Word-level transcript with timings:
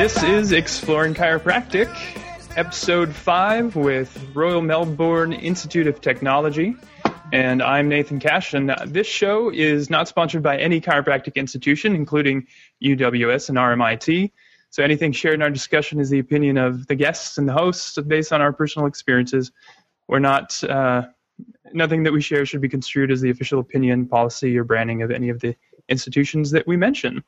This 0.00 0.22
is 0.22 0.52
Exploring 0.52 1.12
Chiropractic, 1.12 1.94
episode 2.56 3.14
5 3.14 3.76
with 3.76 4.30
Royal 4.32 4.62
Melbourne 4.62 5.34
Institute 5.34 5.86
of 5.86 6.00
Technology. 6.00 6.74
And 7.34 7.62
I'm 7.62 7.90
Nathan 7.90 8.18
Cash, 8.18 8.54
and 8.54 8.74
this 8.86 9.06
show 9.06 9.50
is 9.50 9.90
not 9.90 10.08
sponsored 10.08 10.42
by 10.42 10.56
any 10.56 10.80
chiropractic 10.80 11.34
institution, 11.34 11.94
including 11.94 12.46
UWS 12.82 13.50
and 13.50 13.58
RMIT. 13.58 14.32
So 14.70 14.82
anything 14.82 15.12
shared 15.12 15.34
in 15.34 15.42
our 15.42 15.50
discussion 15.50 16.00
is 16.00 16.08
the 16.08 16.18
opinion 16.18 16.56
of 16.56 16.86
the 16.86 16.94
guests 16.94 17.36
and 17.36 17.46
the 17.46 17.52
hosts 17.52 17.98
based 17.98 18.32
on 18.32 18.40
our 18.40 18.54
personal 18.54 18.86
experiences. 18.86 19.52
We're 20.08 20.18
not, 20.18 20.64
uh, 20.64 21.08
nothing 21.74 22.04
that 22.04 22.14
we 22.14 22.22
share 22.22 22.46
should 22.46 22.62
be 22.62 22.70
construed 22.70 23.10
as 23.10 23.20
the 23.20 23.28
official 23.28 23.60
opinion, 23.60 24.06
policy, 24.06 24.56
or 24.56 24.64
branding 24.64 25.02
of 25.02 25.10
any 25.10 25.28
of 25.28 25.40
the 25.40 25.56
institutions 25.88 26.50
that 26.50 26.66
we 26.66 26.76
mention. 26.76 27.22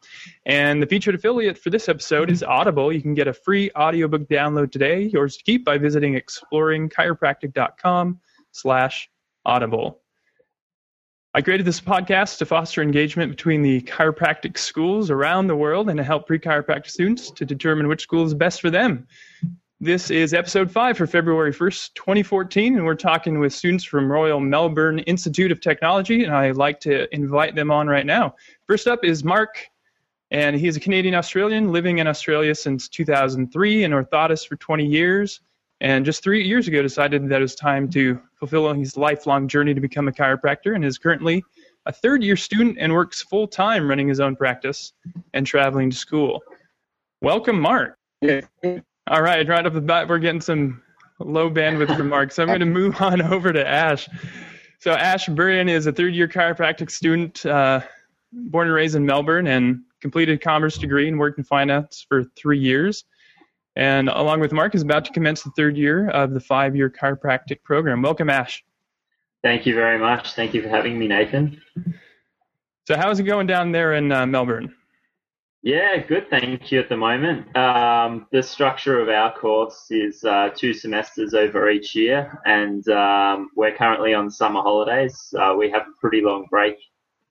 And 0.47 0.83
the 0.83 0.87
featured 0.87 1.15
affiliate 1.15 1.59
for 1.59 1.71
this 1.71 1.89
episode 1.89 2.31
is 2.31 2.43
Audible. 2.43 2.93
You 2.93 3.03
can 3.03 3.15
get 3.15 3.29
a 3.29 3.33
free 3.33 3.71
audiobook 3.77 4.29
download 4.29 4.73
today, 4.73 5.05
yours 5.05 5.37
to 5.37 5.45
keep 5.45 5.65
by 5.65 5.79
visiting 5.79 6.15
exploringchiropractic.com 6.15 8.21
slash 8.53 9.11
audible. 9.45 10.01
I 11.35 11.41
created 11.41 11.67
this 11.67 11.81
podcast 11.81 12.39
to 12.39 12.47
foster 12.47 12.83
engagement 12.83 13.31
between 13.31 13.63
the 13.63 13.81
chiropractic 13.83 14.59
schools 14.59 15.11
around 15.11 15.47
the 15.47 15.57
world 15.57 15.89
and 15.89 15.97
to 15.97 16.05
help 16.05 16.27
pre-chiropractic 16.27 16.91
students 16.91 17.31
to 17.31 17.47
determine 17.47 17.89
which 17.89 18.03
school 18.03 18.27
is 18.27 18.35
best 18.35 18.61
for 18.61 18.69
them. 18.69 19.07
This 19.83 20.13
is 20.13 20.33
episode 20.33 20.71
five 20.71 20.97
for 20.97 21.09
February 21.09 21.53
1st, 21.53 21.95
2014, 21.95 22.77
and 22.77 22.87
we're 22.87 22.95
talking 22.95 23.41
with 23.41 23.53
students 23.53 23.83
from 23.83 24.13
Royal 24.13 24.39
Melbourne 24.39 25.01
Institute 25.01 25.51
of 25.51 25.61
Technology, 25.61 26.23
and 26.23 26.33
I'd 26.33 26.55
like 26.55 26.79
to 26.83 27.13
invite 27.13 27.57
them 27.57 27.73
on 27.73 27.89
right 27.89 28.07
now. 28.07 28.37
First 28.69 28.87
up 28.87 29.05
is 29.05 29.25
Mark, 29.25 29.67
and 30.31 30.55
he's 30.55 30.77
a 30.77 30.81
Canadian 30.81 31.17
Australian 31.17 31.73
living 31.73 31.99
in 31.99 32.07
Australia 32.07 32.55
since 32.55 32.89
2003, 32.89 33.83
an 33.83 33.91
orthotist 33.91 34.47
for 34.47 34.55
20 34.55 34.87
years, 34.87 35.41
and 35.81 36.05
just 36.05 36.23
three 36.23 36.47
years 36.47 36.69
ago 36.69 36.81
decided 36.81 37.29
that 37.29 37.41
it 37.41 37.43
was 37.43 37.57
time 37.57 37.91
to 37.91 38.23
fulfill 38.37 38.73
his 38.73 38.97
lifelong 38.97 39.49
journey 39.49 39.75
to 39.75 39.81
become 39.81 40.07
a 40.07 40.13
chiropractor, 40.13 40.77
and 40.77 40.85
is 40.85 40.97
currently 40.97 41.43
a 41.87 41.93
third 41.93 42.23
year 42.23 42.37
student 42.37 42.77
and 42.79 42.93
works 42.93 43.21
full 43.21 43.49
time 43.49 43.89
running 43.89 44.07
his 44.07 44.21
own 44.21 44.37
practice 44.37 44.93
and 45.35 45.45
traveling 45.45 45.91
to 45.91 45.97
school. 45.97 46.41
Welcome, 47.21 47.59
Mark. 47.59 47.99
Yeah. 48.21 48.43
All 49.09 49.23
right, 49.23 49.47
right 49.49 49.67
off 49.67 49.73
the 49.73 49.81
bat, 49.81 50.09
we're 50.09 50.19
getting 50.19 50.41
some 50.41 50.81
low 51.19 51.51
bandwidth 51.51 51.97
remarks. 51.99 52.37
So 52.37 52.43
I'm 52.43 52.49
going 52.49 52.61
to 52.61 52.67
move 52.67 53.01
on 53.01 53.21
over 53.33 53.53
to 53.53 53.67
Ash. 53.67 54.09
So 54.79 54.93
Ash 54.93 55.27
Burian 55.27 55.69
is 55.69 55.87
a 55.87 55.93
third-year 55.93 56.29
chiropractic 56.29 56.91
student, 56.91 57.45
uh, 57.45 57.81
born 58.33 58.69
and 58.69 58.75
raised 58.75 58.95
in 58.95 59.05
Melbourne, 59.05 59.47
and 59.47 59.81
completed 60.01 60.37
a 60.37 60.39
commerce 60.39 60.79
degree 60.79 61.09
and 61.09 61.19
worked 61.19 61.39
in 61.39 61.45
finance 61.45 62.05
for 62.09 62.25
three 62.37 62.59
years. 62.59 63.05
And 63.75 64.09
along 64.09 64.41
with 64.41 64.53
Mark, 64.53 64.75
is 64.75 64.83
about 64.83 65.05
to 65.07 65.13
commence 65.13 65.43
the 65.43 65.51
third 65.57 65.77
year 65.77 66.09
of 66.11 66.33
the 66.33 66.41
five-year 66.41 66.91
chiropractic 66.91 67.63
program. 67.63 68.03
Welcome, 68.03 68.31
Ash. 68.31 68.65
Thank 69.43 69.67
you 69.67 69.75
very 69.75 69.99
much. 69.99 70.35
Thank 70.35 70.55
you 70.55 70.63
for 70.63 70.69
having 70.69 70.99
me, 70.99 71.09
Nathan. 71.09 71.61
So 72.87 72.97
how's 72.97 73.19
it 73.19 73.25
going 73.25 73.47
down 73.47 73.73
there 73.73 73.95
in 73.95 74.13
uh, 74.13 74.27
Melbourne? 74.27 74.75
Yeah, 75.65 75.97
good. 75.99 76.29
Thank 76.29 76.73
you 76.73 76.81
at 76.81 76.89
the 76.89 76.97
moment. 76.97 77.57
Um, 77.57 78.27
the 78.33 78.43
structure 78.43 78.99
of 78.99 79.09
our 79.09 79.33
course 79.33 79.87
is 79.91 80.25
uh, 80.25 80.51
two 80.57 80.75
semesters 80.75 81.35
over 81.35 81.71
each 81.71 81.95
year, 81.95 82.41
and 82.45 82.87
um, 82.89 83.49
we're 83.55 83.77
currently 83.77 84.13
on 84.13 84.29
summer 84.29 84.61
holidays. 84.61 85.33
Uh, 85.39 85.55
we 85.57 85.71
have 85.71 85.83
a 85.83 86.01
pretty 86.01 86.21
long 86.21 86.47
break 86.51 86.79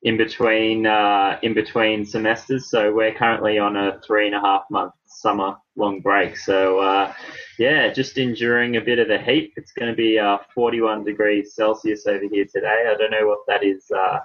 in 0.03 0.15
between 0.15 0.85
uh, 0.85 1.39
in 1.41 1.53
between 1.53 2.05
semesters, 2.05 2.71
so 2.71 2.93
we're 2.93 3.13
currently 3.13 3.59
on 3.59 3.75
a 3.75 3.99
three 4.07 4.27
and 4.27 4.35
a 4.35 4.39
half 4.39 4.63
month 4.71 4.93
summer 5.07 5.57
long 5.75 5.99
break. 5.99 6.37
So 6.37 6.79
uh, 6.79 7.13
yeah, 7.59 7.91
just 7.91 8.17
enduring 8.17 8.77
a 8.77 8.81
bit 8.81 8.99
of 8.99 9.09
the 9.09 9.19
heat. 9.19 9.51
It's 9.57 9.73
going 9.73 9.91
to 9.91 9.95
be 9.95 10.17
uh, 10.17 10.37
41 10.55 11.03
degrees 11.03 11.53
Celsius 11.53 12.07
over 12.07 12.23
here 12.31 12.45
today. 12.45 12.85
I 12.89 12.95
don't 12.97 13.11
know 13.11 13.27
what 13.27 13.39
that 13.47 13.65
is 13.65 13.91
uh, 13.91 14.19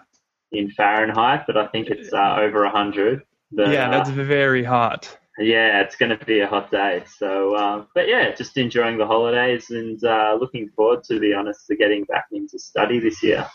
in 0.52 0.70
Fahrenheit, 0.70 1.42
but 1.48 1.56
I 1.56 1.66
think 1.66 1.88
it's 1.88 2.12
over 2.12 2.62
100. 2.62 3.24
But, 3.52 3.68
yeah, 3.70 3.88
that's 3.88 4.10
uh, 4.10 4.12
very 4.12 4.64
hot. 4.64 5.18
Yeah, 5.38 5.80
it's 5.80 5.96
going 5.96 6.16
to 6.16 6.24
be 6.24 6.40
a 6.40 6.46
hot 6.46 6.70
day. 6.70 7.04
So, 7.18 7.54
uh, 7.54 7.84
but 7.94 8.08
yeah, 8.08 8.34
just 8.34 8.56
enjoying 8.56 8.96
the 8.96 9.06
holidays 9.06 9.70
and 9.70 10.02
uh, 10.02 10.36
looking 10.40 10.70
forward, 10.70 11.04
to 11.04 11.20
be 11.20 11.34
honest, 11.34 11.66
to 11.66 11.76
getting 11.76 12.04
back 12.04 12.26
into 12.32 12.58
study 12.58 12.98
this 12.98 13.22
year. 13.22 13.46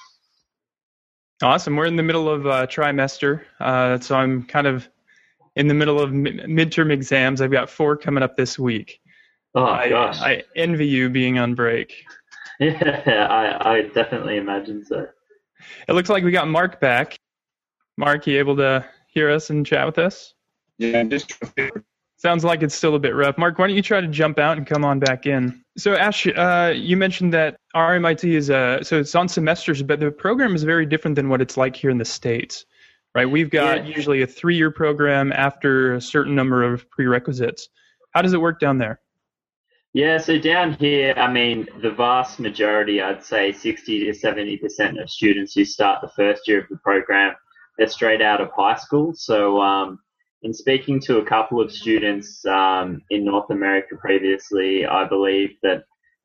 Awesome. 1.41 1.75
We're 1.75 1.85
in 1.85 1.95
the 1.95 2.03
middle 2.03 2.29
of 2.29 2.45
uh, 2.45 2.67
trimester, 2.67 3.41
uh, 3.59 3.99
so 3.99 4.15
I'm 4.15 4.43
kind 4.43 4.67
of 4.67 4.87
in 5.55 5.67
the 5.67 5.73
middle 5.73 5.99
of 5.99 6.13
mi- 6.13 6.39
midterm 6.43 6.91
exams. 6.91 7.41
I've 7.41 7.51
got 7.51 7.67
four 7.67 7.97
coming 7.97 8.21
up 8.21 8.37
this 8.37 8.59
week. 8.59 8.99
Oh 9.55 9.65
I, 9.65 9.89
gosh! 9.89 10.21
I 10.21 10.43
envy 10.55 10.87
you 10.87 11.09
being 11.09 11.39
on 11.39 11.55
break. 11.55 12.05
Yeah, 12.59 13.27
I, 13.61 13.71
I 13.71 13.81
definitely 13.81 14.37
imagine 14.37 14.85
so. 14.85 15.07
It 15.87 15.93
looks 15.93 16.09
like 16.09 16.23
we 16.23 16.31
got 16.31 16.47
Mark 16.47 16.79
back. 16.79 17.17
Mark, 17.97 18.27
you 18.27 18.37
able 18.37 18.55
to 18.57 18.85
hear 19.11 19.29
us 19.29 19.49
and 19.49 19.65
chat 19.65 19.85
with 19.85 19.99
us? 19.99 20.33
Yeah, 20.77 21.03
just 21.03 21.33
sounds 22.17 22.43
like 22.43 22.63
it's 22.63 22.75
still 22.75 22.95
a 22.95 22.99
bit 22.99 23.15
rough. 23.15 23.37
Mark, 23.37 23.59
why 23.59 23.67
don't 23.67 23.75
you 23.75 23.81
try 23.81 24.01
to 24.01 24.07
jump 24.07 24.39
out 24.39 24.57
and 24.57 24.65
come 24.65 24.83
on 24.83 24.99
back 24.99 25.25
in? 25.25 25.63
So, 25.77 25.95
Ash, 25.95 26.27
uh, 26.27 26.73
you 26.75 26.97
mentioned 26.97 27.33
that 27.33 27.57
RMIT 27.75 28.23
is 28.23 28.49
uh, 28.49 28.83
so 28.83 28.99
it's 28.99 29.13
on 29.13 29.27
semesters, 29.27 29.83
but 29.83 29.99
the 29.99 30.11
program 30.11 30.55
is 30.55 30.63
very 30.63 30.85
different 30.85 31.15
than 31.15 31.29
what 31.29 31.41
it's 31.41 31.57
like 31.57 31.75
here 31.75 31.89
in 31.89 31.97
the 31.97 32.05
states, 32.05 32.65
right? 33.13 33.29
We've 33.29 33.49
got 33.49 33.85
yeah. 33.85 33.95
usually 33.95 34.21
a 34.21 34.27
three-year 34.27 34.71
program 34.71 35.31
after 35.33 35.95
a 35.95 36.01
certain 36.01 36.33
number 36.33 36.63
of 36.63 36.89
prerequisites. 36.89 37.69
How 38.11 38.21
does 38.21 38.33
it 38.33 38.41
work 38.41 38.59
down 38.59 38.77
there? 38.77 38.99
Yeah, 39.93 40.19
so 40.19 40.39
down 40.39 40.73
here, 40.73 41.13
I 41.17 41.29
mean, 41.29 41.67
the 41.81 41.91
vast 41.91 42.39
majority, 42.39 43.01
I'd 43.01 43.25
say 43.25 43.51
60 43.51 44.05
to 44.05 44.11
70% 44.11 45.01
of 45.01 45.09
students 45.09 45.53
who 45.53 45.65
start 45.65 45.99
the 46.01 46.09
first 46.15 46.47
year 46.47 46.61
of 46.61 46.69
the 46.69 46.77
program 46.77 47.35
they're 47.77 47.87
straight 47.87 48.21
out 48.21 48.41
of 48.41 48.51
high 48.55 48.77
school. 48.77 49.13
So, 49.15 49.61
um, 49.61 49.99
in 50.43 50.53
speaking 50.53 50.99
to 51.01 51.19
a 51.19 51.25
couple 51.25 51.61
of 51.61 51.71
students 51.71 52.43
um, 52.45 53.01
in 53.11 53.25
North 53.25 53.49
America 53.51 53.95
previously, 53.95 54.85
I 54.85 55.07
believe 55.07 55.51
that 55.61 55.83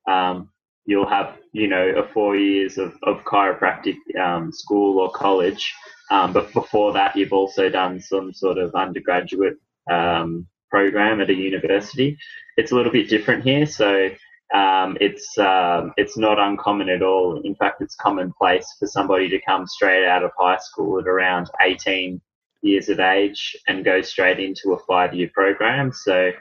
um, 0.09 0.51
you'll 0.87 1.09
have, 1.09 1.37
you 1.53 1.69
know, 1.69 1.87
a 1.89 2.09
four 2.13 2.37
years 2.37 2.79
of, 2.79 2.95
of 3.03 3.25
chiropractic 3.25 3.97
um, 4.19 4.53
school 4.53 5.01
or 5.01 5.11
college. 5.11 5.75
Um, 6.11 6.33
but 6.33 6.53
before 6.53 6.93
that, 6.95 7.17
you've 7.17 7.33
also 7.33 7.69
done 7.69 8.01
some 8.01 8.33
sort 8.33 8.59
of 8.59 8.75
undergraduate 8.75 9.59
um, 9.91 10.47
program 10.71 11.21
at 11.21 11.31
a 11.31 11.35
university. 11.35 12.17
It's 12.57 12.73
a 12.73 12.75
little 12.75 12.93
bit 12.93 13.09
different 13.09 13.45
here. 13.45 13.67
So 13.67 14.11
um, 14.55 14.97
it's 15.01 15.37
um, 15.39 15.93
it's 15.97 16.17
not 16.17 16.39
uncommon 16.39 16.89
at 16.89 17.03
all. 17.03 17.41
In 17.43 17.55
fact, 17.55 17.83
it's 17.83 17.97
commonplace 17.97 18.77
for 18.79 18.87
somebody 18.87 19.29
to 19.29 19.41
come 19.41 19.67
straight 19.67 20.07
out 20.07 20.23
of 20.23 20.31
high 20.39 20.59
school 20.59 21.01
at 21.01 21.09
around 21.09 21.51
18 21.65 22.21
years 22.63 22.89
of 22.89 23.01
age 23.01 23.57
and 23.67 23.85
go 23.85 24.03
straight 24.03 24.39
into 24.39 24.73
a 24.73 24.79
five-year 24.87 25.31
program. 25.35 25.93
So, 25.93 26.33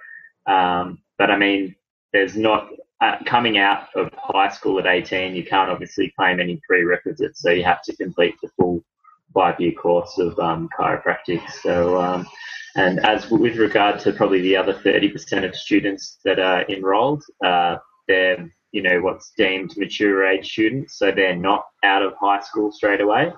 um, 0.46 1.00
but 1.18 1.32
I 1.32 1.38
mean, 1.38 1.76
there's 2.14 2.36
not 2.36 2.70
uh, 3.02 3.18
coming 3.26 3.58
out 3.58 3.88
of 3.96 4.10
high 4.14 4.50
school 4.50 4.80
at 4.80 4.86
18. 4.86 5.36
You 5.36 5.44
can't 5.44 5.72
obviously 5.72 6.14
claim 6.18 6.40
any 6.40 6.62
prerequisites, 6.68 7.42
so 7.42 7.50
you 7.50 7.64
have 7.64 7.82
to 7.84 7.96
complete 7.96 8.36
the 8.42 8.50
full 8.58 8.84
five-year 9.34 9.74
course 9.74 10.18
of 10.20 10.38
um, 10.40 10.70
chiropractic. 10.78 11.42
So. 11.64 12.00
Um, 12.00 12.28
and 12.78 13.00
as 13.06 13.32
with 13.32 13.56
regard 13.56 14.02
to 14.02 14.12
probably 14.12 14.42
the 14.42 14.58
other 14.58 14.74
30% 14.74 15.46
of 15.46 15.56
students 15.56 16.18
that 16.26 16.40
are 16.40 16.64
enrolled, 16.64 17.24
uh, 17.42 17.78
they're 18.08 18.50
you 18.72 18.82
know 18.82 19.00
what's 19.02 19.32
deemed 19.38 19.74
mature 19.78 20.26
age 20.26 20.52
students, 20.52 20.98
so 20.98 21.12
they're 21.12 21.36
not 21.36 21.66
out 21.84 22.04
of 22.04 22.14
high 22.20 22.42
school 22.42 22.72
straight 22.72 23.02
away. 23.02 23.32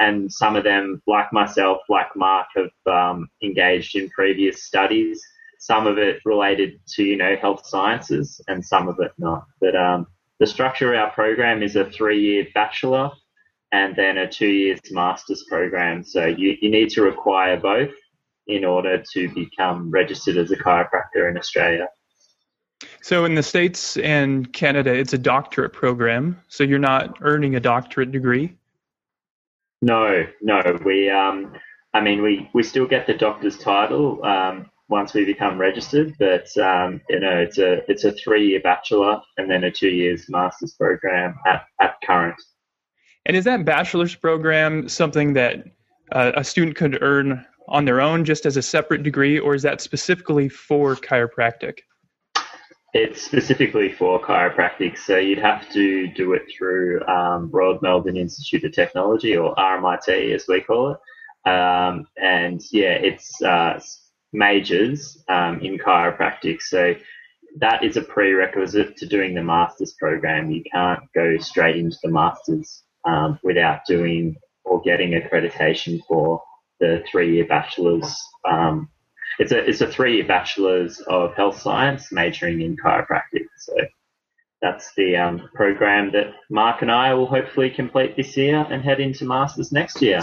And 0.00 0.32
some 0.32 0.56
of 0.56 0.64
them, 0.64 1.00
like 1.06 1.32
myself, 1.32 1.78
like 1.88 2.08
Mark, 2.16 2.46
have 2.56 2.92
um, 2.92 3.28
engaged 3.42 3.94
in 3.94 4.10
previous 4.10 4.64
studies. 4.64 5.22
Some 5.60 5.86
of 5.86 5.98
it 5.98 6.20
related 6.24 6.80
to 6.94 7.04
you 7.04 7.16
know 7.16 7.36
health 7.36 7.66
sciences, 7.66 8.40
and 8.48 8.64
some 8.64 8.88
of 8.88 8.98
it 8.98 9.12
not. 9.18 9.44
But 9.60 9.76
um, 9.76 10.06
the 10.40 10.46
structure 10.46 10.94
of 10.94 11.00
our 11.00 11.10
program 11.12 11.62
is 11.62 11.76
a 11.76 11.84
three-year 11.84 12.48
bachelor 12.52 13.12
and 13.72 13.96
then 13.96 14.18
a 14.18 14.28
two 14.28 14.48
years 14.48 14.80
master's 14.90 15.44
program. 15.48 16.04
So 16.04 16.26
you, 16.26 16.56
you 16.60 16.70
need 16.70 16.90
to 16.90 17.02
require 17.02 17.58
both 17.58 17.90
in 18.46 18.64
order 18.64 19.02
to 19.12 19.28
become 19.34 19.90
registered 19.90 20.36
as 20.36 20.50
a 20.50 20.56
chiropractor 20.56 21.30
in 21.30 21.38
Australia. 21.38 21.88
So 23.00 23.24
in 23.24 23.34
the 23.34 23.42
States 23.42 23.96
and 23.98 24.52
Canada, 24.52 24.92
it's 24.92 25.12
a 25.12 25.18
doctorate 25.18 25.72
program. 25.72 26.40
So 26.48 26.64
you're 26.64 26.78
not 26.78 27.18
earning 27.20 27.56
a 27.56 27.60
doctorate 27.60 28.12
degree? 28.12 28.56
No, 29.80 30.24
no. 30.40 30.78
We, 30.84 31.10
um, 31.10 31.54
I 31.94 32.00
mean, 32.00 32.22
we, 32.22 32.48
we 32.54 32.62
still 32.62 32.86
get 32.86 33.06
the 33.06 33.14
doctor's 33.14 33.58
title 33.58 34.24
um, 34.24 34.70
once 34.88 35.14
we 35.14 35.24
become 35.24 35.58
registered, 35.58 36.14
but 36.18 36.56
um, 36.58 37.00
you 37.08 37.18
know, 37.18 37.38
it's 37.38 37.58
a 37.58 37.90
it's 37.90 38.04
a 38.04 38.12
three 38.12 38.46
year 38.48 38.60
bachelor 38.60 39.20
and 39.38 39.50
then 39.50 39.64
a 39.64 39.70
two 39.70 39.88
years 39.88 40.28
master's 40.28 40.74
program 40.74 41.34
at, 41.46 41.64
at 41.80 41.94
current. 42.04 42.40
And 43.26 43.36
is 43.36 43.44
that 43.44 43.64
bachelor's 43.64 44.14
program 44.14 44.88
something 44.88 45.32
that 45.32 45.64
uh, 46.12 46.32
a 46.36 46.44
student 46.44 46.76
could 46.76 47.02
earn 47.02 47.44
on 47.68 47.84
their 47.84 48.00
own, 48.00 48.24
just 48.24 48.44
as 48.44 48.56
a 48.56 48.62
separate 48.62 49.02
degree, 49.02 49.38
or 49.38 49.54
is 49.54 49.62
that 49.62 49.80
specifically 49.80 50.48
for 50.48 50.94
chiropractic? 50.96 51.78
It's 52.94 53.22
specifically 53.22 53.90
for 53.90 54.20
chiropractic, 54.20 54.98
so 54.98 55.16
you'd 55.16 55.38
have 55.38 55.70
to 55.72 56.08
do 56.08 56.34
it 56.34 56.42
through 56.56 57.02
um, 57.06 57.50
Royal 57.50 57.78
Melbourne 57.80 58.18
Institute 58.18 58.64
of 58.64 58.72
Technology, 58.72 59.34
or 59.36 59.54
RMIT 59.54 60.34
as 60.34 60.44
we 60.46 60.60
call 60.60 60.92
it. 60.92 61.50
Um, 61.50 62.06
and 62.22 62.60
yeah, 62.70 62.92
it's 62.92 63.40
uh, 63.42 63.80
majors 64.32 65.24
um, 65.28 65.60
in 65.60 65.78
chiropractic. 65.78 66.60
So 66.60 66.94
that 67.56 67.82
is 67.82 67.96
a 67.96 68.02
prerequisite 68.02 68.96
to 68.98 69.06
doing 69.06 69.34
the 69.34 69.42
master's 69.42 69.94
program. 69.98 70.50
You 70.50 70.62
can't 70.70 71.02
go 71.14 71.38
straight 71.38 71.76
into 71.76 71.96
the 72.02 72.10
master's 72.10 72.82
um, 73.06 73.38
without 73.42 73.80
doing 73.86 74.36
or 74.64 74.82
getting 74.82 75.12
accreditation 75.12 76.00
for 76.06 76.42
the 76.78 77.02
three-year 77.10 77.46
bachelor's. 77.46 78.14
Um, 79.38 79.44
it's 79.44 79.52
a 79.52 79.58
it's 79.68 79.80
a 79.80 79.86
three-year 79.86 80.26
bachelor's 80.26 81.00
of 81.08 81.34
health 81.34 81.60
science, 81.60 82.12
majoring 82.12 82.60
in 82.60 82.76
chiropractic. 82.76 83.46
So 83.58 83.74
that's 84.60 84.92
the 84.96 85.16
um, 85.16 85.48
program 85.54 86.12
that 86.12 86.34
Mark 86.50 86.82
and 86.82 86.90
I 86.90 87.14
will 87.14 87.26
hopefully 87.26 87.70
complete 87.70 88.16
this 88.16 88.36
year 88.36 88.66
and 88.70 88.82
head 88.82 89.00
into 89.00 89.24
masters 89.24 89.72
next 89.72 90.00
year. 90.00 90.20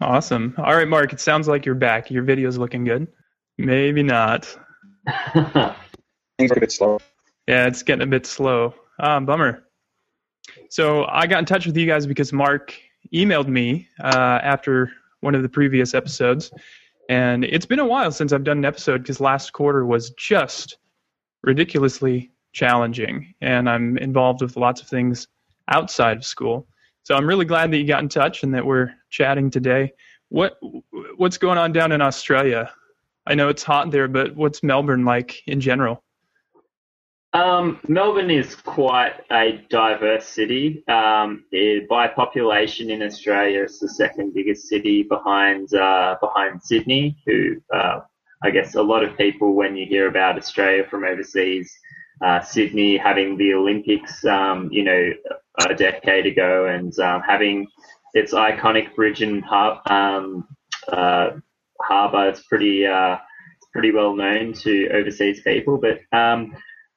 Awesome. 0.00 0.54
All 0.58 0.74
right, 0.76 0.88
Mark. 0.88 1.12
It 1.12 1.20
sounds 1.20 1.48
like 1.48 1.64
you're 1.64 1.74
back. 1.74 2.10
Your 2.10 2.24
video's 2.24 2.58
looking 2.58 2.84
good. 2.84 3.06
Maybe 3.56 4.02
not. 4.02 4.44
Things 5.32 6.50
are 6.50 6.56
a 6.56 6.60
bit 6.60 6.72
slow. 6.72 6.98
Yeah, 7.46 7.66
it's 7.66 7.82
getting 7.82 8.02
a 8.02 8.06
bit 8.06 8.26
slow. 8.26 8.74
Ah, 8.98 9.20
bummer. 9.20 9.64
So 10.70 11.06
I 11.06 11.26
got 11.26 11.38
in 11.38 11.44
touch 11.44 11.66
with 11.66 11.76
you 11.76 11.86
guys 11.86 12.06
because 12.06 12.32
Mark 12.32 12.74
emailed 13.14 13.48
me 13.48 13.88
uh, 14.02 14.40
after 14.42 14.92
one 15.20 15.34
of 15.34 15.42
the 15.42 15.48
previous 15.48 15.94
episodes, 15.94 16.50
and 17.08 17.44
it's 17.44 17.66
been 17.66 17.78
a 17.78 17.86
while 17.86 18.10
since 18.12 18.32
I've 18.32 18.44
done 18.44 18.58
an 18.58 18.64
episode 18.64 19.02
because 19.02 19.20
last 19.20 19.52
quarter 19.52 19.84
was 19.84 20.10
just 20.10 20.78
ridiculously 21.42 22.30
challenging, 22.52 23.34
and 23.40 23.68
I'm 23.68 23.98
involved 23.98 24.42
with 24.42 24.56
lots 24.56 24.80
of 24.80 24.88
things 24.88 25.28
outside 25.68 26.16
of 26.16 26.24
school. 26.24 26.66
So 27.02 27.14
I'm 27.14 27.26
really 27.26 27.44
glad 27.44 27.70
that 27.70 27.78
you 27.78 27.86
got 27.86 28.02
in 28.02 28.08
touch 28.08 28.42
and 28.42 28.54
that 28.54 28.64
we're 28.64 28.94
chatting 29.10 29.50
today. 29.50 29.92
What 30.30 30.58
what's 31.16 31.38
going 31.38 31.58
on 31.58 31.72
down 31.72 31.92
in 31.92 32.00
Australia? 32.00 32.72
I 33.26 33.34
know 33.34 33.48
it's 33.48 33.62
hot 33.62 33.90
there, 33.90 34.08
but 34.08 34.34
what's 34.36 34.62
Melbourne 34.62 35.04
like 35.04 35.42
in 35.46 35.60
general? 35.60 36.02
Um, 37.34 37.80
Melbourne 37.88 38.30
is 38.30 38.54
quite 38.54 39.14
a 39.32 39.60
diverse 39.68 40.24
city. 40.24 40.84
Um, 40.86 41.44
it, 41.50 41.88
by 41.88 42.06
population 42.06 42.90
in 42.90 43.02
Australia, 43.02 43.64
it's 43.64 43.80
the 43.80 43.88
second 43.88 44.34
biggest 44.34 44.68
city 44.68 45.02
behind 45.02 45.74
uh, 45.74 46.16
behind 46.20 46.62
Sydney. 46.62 47.16
Who 47.26 47.56
uh, 47.74 48.00
I 48.44 48.50
guess 48.50 48.76
a 48.76 48.82
lot 48.82 49.02
of 49.02 49.18
people, 49.18 49.54
when 49.54 49.76
you 49.76 49.84
hear 49.84 50.06
about 50.06 50.38
Australia 50.38 50.84
from 50.88 51.02
overseas, 51.02 51.76
uh, 52.24 52.40
Sydney 52.40 52.96
having 52.96 53.36
the 53.36 53.54
Olympics, 53.54 54.24
um, 54.24 54.68
you 54.70 54.84
know, 54.84 55.10
a 55.68 55.74
decade 55.74 56.26
ago, 56.26 56.66
and 56.66 56.96
um, 57.00 57.20
having 57.22 57.66
its 58.12 58.32
iconic 58.32 58.94
bridge 58.94 59.22
and 59.22 59.44
har- 59.44 59.82
um, 59.86 60.46
uh, 60.86 61.30
harbour, 61.80 62.28
it's 62.28 62.44
pretty 62.44 62.86
uh, 62.86 63.16
pretty 63.72 63.90
well 63.90 64.14
known 64.14 64.52
to 64.52 64.88
overseas 64.90 65.40
people, 65.42 65.78
but 65.78 65.98
um, 66.16 66.54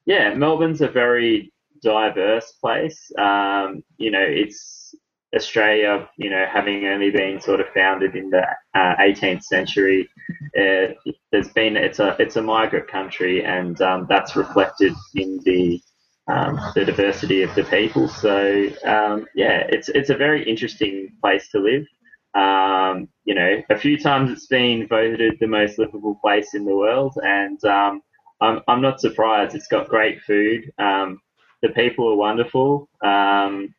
yeah, 0.08 0.34
Melbourne's 0.34 0.82
a 0.82 0.88
very 0.88 1.54
diverse 1.84 2.54
place. 2.64 3.12
Um, 3.20 3.84
you 3.98 4.10
know, 4.10 4.24
it's 4.24 4.96
Australia, 5.36 6.10
you 6.18 6.30
know, 6.30 6.46
having 6.52 6.86
only 6.86 7.12
been 7.12 7.42
sort 7.42 7.60
of 7.60 7.68
founded 7.74 8.16
in 8.16 8.30
the 8.30 8.42
uh, 8.74 8.96
18th 8.96 9.44
century, 9.44 10.10
uh, 10.58 10.94
there's 11.32 11.50
been 11.50 11.76
it's 11.76 12.00
a 12.00 12.16
it's 12.20 12.38
a 12.38 12.42
migrant 12.42 12.88
country, 12.88 13.44
and 13.44 13.82
um, 13.82 14.08
that's 14.10 14.38
reflected 14.38 14.94
in 15.14 15.40
the 15.44 15.82
um, 16.30 16.58
the 16.74 16.86
diversity 16.86 17.44
of 17.44 17.54
the 17.54 17.66
people. 17.66 18.08
So 18.08 18.70
um, 18.86 19.26
yeah, 19.36 19.68
it's 19.70 19.90
it's 19.90 20.10
a 20.10 20.16
very 20.16 20.50
interesting 20.50 21.10
place 21.22 21.50
to 21.50 21.60
live. 21.60 21.86
Um, 22.34 23.10
you 23.26 23.36
know, 23.36 23.62
a 23.70 23.78
few 23.78 23.98
times 23.98 24.32
it's 24.32 24.48
been 24.48 24.88
voted 24.88 25.36
the 25.42 25.48
most 25.48 25.78
livable 25.78 26.16
place 26.24 26.54
in 26.54 26.64
the 26.64 26.76
world, 26.76 27.14
and 27.22 27.62
um, 27.66 28.02
I'm, 28.42 28.62
I'm 28.68 28.82
not 28.82 29.00
surprised. 29.02 29.56
It's 29.56 29.68
got 29.68 29.90
great 29.90 30.22
food. 30.22 30.72
Um, 30.78 31.22
the 31.62 31.70
people 31.70 32.10
are 32.12 32.16
wonderful. 32.16 32.88
Um, 33.02 33.74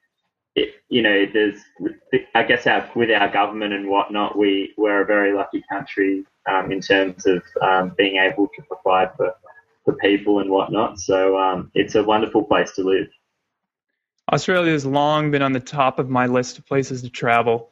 it, 0.57 0.75
you 0.89 1.03
know, 1.03 1.27
there's, 1.33 1.61
I 2.35 2.43
guess, 2.43 2.67
our, 2.67 2.91
with 2.97 3.11
our 3.11 3.29
government 3.29 3.73
and 3.73 3.89
whatnot, 3.89 4.37
we 4.37 4.75
we're 4.77 5.03
a 5.03 5.07
very 5.07 5.33
lucky 5.33 5.63
country 5.71 6.25
um, 6.51 6.73
in 6.73 6.81
terms 6.81 7.27
of 7.27 7.43
um, 7.63 7.95
being 7.97 8.17
able 8.17 8.49
to 8.49 8.63
provide 8.63 9.15
for, 9.17 9.35
for 9.85 9.95
people 9.95 10.41
and 10.41 10.51
whatnot. 10.51 10.99
So 10.99 11.39
um, 11.39 11.71
it's 11.75 11.95
a 11.95 12.03
wonderful 12.03 12.43
place 12.43 12.73
to 12.73 12.83
live. 12.83 13.09
Australia 14.33 14.73
has 14.73 14.85
long 14.85 15.31
been 15.31 15.43
on 15.43 15.53
the 15.53 15.61
top 15.61 15.99
of 15.99 16.11
my 16.11 16.27
list 16.27 16.59
of 16.59 16.67
places 16.67 17.03
to 17.03 17.09
travel, 17.09 17.71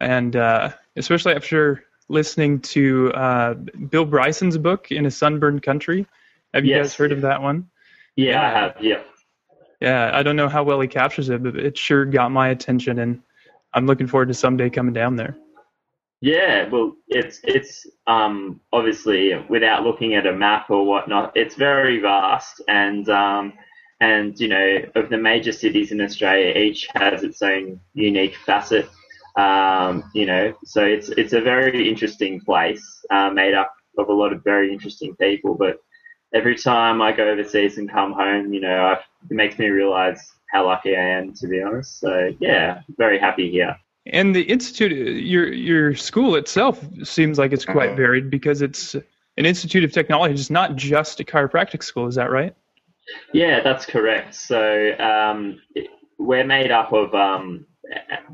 and 0.00 0.36
uh, 0.36 0.72
especially 0.96 1.34
after 1.34 1.84
listening 2.08 2.60
to 2.60 3.12
uh, 3.12 3.54
Bill 3.54 4.04
Bryson's 4.04 4.58
book 4.58 4.90
in 4.92 5.06
a 5.06 5.10
sunburned 5.10 5.62
country. 5.62 6.06
Have 6.54 6.64
you 6.64 6.70
yes. 6.70 6.86
guys 6.86 6.94
heard 6.94 7.12
of 7.12 7.20
that 7.22 7.42
one? 7.42 7.68
Yeah, 8.16 8.30
yeah, 8.30 8.42
I 8.42 8.60
have. 8.60 8.76
Yeah. 8.80 9.02
Yeah, 9.80 10.10
I 10.14 10.22
don't 10.22 10.36
know 10.36 10.48
how 10.48 10.62
well 10.62 10.80
he 10.80 10.88
captures 10.88 11.28
it, 11.28 11.42
but 11.42 11.56
it 11.56 11.76
sure 11.76 12.06
got 12.06 12.30
my 12.32 12.48
attention, 12.48 12.98
and 13.00 13.20
I'm 13.74 13.86
looking 13.86 14.06
forward 14.06 14.28
to 14.28 14.34
someday 14.34 14.70
coming 14.70 14.94
down 14.94 15.16
there. 15.16 15.36
Yeah, 16.22 16.68
well, 16.70 16.96
it's 17.08 17.40
it's 17.44 17.86
um, 18.06 18.60
obviously 18.72 19.34
without 19.50 19.82
looking 19.82 20.14
at 20.14 20.26
a 20.26 20.32
map 20.32 20.70
or 20.70 20.86
whatnot, 20.86 21.36
it's 21.36 21.56
very 21.56 22.00
vast, 22.00 22.62
and 22.68 23.06
um, 23.10 23.52
and 24.00 24.38
you 24.40 24.48
know 24.48 24.78
of 24.94 25.10
the 25.10 25.18
major 25.18 25.52
cities 25.52 25.92
in 25.92 26.00
Australia, 26.00 26.54
each 26.56 26.88
has 26.94 27.22
its 27.22 27.42
own 27.42 27.80
unique 27.92 28.34
facet. 28.34 28.88
Um, 29.36 30.10
you 30.14 30.26
know, 30.26 30.54
so 30.64 30.84
it's 30.84 31.10
it's 31.10 31.34
a 31.34 31.40
very 31.40 31.88
interesting 31.88 32.40
place, 32.40 33.04
uh, 33.10 33.30
made 33.30 33.54
up 33.54 33.72
of 33.98 34.08
a 34.08 34.12
lot 34.12 34.32
of 34.32 34.42
very 34.44 34.72
interesting 34.72 35.14
people. 35.16 35.54
But 35.54 35.78
every 36.34 36.56
time 36.56 37.02
I 37.02 37.12
go 37.12 37.28
overseas 37.28 37.78
and 37.78 37.90
come 37.90 38.12
home, 38.12 38.52
you 38.52 38.60
know, 38.60 38.86
I've, 38.86 39.04
it 39.30 39.34
makes 39.34 39.58
me 39.58 39.66
realize 39.66 40.20
how 40.50 40.66
lucky 40.66 40.96
I 40.96 41.02
am, 41.02 41.34
to 41.34 41.48
be 41.48 41.62
honest. 41.62 42.00
So 42.00 42.34
yeah, 42.40 42.80
very 42.96 43.18
happy 43.18 43.50
here. 43.50 43.76
And 44.06 44.34
the 44.34 44.42
institute, 44.42 44.92
your 44.92 45.52
your 45.52 45.94
school 45.96 46.36
itself 46.36 46.84
seems 47.02 47.38
like 47.38 47.52
it's 47.52 47.64
quite 47.64 47.88
uh-huh. 47.90 47.96
varied 47.96 48.30
because 48.30 48.62
it's 48.62 48.94
an 48.94 49.44
institute 49.44 49.84
of 49.84 49.92
technology. 49.92 50.34
It's 50.34 50.50
not 50.50 50.76
just 50.76 51.20
a 51.20 51.24
chiropractic 51.24 51.82
school. 51.82 52.06
Is 52.06 52.14
that 52.14 52.30
right? 52.30 52.54
Yeah, 53.32 53.60
that's 53.62 53.84
correct. 53.84 54.34
So 54.34 54.96
um, 54.98 55.60
we're 56.18 56.44
made 56.44 56.70
up 56.70 56.92
of 56.92 57.14
um, 57.14 57.66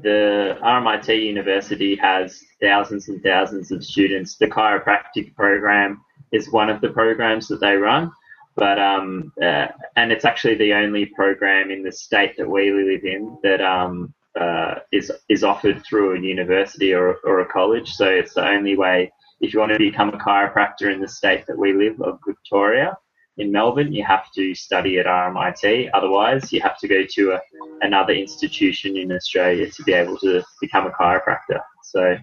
the 0.03 0.59
RMIT 0.63 1.25
University 1.25 1.97
has 1.97 2.43
thousands 2.61 3.09
and 3.09 3.23
thousands 3.23 3.71
of 3.71 3.85
students. 3.85 4.37
The 4.37 4.47
chiropractic 4.47 5.35
program 5.35 6.01
is 6.33 6.51
one 6.51 6.71
of 6.71 6.81
the 6.81 6.91
programs 6.91 7.49
that 7.49 7.61
they 7.61 7.77
run, 7.77 8.11
but 8.57 8.79
um, 8.79 9.33
uh, 9.43 9.69
and 9.97 10.13
it's 10.13 10.25
actually 10.25 10.55
the 10.55 10.73
only 10.73 11.07
program 11.07 11.71
in 11.71 11.83
the 11.83 11.93
state 11.93 12.37
that 12.37 12.49
we 12.49 12.73
live 12.73 13.05
in 13.05 13.39
that 13.43 13.61
um, 13.61 14.15
uh, 14.41 14.77
is 14.93 15.13
is 15.29 15.45
offered 15.45 15.85
through 15.85 16.17
a 16.17 16.21
university 16.21 16.95
or 16.95 17.17
or 17.25 17.41
a 17.41 17.47
college. 17.47 17.93
So 17.93 18.07
it's 18.07 18.35
the 18.35 18.47
only 18.47 18.77
way 18.77 19.13
if 19.41 19.53
you 19.53 19.61
want 19.61 19.73
to 19.73 19.79
become 19.79 20.11
a 20.11 20.19
chiropractor 20.19 20.93
in 20.93 21.01
the 21.01 21.09
state 21.09 21.47
that 21.47 21.59
we 21.59 21.73
live 21.73 22.01
of 22.01 22.19
Victoria 22.27 22.97
in 23.39 23.51
Melbourne, 23.51 23.93
you 23.93 24.05
have 24.05 24.31
to 24.33 24.55
study 24.55 24.99
at 24.99 25.07
RMIT. 25.07 25.91
Otherwise, 25.95 26.53
you 26.53 26.61
have 26.61 26.79
to 26.79 26.89
go 26.89 27.03
to 27.11 27.33
a, 27.33 27.41
another 27.81 28.13
institution 28.13 28.97
in 28.97 29.11
Australia 29.13 29.71
to 29.71 29.83
be 29.85 29.93
able 29.93 30.19
to 30.19 30.43
become 30.61 30.87
a 30.87 30.91
chiropractor. 30.91 31.61
So, 31.85 32.17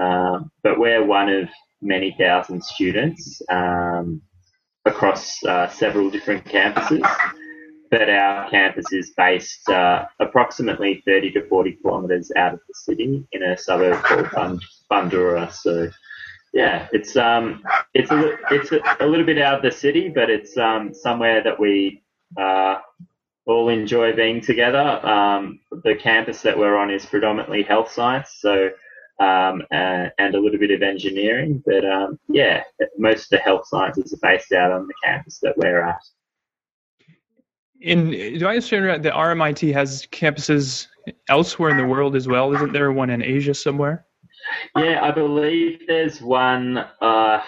um, 0.00 0.50
but 0.62 0.78
we're 0.78 1.04
one 1.04 1.28
of 1.28 1.48
many 1.80 2.14
thousand 2.18 2.62
students 2.64 3.40
um, 3.48 4.20
across 4.84 5.42
uh, 5.44 5.68
several 5.68 6.10
different 6.10 6.44
campuses. 6.44 7.08
But 7.90 8.10
our 8.10 8.50
campus 8.50 8.92
is 8.92 9.14
based 9.16 9.66
uh, 9.70 10.06
approximately 10.20 11.02
30 11.06 11.30
to 11.32 11.48
40 11.48 11.78
kilometres 11.80 12.30
out 12.36 12.52
of 12.52 12.60
the 12.68 12.74
city 12.74 13.26
in 13.32 13.42
a 13.42 13.56
suburb 13.56 14.02
called 14.02 14.60
Bundoora. 14.90 15.50
So 15.52 15.88
yeah, 16.58 16.88
it's 16.90 17.16
um, 17.16 17.62
it's 17.94 18.10
a 18.10 18.36
it's 18.50 18.72
a, 18.72 18.80
a, 18.98 19.06
little 19.06 19.24
bit 19.24 19.38
out 19.38 19.54
of 19.54 19.62
the 19.62 19.70
city, 19.70 20.08
but 20.08 20.28
it's 20.28 20.56
um, 20.56 20.92
somewhere 20.92 21.40
that 21.44 21.60
we 21.60 22.02
uh, 22.36 22.78
all 23.46 23.68
enjoy 23.68 24.12
being 24.12 24.40
together. 24.40 25.06
Um, 25.06 25.60
the 25.84 25.94
campus 25.94 26.42
that 26.42 26.58
we're 26.58 26.76
on 26.76 26.90
is 26.90 27.06
predominantly 27.06 27.62
health 27.62 27.92
science, 27.92 28.38
so 28.40 28.70
um, 29.20 29.62
and, 29.70 30.10
and, 30.18 30.34
a 30.34 30.40
little 30.40 30.58
bit 30.58 30.72
of 30.72 30.82
engineering, 30.82 31.62
but 31.64 31.84
um, 31.84 32.18
yeah, 32.28 32.64
most 32.98 33.32
of 33.32 33.38
the 33.38 33.38
health 33.38 33.68
sciences 33.68 34.12
are 34.12 34.28
based 34.28 34.50
out 34.50 34.72
on 34.72 34.88
the 34.88 34.94
campus 35.04 35.38
that 35.42 35.56
we're 35.56 35.80
at. 35.80 36.02
In 37.80 38.10
do 38.10 38.46
I 38.46 38.56
understand 38.56 39.04
that 39.04 39.14
RMIT 39.14 39.72
has 39.74 40.06
campuses 40.06 40.88
elsewhere 41.28 41.70
in 41.70 41.76
the 41.76 41.86
world 41.86 42.16
as 42.16 42.26
well? 42.26 42.52
Isn't 42.52 42.72
there 42.72 42.90
one 42.90 43.10
in 43.10 43.22
Asia 43.22 43.54
somewhere? 43.54 44.07
Yeah, 44.76 45.00
I 45.02 45.10
believe 45.10 45.80
there's 45.86 46.20
one. 46.20 46.78
Uh, 46.78 47.42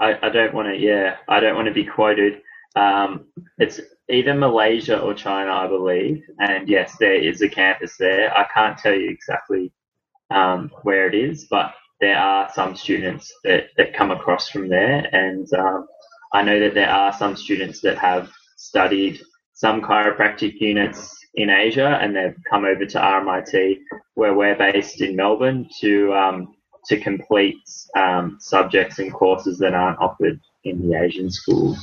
I, 0.00 0.18
I 0.22 0.28
don't 0.30 0.54
want 0.54 0.68
to. 0.68 0.76
Yeah, 0.76 1.16
I 1.28 1.40
don't 1.40 1.56
want 1.56 1.68
to 1.68 1.74
be 1.74 1.84
quoted. 1.84 2.42
Um, 2.76 3.26
it's 3.58 3.80
either 4.10 4.34
Malaysia 4.34 5.00
or 5.00 5.14
China, 5.14 5.52
I 5.52 5.66
believe. 5.66 6.22
And 6.38 6.68
yes, 6.68 6.96
there 6.98 7.14
is 7.14 7.42
a 7.42 7.48
campus 7.48 7.96
there. 7.98 8.36
I 8.36 8.46
can't 8.52 8.78
tell 8.78 8.94
you 8.94 9.10
exactly 9.10 9.72
um, 10.30 10.70
where 10.82 11.06
it 11.08 11.14
is, 11.14 11.46
but 11.50 11.74
there 12.00 12.18
are 12.18 12.50
some 12.54 12.76
students 12.76 13.32
that, 13.44 13.68
that 13.76 13.94
come 13.94 14.10
across 14.10 14.48
from 14.48 14.68
there. 14.68 15.08
And 15.14 15.46
um, 15.54 15.86
I 16.32 16.42
know 16.42 16.58
that 16.60 16.74
there 16.74 16.90
are 16.90 17.12
some 17.12 17.36
students 17.36 17.80
that 17.82 17.98
have 17.98 18.30
studied 18.56 19.22
some 19.54 19.80
chiropractic 19.80 20.60
units 20.60 21.16
in 21.36 21.50
Asia 21.50 21.98
and 22.00 22.14
they've 22.14 22.36
come 22.48 22.64
over 22.64 22.86
to 22.86 22.98
RMIT 22.98 23.80
where 24.14 24.34
we're 24.34 24.56
based 24.56 25.00
in 25.00 25.16
Melbourne 25.16 25.68
to 25.80 26.14
um, 26.14 26.54
to 26.86 27.00
complete 27.00 27.56
um, 27.96 28.36
subjects 28.40 28.98
and 28.98 29.12
courses 29.12 29.58
that 29.58 29.74
aren't 29.74 29.98
offered 29.98 30.40
in 30.64 30.88
the 30.88 31.00
Asian 31.00 31.30
schools. 31.30 31.78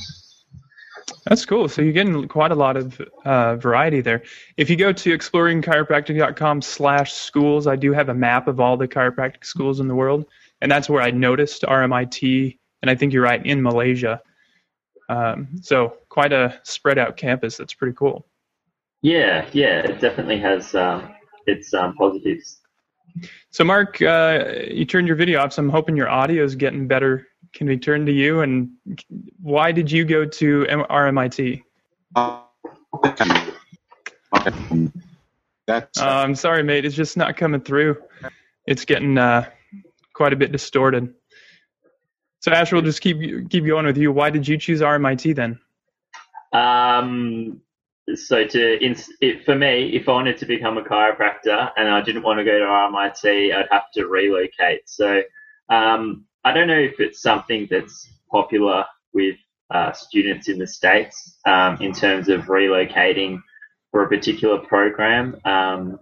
That's 1.26 1.44
cool. 1.44 1.68
So 1.68 1.82
you're 1.82 1.92
getting 1.92 2.26
quite 2.28 2.50
a 2.50 2.56
lot 2.56 2.76
of 2.76 3.00
uh, 3.24 3.56
variety 3.56 4.00
there. 4.00 4.22
If 4.56 4.70
you 4.70 4.76
go 4.76 4.92
to 4.92 5.16
exploringchiropractic.com 5.16 6.62
slash 6.62 7.12
schools, 7.12 7.66
I 7.66 7.76
do 7.76 7.92
have 7.92 8.08
a 8.08 8.14
map 8.14 8.48
of 8.48 8.60
all 8.60 8.76
the 8.76 8.88
chiropractic 8.88 9.44
schools 9.44 9.80
in 9.80 9.88
the 9.88 9.94
world. 9.94 10.26
And 10.60 10.70
that's 10.70 10.88
where 10.88 11.02
I 11.02 11.10
noticed 11.10 11.62
RMIT, 11.62 12.58
and 12.82 12.90
I 12.90 12.94
think 12.94 13.12
you're 13.12 13.22
right, 13.22 13.44
in 13.44 13.62
Malaysia. 13.62 14.20
Um, 15.08 15.48
so 15.60 15.96
quite 16.08 16.32
a 16.32 16.60
spread 16.62 16.98
out 16.98 17.16
campus. 17.16 17.56
That's 17.56 17.74
pretty 17.74 17.94
cool. 17.94 18.26
Yeah, 19.02 19.48
yeah, 19.52 19.80
it 19.80 20.00
definitely 20.00 20.38
has 20.38 20.74
um, 20.76 21.12
its 21.46 21.74
um, 21.74 21.94
positives. 21.96 22.60
So, 23.50 23.64
Mark, 23.64 24.00
uh, 24.00 24.44
you 24.70 24.84
turned 24.84 25.08
your 25.08 25.16
video 25.16 25.40
off, 25.40 25.52
so 25.52 25.62
I'm 25.62 25.68
hoping 25.68 25.96
your 25.96 26.08
audio 26.08 26.44
is 26.44 26.54
getting 26.54 26.86
better. 26.86 27.26
Can 27.52 27.66
we 27.66 27.76
turn 27.76 28.06
to 28.06 28.12
you? 28.12 28.40
And 28.40 28.70
why 29.42 29.72
did 29.72 29.90
you 29.90 30.04
go 30.04 30.24
to 30.24 30.64
RMIT? 30.64 31.62
Uh, 32.14 32.42
I'm 35.98 36.34
sorry, 36.34 36.62
mate. 36.62 36.84
It's 36.84 36.96
just 36.96 37.16
not 37.16 37.36
coming 37.36 37.60
through. 37.60 37.96
It's 38.66 38.84
getting 38.84 39.18
uh, 39.18 39.50
quite 40.14 40.32
a 40.32 40.36
bit 40.36 40.52
distorted. 40.52 41.12
So, 42.40 42.52
Asher, 42.52 42.76
we'll 42.76 42.84
just 42.84 43.00
keep 43.00 43.50
keep 43.50 43.66
going 43.66 43.86
with 43.86 43.96
you. 43.96 44.12
Why 44.12 44.30
did 44.30 44.46
you 44.48 44.56
choose 44.58 44.80
RMIT 44.80 45.34
then? 45.34 45.58
Um, 46.52 47.60
so 48.14 48.44
to 48.44 48.84
it, 49.20 49.44
for 49.44 49.54
me, 49.54 49.90
if 49.94 50.08
I 50.08 50.12
wanted 50.12 50.36
to 50.38 50.46
become 50.46 50.76
a 50.76 50.82
chiropractor 50.82 51.70
and 51.76 51.88
I 51.88 52.02
didn't 52.02 52.22
want 52.22 52.38
to 52.38 52.44
go 52.44 52.58
to 52.58 52.64
RMIT, 52.64 53.54
I'd 53.54 53.68
have 53.70 53.90
to 53.94 54.06
relocate. 54.06 54.88
So 54.88 55.22
um, 55.68 56.24
I 56.44 56.52
don't 56.52 56.66
know 56.66 56.78
if 56.78 56.98
it's 56.98 57.22
something 57.22 57.68
that's 57.70 58.08
popular 58.30 58.84
with 59.12 59.36
uh, 59.70 59.92
students 59.92 60.48
in 60.48 60.58
the 60.58 60.66
states 60.66 61.38
um, 61.46 61.78
in 61.80 61.92
terms 61.92 62.28
of 62.28 62.42
relocating 62.42 63.40
for 63.90 64.02
a 64.02 64.08
particular 64.08 64.58
program. 64.58 65.36
Um, 65.44 65.98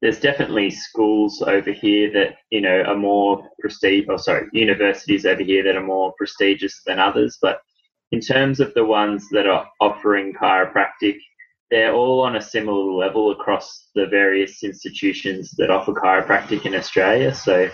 there's 0.00 0.18
definitely 0.18 0.70
schools 0.70 1.42
over 1.42 1.70
here 1.70 2.10
that 2.12 2.38
you 2.50 2.60
know 2.60 2.82
are 2.82 2.96
more 2.96 3.48
prestige, 3.60 4.06
or 4.08 4.18
sorry, 4.18 4.48
universities 4.52 5.24
over 5.26 5.42
here 5.42 5.62
that 5.62 5.76
are 5.76 5.82
more 5.82 6.12
prestigious 6.18 6.82
than 6.86 6.98
others. 6.98 7.38
But 7.40 7.60
in 8.10 8.20
terms 8.20 8.58
of 8.58 8.74
the 8.74 8.84
ones 8.84 9.28
that 9.30 9.46
are 9.46 9.68
offering 9.80 10.34
chiropractic 10.34 11.18
they're 11.72 11.94
all 11.94 12.20
on 12.20 12.36
a 12.36 12.40
similar 12.40 12.92
level 12.92 13.30
across 13.30 13.88
the 13.94 14.06
various 14.06 14.62
institutions 14.62 15.52
that 15.56 15.70
offer 15.70 15.94
chiropractic 15.94 16.66
in 16.66 16.74
Australia. 16.74 17.34
So 17.34 17.70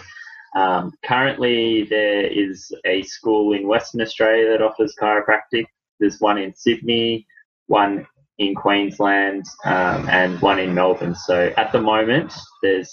um, 0.57 0.93
currently 1.05 1.83
there 1.91 2.25
is 2.25 2.73
a 2.87 3.03
school 3.03 3.55
in 3.55 3.67
Western 3.67 4.01
Australia 4.01 4.53
that 4.53 4.63
offers 4.63 4.95
chiropractic. 5.03 5.67
There's 5.99 6.21
one 6.21 6.39
in 6.39 6.55
Sydney, 6.55 7.27
one 7.67 8.07
in 8.39 8.55
Queensland, 8.55 9.47
um, 9.65 10.09
and 10.09 10.41
one 10.41 10.61
in 10.61 10.73
Melbourne. 10.73 11.17
So 11.17 11.53
at 11.57 11.73
the 11.73 11.81
moment, 11.81 12.33
there's 12.63 12.93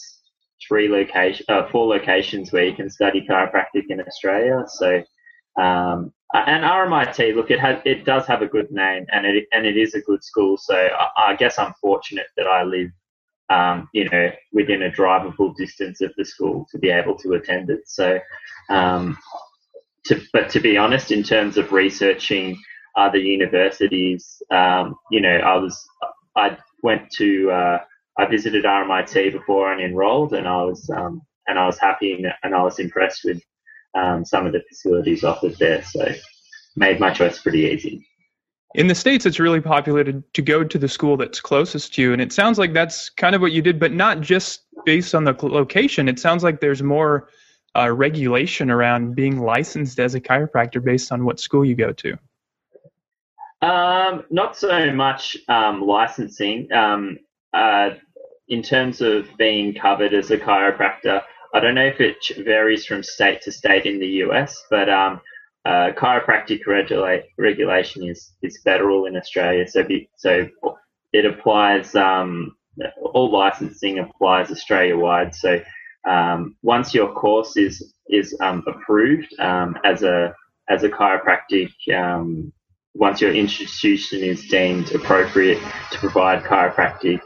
three 0.68 0.90
location, 0.90 1.46
uh, 1.50 1.70
four 1.72 1.86
locations 1.86 2.52
where 2.52 2.66
you 2.66 2.74
can 2.74 2.90
study 2.90 3.24
chiropractic 3.30 3.84
in 3.90 4.02
Australia. 4.02 4.64
So 4.68 5.04
um, 5.62 6.12
and 6.48 6.64
RMIT, 6.64 7.36
look, 7.36 7.52
it 7.52 7.60
has 7.60 7.80
it 7.86 8.06
does 8.06 8.26
have 8.26 8.42
a 8.42 8.48
good 8.48 8.72
name, 8.72 9.06
and 9.12 9.26
it 9.26 9.48
and 9.52 9.66
it 9.66 9.78
is 9.78 9.94
a 9.94 10.02
good 10.02 10.24
school. 10.24 10.58
So 10.58 10.76
I, 10.76 11.32
I 11.32 11.36
guess 11.36 11.60
I'm 11.60 11.74
fortunate 11.82 12.28
that 12.38 12.48
I 12.48 12.64
live, 12.64 12.90
um, 13.50 13.90
you 13.94 14.10
know, 14.10 14.32
within 14.52 14.84
a 14.84 14.90
drivable 14.90 15.56
distance 15.56 16.02
of 16.02 16.12
the 16.18 16.26
school 16.26 16.68
to 16.72 16.80
be 16.80 16.90
able 16.90 17.16
to 17.20 17.34
attend 17.34 17.70
it. 17.70 17.82
So, 17.86 18.20
um, 18.70 19.18
to 20.06 20.22
but 20.34 20.50
to 20.52 20.60
be 20.60 20.78
honest, 20.78 21.12
in 21.12 21.24
terms 21.24 21.58
of 21.58 21.72
researching 21.72 22.58
other 22.96 23.20
universities, 23.20 24.42
um, 24.52 24.96
you 25.12 25.22
know, 25.22 25.38
I 25.38 25.58
was 25.58 25.88
I 26.36 26.58
went 26.82 27.12
to 27.18 27.52
uh, 27.52 27.80
I 28.18 28.26
visited 28.26 28.66
RMIT 28.66 29.32
before 29.32 29.72
and 29.72 29.82
enrolled, 29.82 30.34
and 30.34 30.48
I 30.48 30.64
was 30.64 30.90
um, 30.90 31.22
and 31.48 31.60
I 31.60 31.66
was 31.66 31.78
happy 31.78 32.24
and 32.44 32.56
I 32.56 32.64
was 32.64 32.80
impressed 32.80 33.22
with 33.26 33.42
um, 33.96 34.26
some 34.26 34.46
of 34.46 34.54
the 34.54 34.62
facilities 34.68 35.24
offered 35.24 35.56
there. 35.58 35.84
So 35.84 36.14
made 36.76 37.00
my 37.00 37.12
choice 37.12 37.40
pretty 37.42 37.62
easy. 37.62 38.08
In 38.76 38.88
the 38.88 38.96
States, 38.96 39.26
it's 39.26 39.40
really 39.40 39.62
popular 39.62 40.04
to, 40.04 40.22
to 40.34 40.42
go 40.42 40.64
to 40.64 40.78
the 40.78 40.90
school 40.90 41.16
that's 41.16 41.40
closest 41.40 41.94
to 41.96 42.02
you. 42.02 42.14
And 42.14 42.22
it 42.22 42.34
sounds 42.34 42.60
like 42.60 42.74
that's 42.74 43.10
kind 43.10 43.34
of 43.34 43.42
what 43.42 43.54
you 43.54 43.62
did, 43.62 43.80
but 43.80 43.94
not 43.94 44.20
just 44.20 44.64
based 44.86 45.16
on 45.16 45.24
the 45.24 45.34
location. 45.42 46.10
It 46.10 46.20
sounds 46.20 46.44
like 46.44 46.60
there's 46.60 46.84
more 46.84 47.30
uh, 47.78 47.90
regulation 47.92 48.70
around 48.70 49.16
being 49.16 49.40
licensed 49.40 50.00
as 50.00 50.14
a 50.14 50.20
chiropractor 50.20 50.84
based 50.84 51.12
on 51.12 51.24
what 51.24 51.40
school 51.40 51.64
you 51.64 51.76
go 51.76 51.94
to. 51.94 52.18
Um, 53.62 54.26
not 54.30 54.58
so 54.58 54.92
much 54.92 55.38
um, 55.48 55.82
licensing. 55.82 56.72
Um, 56.74 57.20
uh, 57.54 57.92
in 58.48 58.62
terms 58.62 59.02
of 59.02 59.28
being 59.38 59.74
covered 59.74 60.14
as 60.14 60.30
a 60.32 60.38
chiropractor, 60.38 61.24
I 61.56 61.62
don't 61.62 61.76
know 61.76 61.86
if 61.86 62.02
it 62.02 62.18
varies 62.44 62.86
from 62.86 63.02
state 63.02 63.42
to 63.44 63.52
state 63.52 63.86
in 63.86 64.00
the 64.00 64.08
US, 64.26 64.62
but 64.70 64.90
um, 64.90 65.22
uh, 65.66 65.92
chiropractic 65.96 66.68
regula- 66.68 67.22
regulation 67.38 68.04
is, 68.04 68.34
is 68.44 68.60
federal 68.64 69.06
in 69.06 69.16
Australia, 69.16 69.66
so 69.68 69.84
be, 69.84 70.10
so 70.18 70.48
it 71.14 71.26
applies. 71.26 71.96
Um, 71.96 72.58
all 73.02 73.32
licensing 73.32 74.00
applies 74.00 74.52
Australia 74.52 74.98
wide. 74.98 75.34
So 75.34 75.62
um, 76.10 76.58
once 76.62 76.94
your 76.94 77.14
course 77.14 77.56
is 77.58 77.94
is 78.10 78.38
um, 78.42 78.64
approved 78.68 79.34
um, 79.40 79.78
as 79.86 80.04
a 80.04 80.36
as 80.70 80.84
a 80.84 80.90
chiropractic, 80.90 81.72
um, 81.96 82.52
once 82.96 83.22
your 83.22 83.34
institution 83.34 84.20
is 84.20 84.46
deemed 84.48 84.92
appropriate 84.94 85.62
to 85.92 86.00
provide 86.00 86.44
chiropractic 86.44 87.22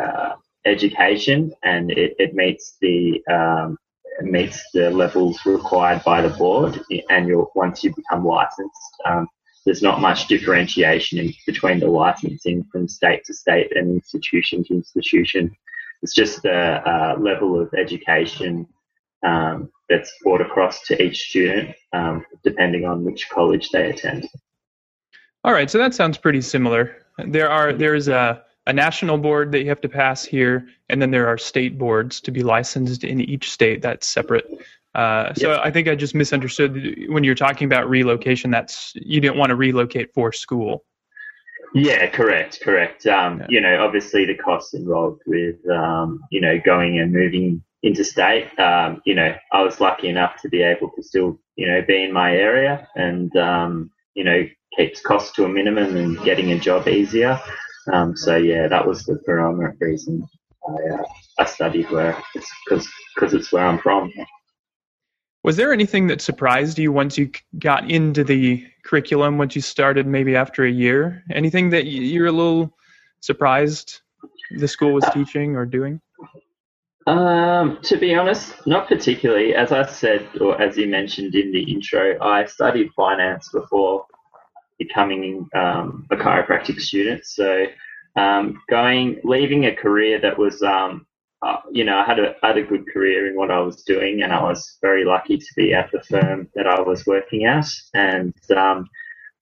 uh, 0.00 0.34
education 0.66 1.52
and 1.62 1.90
it, 1.90 2.14
it 2.18 2.34
meets 2.34 2.76
the 2.80 3.22
um, 3.30 3.76
it 4.20 4.26
meets 4.26 4.62
the 4.72 4.90
levels 4.90 5.44
required 5.44 6.02
by 6.04 6.22
the 6.22 6.28
board 6.30 6.80
and 7.10 7.26
you 7.26 7.50
once 7.54 7.82
you 7.82 7.94
become 7.94 8.24
licensed 8.24 8.94
um, 9.04 9.26
there's 9.64 9.82
not 9.82 10.00
much 10.00 10.26
differentiation 10.26 11.18
in, 11.18 11.34
between 11.46 11.80
the 11.80 11.86
licensing 11.86 12.64
from 12.70 12.86
state 12.86 13.24
to 13.24 13.34
state 13.34 13.74
and 13.76 13.90
institution 13.90 14.62
to 14.64 14.74
institution. 14.74 15.54
It's 16.02 16.14
just 16.14 16.42
the 16.42 16.52
uh, 16.52 17.16
level 17.18 17.60
of 17.60 17.72
education 17.74 18.66
um, 19.24 19.70
that's 19.88 20.12
brought 20.22 20.42
across 20.42 20.82
to 20.86 21.02
each 21.02 21.28
student 21.28 21.74
um, 21.92 22.24
depending 22.42 22.84
on 22.84 23.04
which 23.04 23.28
college 23.30 23.70
they 23.70 23.90
attend. 23.90 24.28
All 25.44 25.52
right 25.52 25.70
so 25.70 25.78
that 25.78 25.94
sounds 25.94 26.18
pretty 26.18 26.40
similar. 26.40 26.96
There 27.26 27.50
are 27.50 27.72
there 27.72 27.94
is 27.94 28.08
a 28.08 28.42
a 28.66 28.72
national 28.72 29.18
board 29.18 29.52
that 29.52 29.60
you 29.60 29.68
have 29.68 29.80
to 29.82 29.88
pass 29.88 30.24
here, 30.24 30.66
and 30.88 31.00
then 31.00 31.10
there 31.10 31.28
are 31.28 31.38
state 31.38 31.78
boards 31.78 32.20
to 32.22 32.30
be 32.30 32.42
licensed 32.42 33.04
in 33.04 33.20
each 33.20 33.50
state. 33.50 33.82
That's 33.82 34.06
separate. 34.06 34.46
Uh, 34.94 35.34
so 35.34 35.50
yep. 35.50 35.60
I 35.62 35.70
think 35.70 35.88
I 35.88 35.94
just 35.96 36.14
misunderstood 36.14 37.06
when 37.08 37.24
you're 37.24 37.34
talking 37.34 37.66
about 37.66 37.88
relocation. 37.88 38.50
That's 38.50 38.92
you 38.94 39.20
didn't 39.20 39.36
want 39.36 39.50
to 39.50 39.56
relocate 39.56 40.14
for 40.14 40.32
school. 40.32 40.84
Yeah, 41.74 42.06
correct, 42.08 42.60
correct. 42.62 43.04
Um, 43.06 43.40
yeah. 43.40 43.46
You 43.48 43.60
know, 43.60 43.84
obviously 43.84 44.24
the 44.24 44.36
costs 44.36 44.74
involved 44.74 45.22
with 45.26 45.56
um, 45.68 46.20
you 46.30 46.40
know 46.40 46.58
going 46.64 47.00
and 47.00 47.12
moving 47.12 47.62
interstate. 47.82 48.56
Um, 48.58 49.02
you 49.04 49.14
know, 49.14 49.34
I 49.52 49.62
was 49.62 49.80
lucky 49.80 50.08
enough 50.08 50.40
to 50.42 50.48
be 50.48 50.62
able 50.62 50.90
to 50.90 51.02
still 51.02 51.38
you 51.56 51.66
know 51.66 51.82
be 51.82 52.04
in 52.04 52.12
my 52.12 52.34
area 52.34 52.88
and 52.94 53.34
um, 53.36 53.90
you 54.14 54.22
know 54.22 54.46
keeps 54.76 55.00
costs 55.00 55.32
to 55.32 55.44
a 55.44 55.48
minimum 55.48 55.96
and 55.96 56.22
getting 56.22 56.52
a 56.52 56.58
job 56.58 56.86
easier. 56.88 57.40
Um, 57.92 58.16
so 58.16 58.36
yeah, 58.36 58.68
that 58.68 58.86
was 58.86 59.04
the 59.04 59.16
predominant 59.24 59.76
reason 59.80 60.26
I, 60.66 60.94
uh, 60.94 61.04
I 61.38 61.44
studied 61.44 61.90
where 61.90 62.16
it's 62.34 62.50
because 62.64 62.88
because 63.14 63.34
it's 63.34 63.52
where 63.52 63.66
I'm 63.66 63.78
from. 63.78 64.12
Was 65.42 65.56
there 65.56 65.72
anything 65.72 66.06
that 66.06 66.22
surprised 66.22 66.78
you 66.78 66.90
once 66.90 67.18
you 67.18 67.30
got 67.58 67.90
into 67.90 68.24
the 68.24 68.66
curriculum? 68.84 69.36
Once 69.36 69.54
you 69.54 69.60
started, 69.60 70.06
maybe 70.06 70.34
after 70.34 70.64
a 70.64 70.70
year, 70.70 71.22
anything 71.30 71.68
that 71.70 71.86
you're 71.86 72.28
a 72.28 72.32
little 72.32 72.74
surprised 73.20 74.00
the 74.56 74.68
school 74.68 74.92
was 74.92 75.04
teaching 75.12 75.56
or 75.56 75.66
doing? 75.66 76.00
Um, 77.06 77.78
to 77.82 77.98
be 77.98 78.14
honest, 78.14 78.66
not 78.66 78.88
particularly. 78.88 79.54
As 79.54 79.72
I 79.72 79.84
said, 79.86 80.26
or 80.40 80.60
as 80.60 80.78
you 80.78 80.86
mentioned 80.86 81.34
in 81.34 81.52
the 81.52 81.62
intro, 81.62 82.18
I 82.22 82.46
studied 82.46 82.90
finance 82.96 83.50
before 83.52 84.06
becoming 84.78 85.48
um, 85.54 86.06
a 86.10 86.16
chiropractic 86.16 86.80
student. 86.80 87.24
So, 87.24 87.66
um, 88.16 88.62
going, 88.68 89.20
leaving 89.24 89.66
a 89.66 89.74
career 89.74 90.20
that 90.20 90.38
was, 90.38 90.62
um, 90.62 91.06
uh, 91.42 91.56
you 91.70 91.84
know, 91.84 91.98
I 91.98 92.04
had 92.04 92.18
a 92.18 92.34
had 92.42 92.56
a 92.56 92.62
good 92.62 92.86
career 92.92 93.28
in 93.28 93.36
what 93.36 93.50
I 93.50 93.60
was 93.60 93.82
doing, 93.82 94.22
and 94.22 94.32
I 94.32 94.42
was 94.42 94.78
very 94.80 95.04
lucky 95.04 95.36
to 95.36 95.54
be 95.56 95.74
at 95.74 95.90
the 95.92 96.00
firm 96.02 96.48
that 96.54 96.66
I 96.66 96.80
was 96.80 97.06
working 97.06 97.44
at. 97.44 97.66
And 97.92 98.34
um, 98.56 98.88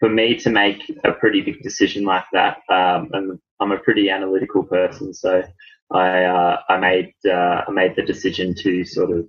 for 0.01 0.09
me 0.09 0.37
to 0.37 0.51
make 0.51 0.81
a 1.05 1.13
pretty 1.13 1.43
big 1.43 1.63
decision 1.63 2.05
like 2.05 2.25
that, 2.33 2.59
um, 2.69 3.11
and 3.13 3.39
I'm 3.61 3.73
a 3.73 3.79
pretty 3.79 4.11
analytical 4.11 4.65
person, 4.65 5.15
so 5.15 5.45
I 5.93 6.25
uh, 6.25 6.57
I 6.69 6.79
made 6.79 7.15
uh, 7.25 7.63
I 7.69 7.71
made 7.71 7.95
the 7.95 8.03
decision 8.03 8.55
to 8.57 8.85
sort 8.85 9.11
of 9.11 9.27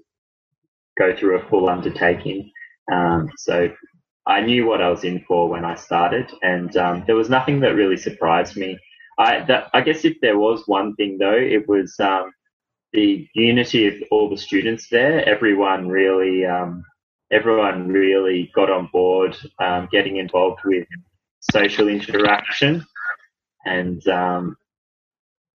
go 0.98 1.15
through 1.15 1.38
a 1.38 1.50
full 1.50 1.69
undertaking. 1.69 2.51
Um, 2.91 3.29
so 3.38 3.69
I 4.25 4.42
knew 4.42 4.65
what 4.65 4.82
I 4.82 4.89
was 4.89 5.03
in 5.03 5.24
for 5.27 5.50
when 5.50 5.65
I 5.65 5.75
started, 5.75 6.32
and 6.42 6.75
um, 6.77 7.03
there 7.06 7.15
was 7.15 7.30
nothing 7.30 7.60
that 7.62 7.75
really 7.75 7.98
surprised 7.98 8.56
me. 8.56 8.80
I 9.18 9.44
that, 9.46 9.70
I 9.74 9.82
guess 9.82 10.06
if 10.06 10.20
there 10.22 10.39
was 10.39 10.63
one 10.68 10.96
thing 10.96 11.18
though, 11.18 11.38
it 11.38 11.68
was 11.68 12.00
um, 12.00 12.32
the 12.94 13.27
unity 13.34 13.88
of 13.88 13.96
all 14.12 14.30
the 14.30 14.38
students 14.38 14.88
there. 14.89 15.27
Everyone 15.27 15.89
really 15.89 16.46
um, 16.46 16.84
everyone 17.32 17.88
really 17.89 18.51
got 18.56 18.70
on 18.70 18.89
board, 18.94 19.36
um, 19.60 19.89
getting 19.92 20.18
involved 20.18 20.62
with 20.63 20.88
social 21.51 21.88
interaction, 21.88 22.86
and 23.65 24.08
um, 24.08 24.58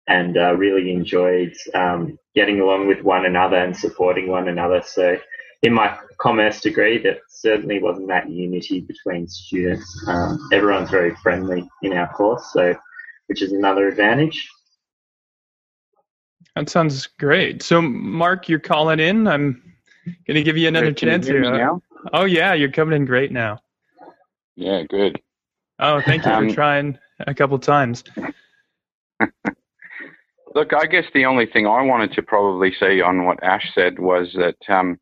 and 0.08 0.38
uh, 0.38 0.56
really 0.56 0.92
enjoyed 0.92 1.54
um, 1.74 2.18
getting 2.36 2.60
along 2.60 2.88
with 2.88 3.02
one 3.02 3.26
another 3.26 3.58
and 3.58 3.76
supporting 3.76 4.28
one 4.28 4.48
another. 4.48 4.82
So, 4.86 5.18
in 5.64 5.74
my 5.74 5.98
commerce 6.20 6.62
degree, 6.62 6.98
that 7.04 7.20
certainly 7.30 7.82
wasn't 7.82 8.08
that 8.08 8.30
unity 8.30 8.82
between 8.82 9.28
students. 9.28 10.06
Um, 10.08 10.38
everyone's 10.54 10.90
very 10.90 11.16
friendly 11.24 11.68
in 11.82 11.94
our 11.94 12.08
course, 12.14 12.52
so 12.54 12.76
which 13.28 13.42
is 13.42 13.52
another 13.52 13.88
advantage. 13.88 14.48
That 16.56 16.70
sounds 16.70 17.08
great. 17.20 17.62
So, 17.62 17.82
Mark, 17.82 18.50
you're 18.50 18.60
calling 18.60 19.00
in. 19.00 19.28
I'm 19.28 19.62
going 20.26 20.36
to 20.36 20.44
give 20.44 20.58
you 20.58 20.68
another 20.68 20.94
Can 20.94 21.10
chance 21.10 21.28
you 21.28 21.34
here. 21.36 21.52
now? 21.52 21.82
Oh 22.14 22.26
yeah, 22.26 22.54
you're 22.54 22.72
coming 22.72 22.96
in 22.96 23.06
great 23.06 23.32
now. 23.32 23.60
Yeah, 24.56 24.84
good. 24.90 25.20
Oh, 25.80 26.02
thank 26.02 26.26
you 26.26 26.32
Um, 26.32 26.50
for 26.50 26.56
trying 26.56 26.98
a 27.20 27.34
couple 27.34 27.60
times. 27.60 28.04
Look, 30.56 30.74
I 30.74 30.86
guess 30.88 31.04
the 31.14 31.26
only 31.26 31.46
thing 31.46 31.68
I 31.68 31.82
wanted 31.84 32.14
to 32.14 32.24
probably 32.24 32.74
say 32.80 33.02
on 33.02 33.26
what 33.26 33.44
Ash 33.44 33.70
said 33.76 34.00
was 34.00 34.34
that 34.36 34.56
um, 34.70 35.00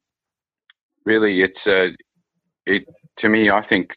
really 1.05 1.41
it's 1.41 1.59
uh, 1.65 1.95
it 2.65 2.85
to 3.19 3.29
me. 3.29 3.49
I 3.49 3.65
think 3.67 3.89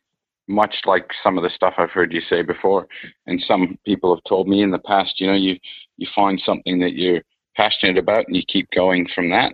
much 0.46 0.74
like 0.86 1.06
some 1.22 1.36
of 1.36 1.44
the 1.44 1.50
stuff 1.50 1.74
I've 1.78 1.90
heard 1.90 2.12
you 2.12 2.20
say 2.28 2.42
before, 2.42 2.86
and 3.26 3.42
some 3.46 3.78
people 3.84 4.14
have 4.14 4.24
told 4.28 4.48
me 4.48 4.62
in 4.62 4.70
the 4.70 4.78
past. 4.78 5.20
You 5.20 5.28
know, 5.28 5.36
you 5.36 5.56
you 5.96 6.06
find 6.14 6.40
something 6.44 6.78
that 6.80 6.94
you're 6.94 7.22
passionate 7.56 7.98
about, 7.98 8.26
and 8.26 8.36
you 8.36 8.42
keep 8.48 8.68
going 8.74 9.08
from 9.14 9.30
that. 9.30 9.52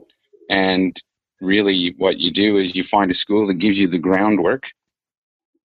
And 0.50 0.94
really, 1.40 1.94
what 1.98 2.18
you 2.18 2.32
do 2.32 2.58
is 2.58 2.74
you 2.74 2.84
find 2.90 3.10
a 3.10 3.14
school 3.16 3.46
that 3.46 3.58
gives 3.58 3.76
you 3.76 3.88
the 3.88 3.98
groundwork 3.98 4.62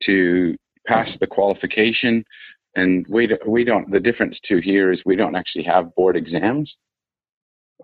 to 0.05 0.55
pass 0.87 1.09
the 1.19 1.27
qualification 1.27 2.23
and 2.75 3.05
we 3.09 3.27
do, 3.27 3.37
we 3.45 3.63
don't. 3.63 3.91
The 3.91 3.99
difference 3.99 4.37
to 4.45 4.59
here 4.59 4.91
is 4.91 4.99
we 5.05 5.15
don't 5.15 5.35
actually 5.35 5.63
have 5.65 5.93
board 5.95 6.15
exams, 6.15 6.73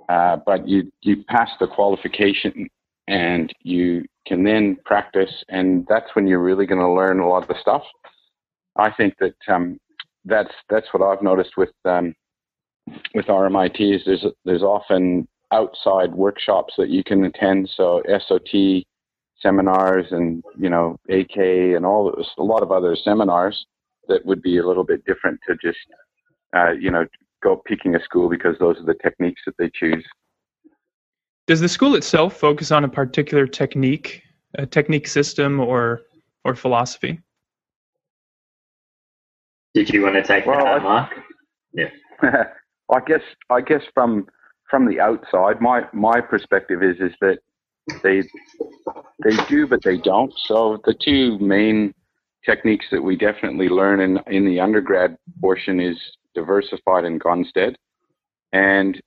uh, 0.10 0.38
but 0.46 0.68
you 0.68 0.92
you 1.02 1.24
pass 1.28 1.50
the 1.60 1.68
qualification 1.68 2.70
and 3.08 3.54
you 3.62 4.04
can 4.28 4.44
then 4.44 4.78
practice, 4.86 5.44
and 5.50 5.86
that's 5.88 6.16
when 6.16 6.28
you're 6.28 6.42
really 6.42 6.66
going 6.66 6.82
to 6.82 6.90
learn 6.90 7.20
a 7.20 7.28
lot 7.28 7.44
of 7.44 7.48
the 7.48 7.60
stuff. 7.62 7.84
I 8.78 8.92
think 8.92 9.16
that 9.20 9.36
um, 9.48 9.78
that's 10.26 10.54
that's 10.70 10.88
what 10.92 11.04
I've 11.04 11.24
noticed 11.24 11.58
with 11.58 11.72
um, 11.86 12.14
with 13.14 13.26
RMIT 13.26 13.96
is 13.96 14.02
there's 14.06 14.26
there's 14.44 14.64
often 14.64 15.28
outside 15.52 16.14
workshops 16.14 16.74
that 16.78 16.90
you 16.90 17.04
can 17.04 17.24
attend. 17.26 17.70
So 17.76 18.02
SOT 18.28 18.84
seminars 19.42 20.08
and 20.12 20.44
you 20.58 20.70
know 20.70 20.98
AK 21.10 21.38
and 21.38 21.86
all 21.86 22.14
a 22.38 22.44
lot 22.44 22.64
of 22.64 22.72
other 22.72 22.96
seminars 22.96 23.66
that 24.08 24.26
would 24.26 24.42
be 24.42 24.58
a 24.58 24.68
little 24.68 24.84
bit 24.84 25.06
different 25.06 25.40
to 25.48 25.56
just 25.62 25.78
uh, 26.56 26.72
you 26.72 26.92
know 26.92 27.06
go 27.44 27.62
picking 27.66 27.96
a 27.96 28.04
school 28.04 28.30
because 28.30 28.56
those 28.60 28.78
are 28.78 28.86
the 28.86 28.96
techniques 29.04 29.42
that 29.46 29.56
they 29.58 29.70
choose. 29.74 30.06
Does 31.48 31.60
the 31.60 31.70
school 31.70 31.96
itself 31.96 32.38
focus 32.38 32.72
on 32.72 32.84
a 32.84 32.90
particular 32.90 33.46
technique, 33.46 34.24
a 34.56 34.66
technique 34.66 35.08
system, 35.08 35.60
or 35.60 36.02
or 36.44 36.56
philosophy? 36.56 37.20
Did 39.74 39.90
you 39.90 40.02
want 40.04 40.16
to 40.16 40.24
take 40.24 40.46
Well, 40.46 40.64
that, 40.64 40.80
I- 40.82 40.84
Mark? 40.84 41.12
Yeah. 41.74 41.90
I 42.92 43.00
guess 43.06 43.22
I 43.50 43.62
guess 43.62 43.82
from 43.94 44.28
from 44.70 44.88
the 44.88 45.00
outside, 45.00 45.62
my 45.62 45.86
my 45.94 46.22
perspective 46.22 46.82
is 46.82 46.98
is 47.00 47.14
that 47.22 47.40
they 48.04 48.24
they 49.24 49.36
do, 49.48 49.68
but 49.68 49.84
they 49.84 49.98
don't. 49.98 50.34
So 50.46 50.82
the 50.86 50.94
two 50.94 51.38
main 51.40 51.94
techniques 52.46 52.86
that 52.92 53.02
we 53.02 53.16
definitely 53.16 53.70
learn 53.70 54.00
in 54.00 54.20
in 54.28 54.46
the 54.46 54.60
undergrad 54.60 55.18
portion 55.42 55.80
is 55.80 55.98
diversified 56.34 57.06
and 57.06 57.20
Gonstead, 57.22 57.76
and 58.54 59.00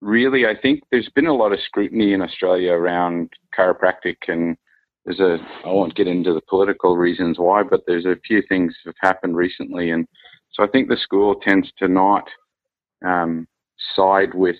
really, 0.00 0.46
I 0.46 0.54
think 0.60 0.82
there's 0.90 1.08
been 1.10 1.26
a 1.26 1.34
lot 1.34 1.52
of 1.52 1.60
scrutiny 1.60 2.12
in 2.12 2.22
Australia 2.22 2.72
around 2.72 3.32
chiropractic, 3.56 4.16
and 4.28 4.56
there's 5.04 5.20
a 5.20 5.38
I 5.64 5.68
won't 5.68 5.94
get 5.94 6.08
into 6.08 6.32
the 6.32 6.42
political 6.48 6.96
reasons 6.96 7.38
why, 7.38 7.62
but 7.62 7.82
there's 7.86 8.06
a 8.06 8.16
few 8.26 8.42
things 8.48 8.74
that 8.84 8.94
have 9.00 9.10
happened 9.10 9.36
recently, 9.36 9.90
and 9.90 10.06
so 10.52 10.64
I 10.64 10.68
think 10.68 10.88
the 10.88 10.96
school 10.96 11.36
tends 11.36 11.70
to 11.78 11.88
not 11.88 12.28
um, 13.04 13.46
side 13.94 14.34
with 14.34 14.56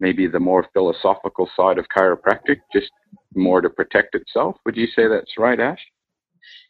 maybe 0.00 0.26
the 0.26 0.40
more 0.40 0.66
philosophical 0.72 1.48
side 1.56 1.78
of 1.78 1.86
chiropractic, 1.96 2.58
just 2.72 2.90
more 3.34 3.60
to 3.60 3.70
protect 3.70 4.14
itself. 4.14 4.56
Would 4.64 4.76
you 4.76 4.86
say 4.86 5.08
that's 5.08 5.38
right, 5.38 5.58
Ash? 5.58 5.80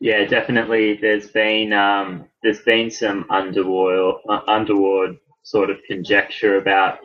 Yeah, 0.00 0.24
definitely. 0.24 0.98
There's 1.00 1.28
been 1.28 1.72
um, 1.72 2.26
there's 2.42 2.62
been 2.62 2.90
some 2.90 3.26
underworld 3.30 4.20
uh, 4.28 4.40
underworld 4.46 5.16
sort 5.42 5.70
of 5.70 5.78
conjecture 5.86 6.58
about 6.58 6.98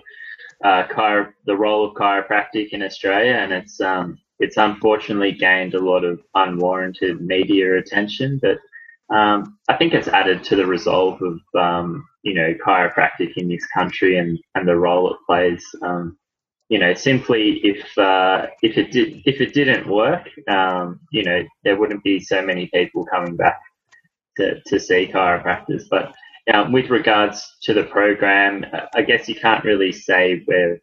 uh, 0.64 0.86
chiro- 0.90 1.34
the 1.46 1.58
role 1.58 1.86
of 1.86 1.96
chiropractic 1.96 2.70
in 2.72 2.84
Australia, 2.84 3.34
and 3.34 3.54
it's 3.54 3.82
um, 3.82 4.20
it's 4.40 4.58
unfortunately 4.58 5.34
gained 5.34 5.76
a 5.76 5.80
lot 5.80 6.06
of 6.06 6.22
unwarranted 6.36 7.22
media 7.22 7.78
attention. 7.78 8.40
But 8.42 8.60
um, 9.16 9.60
I 9.70 9.78
think 9.78 9.94
it's 9.94 10.10
added 10.10 10.44
to 10.46 10.56
the 10.58 10.66
resolve 10.68 11.22
of 11.22 11.40
um, 11.60 12.08
you 12.24 12.36
know 12.36 12.56
chiropractic 12.66 13.38
in 13.38 13.50
this 13.50 13.66
country 13.68 14.18
and, 14.18 14.40
and 14.56 14.68
the 14.68 14.78
role 14.78 15.12
it 15.14 15.20
plays. 15.28 15.66
Um, 15.84 16.18
you 16.70 16.80
know, 16.80 16.94
simply 16.96 17.60
if 17.64 17.98
uh, 17.98 18.48
if 18.64 18.78
it 18.78 18.92
did 18.92 19.22
if 19.26 19.42
it 19.42 19.54
didn't 19.54 19.88
work, 19.88 20.28
um, 20.50 21.00
you 21.12 21.24
know, 21.24 21.44
there 21.64 21.78
wouldn't 21.78 22.04
be 22.04 22.20
so 22.20 22.42
many 22.42 22.68
people 22.74 23.06
coming 23.06 23.36
back 23.36 23.62
to, 24.38 24.62
to 24.68 24.80
see 24.80 25.10
chiropractors. 25.14 25.84
But 25.90 26.14
um, 26.52 26.72
with 26.72 26.90
regards 26.90 27.46
to 27.64 27.74
the 27.74 27.84
program, 27.84 28.66
I 28.96 29.02
guess 29.04 29.30
you 29.30 29.36
can't 29.36 29.64
really 29.64 29.92
say 29.92 30.44
we're 30.48 30.80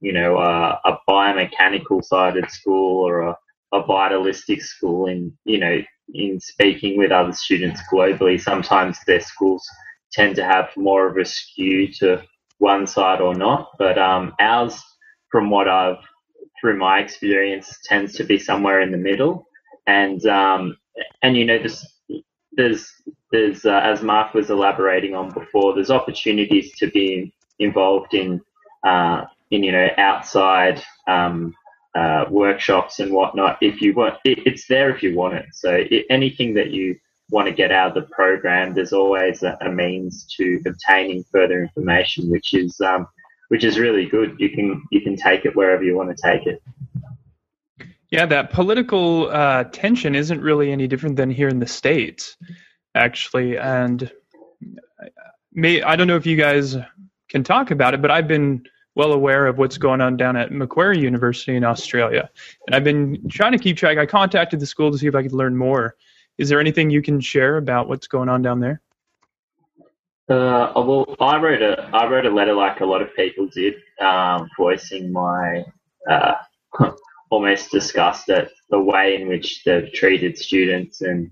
you 0.00 0.12
know 0.12 0.38
a 0.38 0.98
biomechanical 1.08 2.04
sided 2.04 2.50
school 2.50 3.06
or 3.06 3.22
a, 3.22 3.36
a 3.72 3.84
vitalistic 3.86 4.62
school. 4.62 5.06
In 5.06 5.32
you 5.44 5.58
know, 5.58 5.80
in 6.14 6.40
speaking 6.40 6.98
with 6.98 7.12
other 7.12 7.32
students 7.32 7.80
globally, 7.92 8.40
sometimes 8.40 8.98
their 9.06 9.20
schools 9.20 9.66
tend 10.12 10.36
to 10.36 10.44
have 10.44 10.70
more 10.76 11.08
of 11.08 11.16
a 11.16 11.24
skew 11.24 11.88
to 12.00 12.22
one 12.58 12.86
side 12.86 13.20
or 13.20 13.34
not. 13.34 13.70
But 13.78 13.98
um, 13.98 14.34
ours 14.40 14.80
from 15.30 15.50
what 15.50 15.68
I've 15.68 15.98
through 16.60 16.78
my 16.78 17.00
experience 17.00 17.78
tends 17.84 18.14
to 18.14 18.24
be 18.24 18.38
somewhere 18.38 18.80
in 18.80 18.92
the 18.92 18.98
middle 18.98 19.46
and 19.86 20.24
um, 20.26 20.76
and 21.22 21.36
you 21.36 21.44
know 21.46 21.58
there's 21.58 21.86
there's 22.52 22.90
there's 23.34 23.64
uh, 23.64 23.80
as 23.82 24.02
Mark 24.02 24.34
was 24.34 24.50
elaborating 24.50 25.14
on 25.14 25.30
before 25.30 25.74
there's 25.74 25.90
opportunities 25.90 26.72
to 26.78 26.90
be 26.90 27.32
involved 27.58 28.14
in 28.14 28.40
uh, 28.86 29.24
in 29.50 29.62
you 29.62 29.72
know 29.72 29.88
outside 29.98 30.82
um, 31.08 31.54
uh, 31.94 32.24
workshops 32.30 33.00
and 33.00 33.12
whatnot 33.12 33.58
if 33.60 33.80
you 33.80 33.94
want 33.94 34.14
it, 34.24 34.38
it's 34.46 34.66
there 34.66 34.94
if 34.94 35.02
you 35.02 35.14
want 35.14 35.34
it 35.34 35.46
so 35.52 35.70
it, 35.90 36.06
anything 36.10 36.54
that 36.54 36.70
you 36.70 36.96
want 37.30 37.48
to 37.48 37.54
get 37.54 37.72
out 37.72 37.96
of 37.96 38.02
the 38.02 38.14
program 38.14 38.74
there's 38.74 38.92
always 38.92 39.42
a, 39.42 39.56
a 39.62 39.70
means 39.70 40.26
to 40.36 40.60
obtaining 40.66 41.24
further 41.32 41.62
information 41.62 42.30
which 42.30 42.54
is 42.54 42.80
um, 42.80 43.06
which 43.48 43.64
is 43.64 43.78
really 43.78 44.06
good. 44.06 44.34
You 44.38 44.50
can 44.50 44.82
you 44.90 45.00
can 45.00 45.16
take 45.16 45.44
it 45.44 45.54
wherever 45.54 45.82
you 45.82 45.96
want 45.96 46.16
to 46.16 46.22
take 46.22 46.46
it. 46.46 46.62
Yeah, 48.10 48.26
that 48.26 48.50
political 48.50 49.28
uh, 49.28 49.64
tension 49.64 50.14
isn't 50.14 50.40
really 50.40 50.70
any 50.70 50.86
different 50.86 51.16
than 51.16 51.30
here 51.30 51.48
in 51.48 51.58
the 51.58 51.66
states, 51.66 52.36
actually. 52.94 53.58
And 53.58 54.10
may 55.52 55.82
I 55.82 55.96
don't 55.96 56.06
know 56.06 56.16
if 56.16 56.26
you 56.26 56.36
guys 56.36 56.76
can 57.28 57.44
talk 57.44 57.70
about 57.70 57.94
it, 57.94 58.02
but 58.02 58.10
I've 58.10 58.28
been 58.28 58.64
well 58.94 59.12
aware 59.12 59.46
of 59.46 59.58
what's 59.58 59.76
going 59.76 60.00
on 60.00 60.16
down 60.16 60.36
at 60.36 60.52
Macquarie 60.52 61.00
University 61.00 61.56
in 61.56 61.64
Australia. 61.64 62.30
And 62.66 62.76
I've 62.76 62.84
been 62.84 63.28
trying 63.28 63.52
to 63.52 63.58
keep 63.58 63.76
track. 63.76 63.98
I 63.98 64.06
contacted 64.06 64.60
the 64.60 64.66
school 64.66 64.90
to 64.92 64.98
see 64.98 65.06
if 65.06 65.14
I 65.14 65.22
could 65.22 65.32
learn 65.32 65.56
more. 65.56 65.96
Is 66.38 66.48
there 66.48 66.60
anything 66.60 66.90
you 66.90 67.02
can 67.02 67.20
share 67.20 67.56
about 67.56 67.88
what's 67.88 68.06
going 68.06 68.28
on 68.28 68.42
down 68.42 68.60
there? 68.60 68.80
Uh, 70.28 70.72
well, 70.76 71.14
I 71.20 71.38
wrote 71.38 71.60
a 71.60 71.90
I 71.92 72.08
wrote 72.08 72.24
a 72.24 72.30
letter 72.30 72.54
like 72.54 72.80
a 72.80 72.86
lot 72.86 73.02
of 73.02 73.14
people 73.14 73.46
did, 73.48 73.74
um, 74.00 74.48
voicing 74.56 75.12
my 75.12 75.64
uh, 76.08 76.34
almost 77.30 77.70
disgust 77.70 78.30
at 78.30 78.50
the 78.70 78.78
way 78.78 79.20
in 79.20 79.28
which 79.28 79.64
they've 79.64 79.92
treated 79.92 80.38
students 80.38 81.02
and 81.02 81.30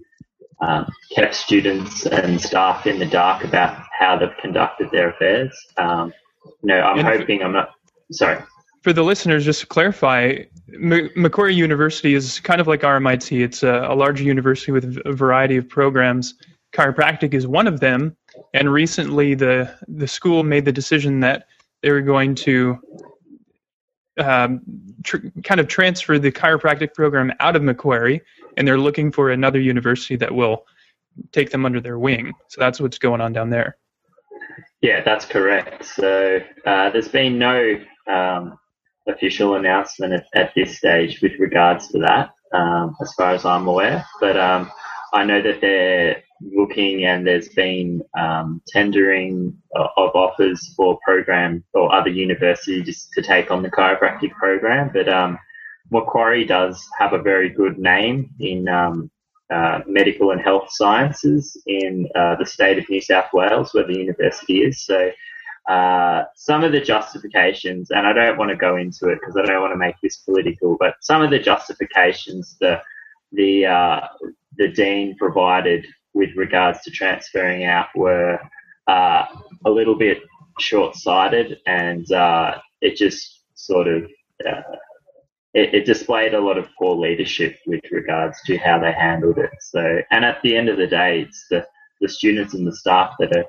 um, 0.63 0.91
kept 1.15 1.35
students 1.35 2.07
and 2.07 2.41
staff 2.41 2.87
in 2.87 2.99
the 2.99 3.07
dark 3.07 3.45
about 3.45 3.85
how 3.99 4.17
they've 4.17 4.37
conducted 4.41 4.91
their 4.91 5.11
affairs. 5.11 5.53
Um, 5.77 6.13
know, 6.63 6.81
I'm 6.81 6.99
and 6.99 7.07
hoping 7.07 7.43
I'm 7.43 7.53
not 7.53 7.75
sorry. 8.13 8.43
For 8.83 8.93
the 8.93 9.03
listeners, 9.03 9.45
just 9.45 9.61
to 9.61 9.67
clarify, 9.67 10.39
M- 10.75 11.11
Macquarie 11.15 11.55
University 11.55 12.15
is 12.15 12.41
kind 12.41 12.61
of 12.61 12.67
like 12.67 12.81
RMIT. 12.81 13.43
It's 13.43 13.63
a, 13.63 13.87
a 13.89 13.95
large 13.95 14.21
university 14.21 14.73
with 14.73 14.99
a 15.05 15.13
variety 15.13 15.57
of 15.57 15.69
programs. 15.69 16.35
Chiropractic 16.73 17.35
is 17.35 17.47
one 17.47 17.67
of 17.67 17.81
them, 17.81 18.17
and 18.55 18.73
recently 18.73 19.35
the 19.35 19.73
the 19.89 20.09
school 20.09 20.43
made 20.43 20.65
the 20.65 20.73
decision 20.73 21.21
that 21.21 21.47
they 21.83 21.91
were 21.91 22.01
going 22.01 22.35
to 22.37 22.79
um, 24.19 24.63
tr- 25.05 25.19
kind 25.45 25.61
of 25.61 25.69
transfer 25.69 26.19
the 26.19 26.33
chiropractic 26.33 26.95
program 26.95 27.31
out 27.41 27.57
of 27.57 27.63
Macquarie, 27.63 28.23
and 28.57 28.67
they're 28.67 28.79
looking 28.79 29.13
for 29.13 29.31
another 29.31 29.61
university 29.61 30.17
that 30.17 30.35
will 30.35 30.67
take 31.33 31.51
them 31.51 31.67
under 31.67 31.81
their 31.81 31.99
wing. 31.99 32.33
So 32.49 32.61
that's 32.61 32.81
what's 32.81 32.99
going 32.99 33.21
on 33.21 33.33
down 33.33 33.51
there. 33.51 33.77
Yeah, 34.81 35.03
that's 35.03 35.25
correct. 35.25 35.85
So 35.85 36.41
uh, 36.67 36.91
there's 36.91 37.09
been 37.09 37.39
no 37.39 37.81
um, 38.09 38.59
official 39.07 39.55
announcement 39.55 40.13
at, 40.13 40.27
at, 40.35 40.53
this 40.55 40.79
stage 40.79 41.21
with 41.23 41.33
regards 41.39 41.89
to 41.89 41.99
that, 42.01 42.31
um, 42.53 42.97
as 43.01 43.13
far 43.15 43.31
as 43.31 43.45
I'm 43.45 43.69
aware. 43.69 44.05
But 44.21 44.37
um, 44.37 44.71
I 45.13 45.25
know 45.25 45.41
that 45.43 45.61
they're 45.61 46.23
looking 46.41 47.05
and 47.05 47.27
there's 47.27 47.49
been 47.51 48.03
um, 48.19 48.61
tendering 48.67 49.57
of 49.77 50.11
offers 50.15 50.75
for 50.77 50.99
program 51.05 51.63
or 51.75 51.95
other 51.95 52.11
universities 52.11 53.09
to 53.15 53.23
take 53.23 53.51
on 53.51 53.63
the 53.63 53.71
chiropractic 53.71 54.33
program. 54.33 54.91
But 54.93 55.09
um, 55.09 55.39
Macquarie 55.93 56.47
does 56.47 56.83
have 56.99 57.13
a 57.13 57.23
very 57.23 57.51
good 57.51 57.79
name 57.79 58.31
in 58.41 58.67
um, 58.69 59.11
uh, 59.53 59.81
medical 59.87 60.31
and 60.31 60.41
health 60.41 60.69
sciences 60.71 61.61
in 61.67 62.09
uh, 62.15 62.35
the 62.37 62.47
state 62.47 62.79
of 62.79 62.89
New 62.89 63.03
South 63.03 63.27
Wales, 63.33 63.75
where 63.75 63.87
the 63.87 63.99
university 63.99 64.63
is. 64.63 64.85
So 64.85 65.11
uh, 65.69 66.25
some 66.35 66.65
of 66.65 66.73
the 66.73 66.81
justifications, 66.81 67.91
and 67.91 68.07
I 68.07 68.13
don't 68.13 68.39
want 68.39 68.51
to 68.51 68.57
go 68.57 68.77
into 68.77 69.09
it 69.09 69.19
because 69.21 69.37
I 69.37 69.45
don't 69.45 69.61
want 69.61 69.73
to 69.73 69.79
make 69.79 69.97
this 70.03 70.17
political, 70.17 70.77
but 70.81 70.95
some 71.01 71.23
of 71.23 71.31
the 71.31 71.39
justifications 71.39 72.57
the 72.61 72.81
the 73.33 73.67
uh, 73.67 74.01
the 74.57 74.69
dean 74.69 75.17
provided 75.19 75.87
with 76.15 76.31
regards 76.37 76.81
to 76.83 76.91
transferring 76.91 77.65
out 77.65 77.89
were 77.95 78.39
uh, 78.87 79.25
a 79.65 79.71
little 79.71 79.97
bit 79.97 80.19
short-sighted, 80.59 81.59
and 81.67 82.11
uh, 82.13 82.59
it 82.81 82.97
just 82.97 83.41
sort 83.55 83.89
of 83.89 84.11
it, 85.55 85.75
it, 85.75 85.87
displayed 85.87 86.35
a 86.35 86.41
lot 86.41 86.57
of 86.57 86.69
poor 86.79 86.97
leadership 86.97 87.59
with 87.67 87.83
regards 87.91 88.39
to 88.47 88.57
how 88.57 88.79
they 88.79 88.93
handled 88.93 89.39
it. 89.39 89.51
So, 89.61 90.01
and 90.11 90.25
at 90.25 90.41
the 90.43 90.57
end 90.57 90.69
of 90.69 90.79
the 90.79 90.87
day, 90.87 91.21
it's 91.23 91.47
the 91.51 91.67
the 92.01 92.09
students 92.09 92.55
and 92.55 92.67
the 92.67 92.75
staff 92.75 93.15
that 93.21 93.35
are, 93.37 93.45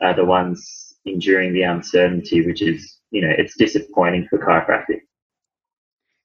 are 0.00 0.14
the 0.14 0.24
ones 0.24 0.94
enduring 1.04 1.52
the 1.52 1.62
uncertainty, 1.62 2.44
which 2.44 2.62
is 2.62 2.98
you 3.10 3.22
know 3.22 3.32
it's 3.36 3.56
disappointing 3.56 4.26
for 4.28 4.38
chiropractic. 4.38 5.00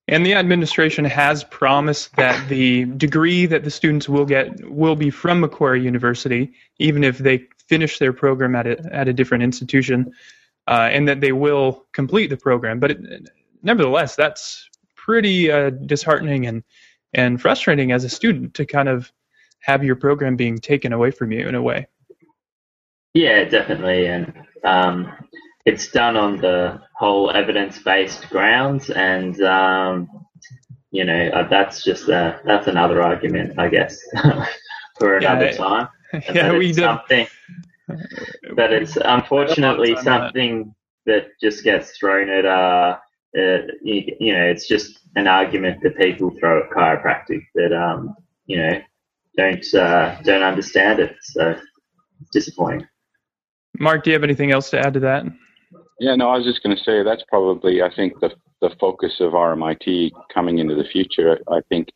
And 0.08 0.26
the 0.26 0.34
administration 0.34 1.06
has 1.06 1.44
promised 1.44 2.16
that 2.16 2.50
the 2.50 2.86
degree 2.86 3.46
that 3.46 3.64
the 3.64 3.70
students 3.70 4.10
will 4.10 4.26
get 4.26 4.68
will 4.70 4.96
be 4.96 5.12
from 5.12 5.40
Macquarie 5.40 5.84
University, 5.84 6.52
even 6.80 7.04
if 7.04 7.20
they 7.20 7.46
finish 7.68 8.00
their 8.00 8.12
program 8.12 8.56
at 8.56 8.66
a, 8.66 8.80
at 8.92 9.08
a 9.08 9.14
different 9.14 9.44
institution, 9.44 10.12
uh, 10.68 10.90
and 10.92 11.08
that 11.08 11.22
they 11.22 11.32
will 11.32 11.86
complete 11.94 12.32
the 12.32 12.38
program. 12.38 12.80
But 12.80 12.92
it, 12.92 13.30
nevertheless, 13.62 14.16
that's 14.16 14.68
pretty 15.06 15.52
uh, 15.52 15.70
disheartening 15.70 16.46
and 16.46 16.64
and 17.14 17.42
frustrating 17.42 17.92
as 17.92 18.04
a 18.04 18.10
student 18.10 18.54
to 18.54 18.66
kind 18.66 18.88
of 18.88 19.12
have 19.62 19.84
your 19.84 19.96
program 19.96 20.36
being 20.36 20.58
taken 20.58 20.94
away 20.94 21.12
from 21.12 21.32
you 21.32 21.48
in 21.48 21.56
a 21.56 21.62
way. 21.62 21.88
Yeah, 23.14 23.44
definitely, 23.46 24.06
and 24.06 24.34
um, 24.64 25.12
it's 25.66 25.90
done 25.90 26.16
on 26.16 26.38
the 26.38 26.80
whole 26.96 27.32
evidence-based 27.32 28.30
grounds, 28.30 28.90
and 28.92 29.42
um, 29.42 30.08
you 30.92 31.06
know 31.06 31.30
uh, 31.30 31.48
that's 31.48 31.84
just 31.84 32.08
a, 32.10 32.40
that's 32.46 32.68
another 32.68 33.02
argument, 33.02 33.58
I 33.58 33.70
guess, 33.70 34.00
for 35.00 35.18
another 35.18 35.46
yeah, 35.46 35.52
time. 35.58 35.88
Yeah, 36.34 36.58
we 36.58 36.72
do. 36.72 36.82
Something, 36.82 37.28
but 38.56 38.74
it's 38.74 38.98
unfortunately 38.98 39.96
something 40.02 40.74
that. 41.06 41.26
that 41.26 41.40
just 41.42 41.64
gets 41.64 41.98
thrown 41.98 42.30
at 42.30 42.46
uh, 42.46 42.98
uh 43.38 43.68
you, 43.84 44.15
you, 44.20 44.34
know, 44.34 44.44
it's 44.44 44.68
just 44.68 45.00
an 45.15 45.28
argument 45.28 45.82
that 45.84 45.98
people 45.98 46.32
throw 46.39 46.63
at 46.63 46.70
chiropractic 46.70 47.42
that 47.56 47.74
um, 47.74 48.15
you 48.46 48.58
know 48.58 48.82
don't 49.38 49.74
uh, 49.74 50.22
don't 50.24 50.44
understand 50.44 51.00
it. 51.00 51.15
So 51.22 51.56
it's 52.22 52.30
disappointing. 52.32 52.88
Mark, 53.78 54.04
do 54.04 54.10
you 54.10 54.13
have 54.15 54.24
anything 54.24 54.52
else 54.52 54.70
to 54.72 54.80
add 54.80 54.94
to 54.96 55.00
that? 55.02 55.26
Yeah, 56.00 56.15
no, 56.15 56.30
I 56.30 56.38
was 56.38 56.46
just 56.46 56.63
going 56.63 56.76
to 56.76 56.84
say 56.84 57.04
that's 57.04 57.24
probably 57.28 57.82
I 57.82 57.94
think 57.94 58.20
the 58.20 58.32
the 58.62 58.72
focus 58.80 59.15
of 59.20 59.34
RMIT 59.34 60.12
coming 60.34 60.60
into 60.60 60.76
the 60.76 60.84
future. 60.84 61.39
I 61.50 61.62
think 61.70 61.89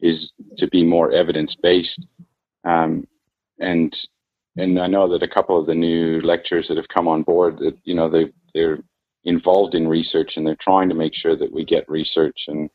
is 0.00 0.32
to 0.58 0.66
be 0.68 0.84
more 0.84 1.12
evidence 1.12 1.54
based, 1.62 2.06
um, 2.64 3.06
and 3.58 3.94
and 4.56 4.80
I 4.80 4.86
know 4.86 5.08
that 5.12 5.22
a 5.22 5.28
couple 5.28 5.58
of 5.58 5.66
the 5.66 5.74
new 5.74 6.20
lecturers 6.22 6.66
that 6.68 6.76
have 6.76 6.88
come 6.88 7.08
on 7.08 7.22
board, 7.22 7.58
that 7.58 7.76
you 7.84 7.94
know 7.94 8.08
they 8.10 8.32
they're 8.54 8.80
involved 9.24 9.74
in 9.74 9.86
research 9.86 10.32
and 10.36 10.46
they're 10.46 10.56
trying 10.60 10.88
to 10.88 10.94
make 10.94 11.14
sure 11.14 11.36
that 11.36 11.52
we 11.52 11.64
get 11.64 11.88
research 11.88 12.38
and 12.48 12.70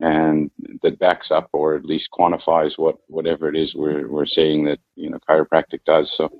and 0.00 0.50
that 0.82 0.98
backs 0.98 1.30
up 1.30 1.48
or 1.52 1.74
at 1.74 1.84
least 1.84 2.08
quantifies 2.18 2.72
what 2.76 2.96
whatever 3.08 3.48
it 3.48 3.56
is 3.56 3.74
we're 3.74 4.08
we're 4.08 4.26
saying 4.26 4.64
that 4.64 4.78
you 4.96 5.10
know 5.10 5.18
chiropractic 5.28 5.80
does. 5.86 6.10
So 6.16 6.30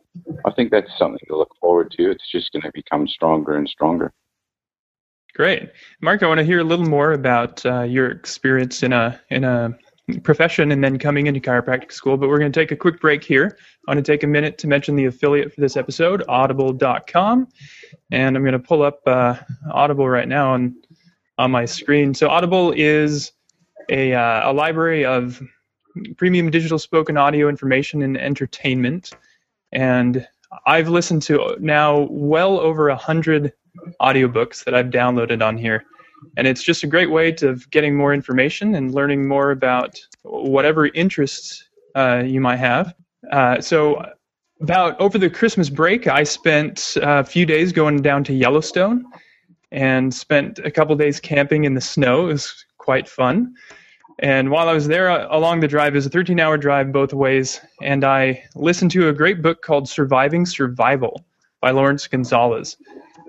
I 0.46 0.52
think 0.52 0.70
that's 0.70 0.90
something 0.98 1.20
to 1.28 1.36
look 1.36 1.54
forward 1.60 1.92
to. 1.96 2.10
It's 2.10 2.30
just 2.30 2.52
going 2.52 2.62
to 2.62 2.72
become 2.74 3.06
stronger 3.06 3.56
and 3.56 3.68
stronger. 3.68 4.12
Great, 5.34 5.70
Mark. 6.00 6.22
I 6.22 6.26
want 6.26 6.38
to 6.38 6.44
hear 6.44 6.60
a 6.60 6.64
little 6.64 6.86
more 6.86 7.12
about 7.12 7.64
uh, 7.64 7.82
your 7.82 8.10
experience 8.10 8.82
in 8.82 8.92
a 8.92 9.20
in 9.30 9.44
a 9.44 9.76
profession 10.18 10.72
and 10.72 10.82
then 10.82 10.98
coming 10.98 11.26
into 11.26 11.40
chiropractic 11.40 11.92
school. 11.92 12.16
But 12.16 12.28
we're 12.28 12.38
going 12.38 12.52
to 12.52 12.60
take 12.60 12.72
a 12.72 12.76
quick 12.76 13.00
break 13.00 13.22
here. 13.22 13.56
I 13.86 13.90
want 13.92 14.04
to 14.04 14.12
take 14.12 14.22
a 14.22 14.26
minute 14.26 14.58
to 14.58 14.66
mention 14.66 14.96
the 14.96 15.06
affiliate 15.06 15.54
for 15.54 15.60
this 15.60 15.76
episode, 15.76 16.24
Audible.com, 16.28 17.48
and 18.10 18.36
I'm 18.36 18.42
going 18.42 18.52
to 18.52 18.58
pull 18.58 18.82
up 18.82 19.00
uh, 19.06 19.36
Audible 19.72 20.08
right 20.08 20.28
now 20.28 20.52
on 20.52 20.76
on 21.38 21.50
my 21.50 21.64
screen. 21.64 22.12
So 22.12 22.28
Audible 22.28 22.72
is 22.76 23.32
a, 23.88 24.12
uh, 24.12 24.50
a 24.50 24.52
library 24.52 25.06
of 25.06 25.42
premium 26.16 26.50
digital 26.50 26.78
spoken 26.78 27.16
audio 27.16 27.48
information 27.48 28.02
and 28.02 28.16
entertainment. 28.16 29.12
And 29.72 30.26
I've 30.66 30.88
listened 30.88 31.22
to 31.22 31.56
now 31.58 32.06
well 32.10 32.60
over 32.60 32.88
a 32.88 32.96
hundred 32.96 33.52
audiobooks 34.00 34.64
that 34.64 34.74
I've 34.74 34.86
downloaded 34.90 35.44
on 35.44 35.56
here. 35.56 35.84
And 36.36 36.46
it's 36.46 36.62
just 36.62 36.82
a 36.82 36.86
great 36.86 37.10
way 37.10 37.32
to 37.32 37.56
getting 37.70 37.96
more 37.96 38.14
information 38.14 38.74
and 38.74 38.94
learning 38.94 39.26
more 39.26 39.50
about 39.50 39.98
whatever 40.22 40.86
interests 40.88 41.68
uh, 41.94 42.22
you 42.24 42.40
might 42.40 42.58
have. 42.58 42.94
Uh, 43.30 43.60
so, 43.60 44.04
about 44.60 45.00
over 45.00 45.16
the 45.16 45.30
Christmas 45.30 45.70
break, 45.70 46.06
I 46.06 46.22
spent 46.22 46.96
a 47.00 47.24
few 47.24 47.46
days 47.46 47.72
going 47.72 48.02
down 48.02 48.24
to 48.24 48.34
Yellowstone 48.34 49.06
and 49.72 50.12
spent 50.12 50.58
a 50.58 50.70
couple 50.70 50.94
days 50.96 51.18
camping 51.18 51.64
in 51.64 51.74
the 51.74 51.80
snow. 51.80 52.28
It 52.28 52.32
was 52.32 52.66
quite 52.76 53.08
fun. 53.08 53.54
And 54.18 54.50
while 54.50 54.68
I 54.68 54.74
was 54.74 54.86
there 54.86 55.10
uh, 55.10 55.28
along 55.30 55.60
the 55.60 55.68
drive, 55.68 55.94
was 55.94 56.04
a 56.04 56.10
13 56.10 56.38
hour 56.40 56.58
drive 56.58 56.92
both 56.92 57.14
ways, 57.14 57.60
and 57.82 58.04
I 58.04 58.44
listened 58.54 58.90
to 58.92 59.08
a 59.08 59.12
great 59.12 59.40
book 59.40 59.62
called 59.62 59.88
Surviving 59.88 60.44
Survival 60.44 61.24
by 61.60 61.70
Lawrence 61.70 62.06
Gonzales. 62.06 62.76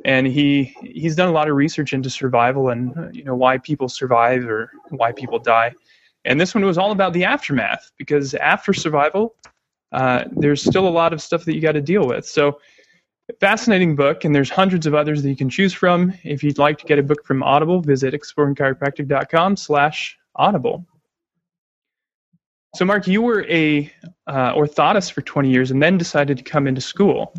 And 0.06 0.28
he 0.28 0.76
he's 0.82 1.16
done 1.16 1.30
a 1.30 1.32
lot 1.32 1.50
of 1.50 1.56
research 1.56 1.94
into 1.94 2.10
survival 2.10 2.70
and 2.70 2.98
uh, 2.98 3.10
you 3.12 3.24
know 3.24 3.36
why 3.36 3.58
people 3.58 3.88
survive 3.88 4.46
or 4.46 4.72
why 4.90 5.12
people 5.12 5.40
die. 5.40 5.74
And 6.26 6.40
this 6.40 6.54
one 6.54 6.66
was 6.66 6.78
all 6.78 6.92
about 6.92 7.14
the 7.14 7.24
aftermath 7.24 7.92
because 7.98 8.34
after 8.36 8.74
survival, 8.74 9.36
uh, 9.92 10.26
there's 10.32 10.64
still 10.64 10.88
a 10.88 10.90
lot 10.90 11.14
of 11.14 11.22
stuff 11.22 11.46
that 11.46 11.56
you 11.56 11.62
got 11.62 11.74
to 11.74 11.82
deal 11.82 12.08
with. 12.08 12.26
So 12.26 12.60
fascinating 13.40 13.96
book, 13.96 14.24
and 14.24 14.36
there's 14.36 14.50
hundreds 14.50 14.86
of 14.86 14.94
others 14.94 15.24
that 15.24 15.30
you 15.30 15.36
can 15.36 15.50
choose 15.50 15.74
from. 15.74 16.14
If 16.24 16.44
you'd 16.44 16.58
like 16.58 16.78
to 16.80 16.86
get 16.86 17.00
a 17.00 17.04
book 17.04 17.26
from 17.26 17.44
Audible, 17.44 17.82
visit 17.82 18.14
exploringchiropractic.com 18.14 19.58
slash 19.58 20.18
Audible. 20.36 20.86
So, 22.76 22.86
Mark, 22.86 23.08
you 23.08 23.22
were 23.22 23.46
a 23.50 23.92
uh, 24.28 24.54
orthotist 24.54 25.12
for 25.12 25.22
20 25.22 25.50
years 25.50 25.72
and 25.72 25.84
then 25.84 25.98
decided 25.98 26.38
to 26.38 26.44
come 26.44 26.68
into 26.68 26.82
school. 26.82 27.34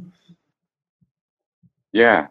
Yeah, 1.92 2.27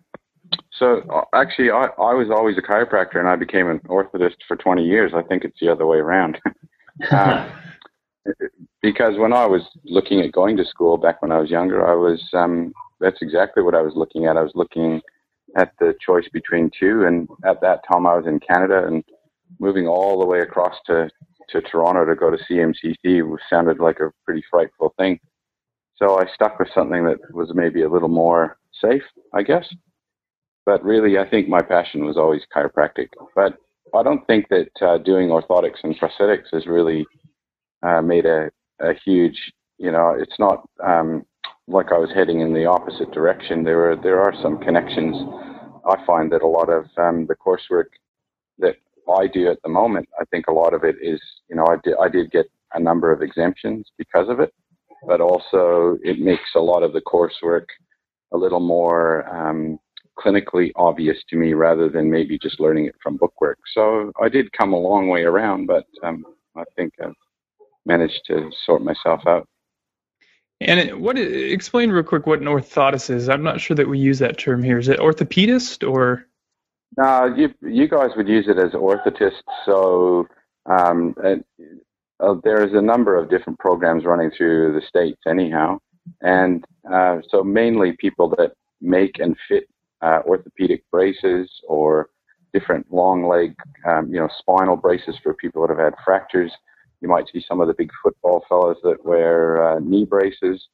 So 0.73 1.01
uh, 1.13 1.23
actually, 1.33 1.71
I, 1.71 1.85
I 1.97 2.13
was 2.13 2.29
always 2.29 2.57
a 2.57 2.61
chiropractor, 2.61 3.17
and 3.17 3.27
I 3.27 3.35
became 3.35 3.69
an 3.69 3.79
orthotist 3.79 4.37
for 4.47 4.57
20 4.57 4.83
years. 4.83 5.11
I 5.15 5.21
think 5.23 5.43
it's 5.43 5.59
the 5.59 5.71
other 5.71 5.85
way 5.85 5.97
around. 5.97 6.39
um, 7.11 7.51
because 8.81 9.17
when 9.17 9.33
I 9.33 9.45
was 9.45 9.61
looking 9.85 10.21
at 10.21 10.31
going 10.31 10.57
to 10.57 10.65
school 10.65 10.97
back 10.97 11.21
when 11.21 11.31
I 11.31 11.39
was 11.39 11.49
younger, 11.49 11.87
I 11.87 11.95
was 11.95 12.21
um, 12.33 12.73
that's 12.99 13.21
exactly 13.21 13.63
what 13.63 13.75
I 13.75 13.81
was 13.81 13.93
looking 13.95 14.25
at. 14.25 14.37
I 14.37 14.43
was 14.43 14.51
looking 14.55 15.01
at 15.55 15.73
the 15.79 15.93
choice 16.05 16.27
between 16.31 16.71
two, 16.77 17.05
and 17.05 17.27
at 17.45 17.61
that 17.61 17.81
time 17.91 18.05
I 18.05 18.15
was 18.15 18.25
in 18.27 18.39
Canada, 18.39 18.85
and 18.85 19.03
moving 19.59 19.87
all 19.87 20.19
the 20.19 20.25
way 20.25 20.39
across 20.39 20.75
to 20.87 21.09
to 21.49 21.61
Toronto 21.61 22.05
to 22.05 22.15
go 22.15 22.31
to 22.31 22.37
CMCC 22.49 23.23
sounded 23.49 23.79
like 23.79 23.99
a 23.99 24.11
pretty 24.25 24.43
frightful 24.49 24.93
thing. 24.97 25.19
So 25.97 26.19
I 26.19 26.25
stuck 26.33 26.57
with 26.59 26.69
something 26.73 27.03
that 27.05 27.19
was 27.33 27.51
maybe 27.53 27.83
a 27.83 27.89
little 27.89 28.09
more 28.09 28.57
safe, 28.81 29.03
I 29.33 29.43
guess. 29.43 29.65
But 30.65 30.83
really, 30.83 31.17
I 31.17 31.27
think 31.29 31.47
my 31.47 31.61
passion 31.61 32.05
was 32.05 32.17
always 32.17 32.41
chiropractic. 32.55 33.09
But 33.35 33.57
I 33.95 34.03
don't 34.03 34.25
think 34.27 34.47
that 34.49 34.69
uh, 34.81 34.97
doing 34.99 35.29
orthotics 35.29 35.83
and 35.83 35.99
prosthetics 35.99 36.53
has 36.53 36.65
really 36.67 37.05
uh, 37.83 38.01
made 38.01 38.25
a, 38.25 38.49
a 38.79 38.93
huge, 39.05 39.51
you 39.77 39.91
know, 39.91 40.15
it's 40.17 40.37
not 40.39 40.67
um, 40.83 41.25
like 41.67 41.91
I 41.91 41.97
was 41.97 42.11
heading 42.13 42.41
in 42.41 42.53
the 42.53 42.65
opposite 42.65 43.11
direction. 43.11 43.63
There 43.63 43.91
are 43.91 43.95
there 43.95 44.21
are 44.21 44.33
some 44.41 44.59
connections. 44.59 45.15
I 45.89 46.05
find 46.05 46.31
that 46.31 46.43
a 46.43 46.47
lot 46.47 46.69
of 46.69 46.85
um, 46.97 47.27
the 47.27 47.35
coursework 47.35 47.89
that 48.59 48.75
I 49.17 49.27
do 49.27 49.49
at 49.49 49.61
the 49.63 49.69
moment, 49.69 50.07
I 50.19 50.25
think 50.25 50.47
a 50.47 50.53
lot 50.53 50.73
of 50.73 50.83
it 50.83 50.95
is, 51.01 51.19
you 51.49 51.55
know, 51.55 51.65
I 51.67 51.77
did 51.83 51.95
I 51.99 52.07
did 52.07 52.31
get 52.31 52.45
a 52.73 52.79
number 52.79 53.11
of 53.11 53.21
exemptions 53.21 53.87
because 53.97 54.29
of 54.29 54.39
it, 54.39 54.53
but 55.07 55.21
also 55.21 55.97
it 56.03 56.19
makes 56.19 56.55
a 56.55 56.59
lot 56.59 56.83
of 56.83 56.93
the 56.93 57.01
coursework 57.01 57.65
a 58.33 58.37
little 58.37 58.59
more 58.59 59.27
um, 59.27 59.79
clinically 60.23 60.71
obvious 60.75 61.17
to 61.29 61.35
me 61.35 61.53
rather 61.53 61.89
than 61.89 62.09
maybe 62.09 62.37
just 62.37 62.59
learning 62.59 62.85
it 62.85 62.95
from 63.01 63.17
bookwork. 63.17 63.59
So 63.73 64.11
I 64.21 64.29
did 64.29 64.51
come 64.53 64.73
a 64.73 64.77
long 64.77 65.07
way 65.07 65.23
around, 65.23 65.67
but 65.67 65.85
um, 66.03 66.25
I 66.55 66.63
think 66.75 66.93
I've 67.03 67.15
managed 67.85 68.21
to 68.27 68.51
sort 68.65 68.83
myself 68.83 69.21
out. 69.27 69.47
And 70.61 70.79
it, 70.79 70.99
what 70.99 71.17
explain 71.17 71.89
real 71.89 72.03
quick 72.03 72.27
what 72.27 72.39
an 72.39 72.45
orthotist 72.45 73.09
is? 73.09 73.29
I'm 73.29 73.41
not 73.41 73.59
sure 73.59 73.75
that 73.75 73.87
we 73.87 73.97
use 73.97 74.19
that 74.19 74.37
term 74.37 74.61
here. 74.61 74.77
Is 74.77 74.89
it 74.89 74.99
orthopedist 74.99 75.89
or? 75.89 76.27
No, 76.97 77.33
you 77.35 77.53
you 77.61 77.87
guys 77.87 78.11
would 78.15 78.27
use 78.27 78.47
it 78.47 78.59
as 78.59 78.71
orthotist. 78.73 79.41
So 79.65 80.27
um, 80.67 81.15
uh, 81.23 82.35
there's 82.43 82.73
a 82.73 82.81
number 82.81 83.17
of 83.17 83.29
different 83.29 83.57
programs 83.57 84.05
running 84.05 84.29
through 84.37 84.73
the 84.73 84.85
states, 84.85 85.21
anyhow, 85.27 85.79
and 86.21 86.63
uh, 86.91 87.21
so 87.29 87.43
mainly 87.43 87.93
people 87.93 88.29
that 88.37 88.51
make 88.81 89.17
and 89.19 89.35
fit 89.47 89.67
uh, 90.01 90.19
orthopedic 90.25 90.83
braces 90.91 91.49
or 91.67 92.09
different 92.53 92.91
long 92.91 93.27
leg, 93.27 93.55
um, 93.85 94.13
you 94.13 94.19
know, 94.19 94.29
spinal 94.39 94.75
braces 94.75 95.15
for 95.23 95.33
people 95.33 95.61
that 95.61 95.69
have 95.69 95.83
had 95.83 95.93
fractures. 96.03 96.51
You 97.01 97.07
might 97.07 97.29
see 97.31 97.43
some 97.47 97.61
of 97.61 97.67
the 97.67 97.73
big 97.73 97.91
football 98.03 98.43
fellas 98.47 98.77
that 98.83 99.03
wear 99.05 99.75
uh, 99.75 99.79
knee 99.79 100.05
braces. 100.05 100.67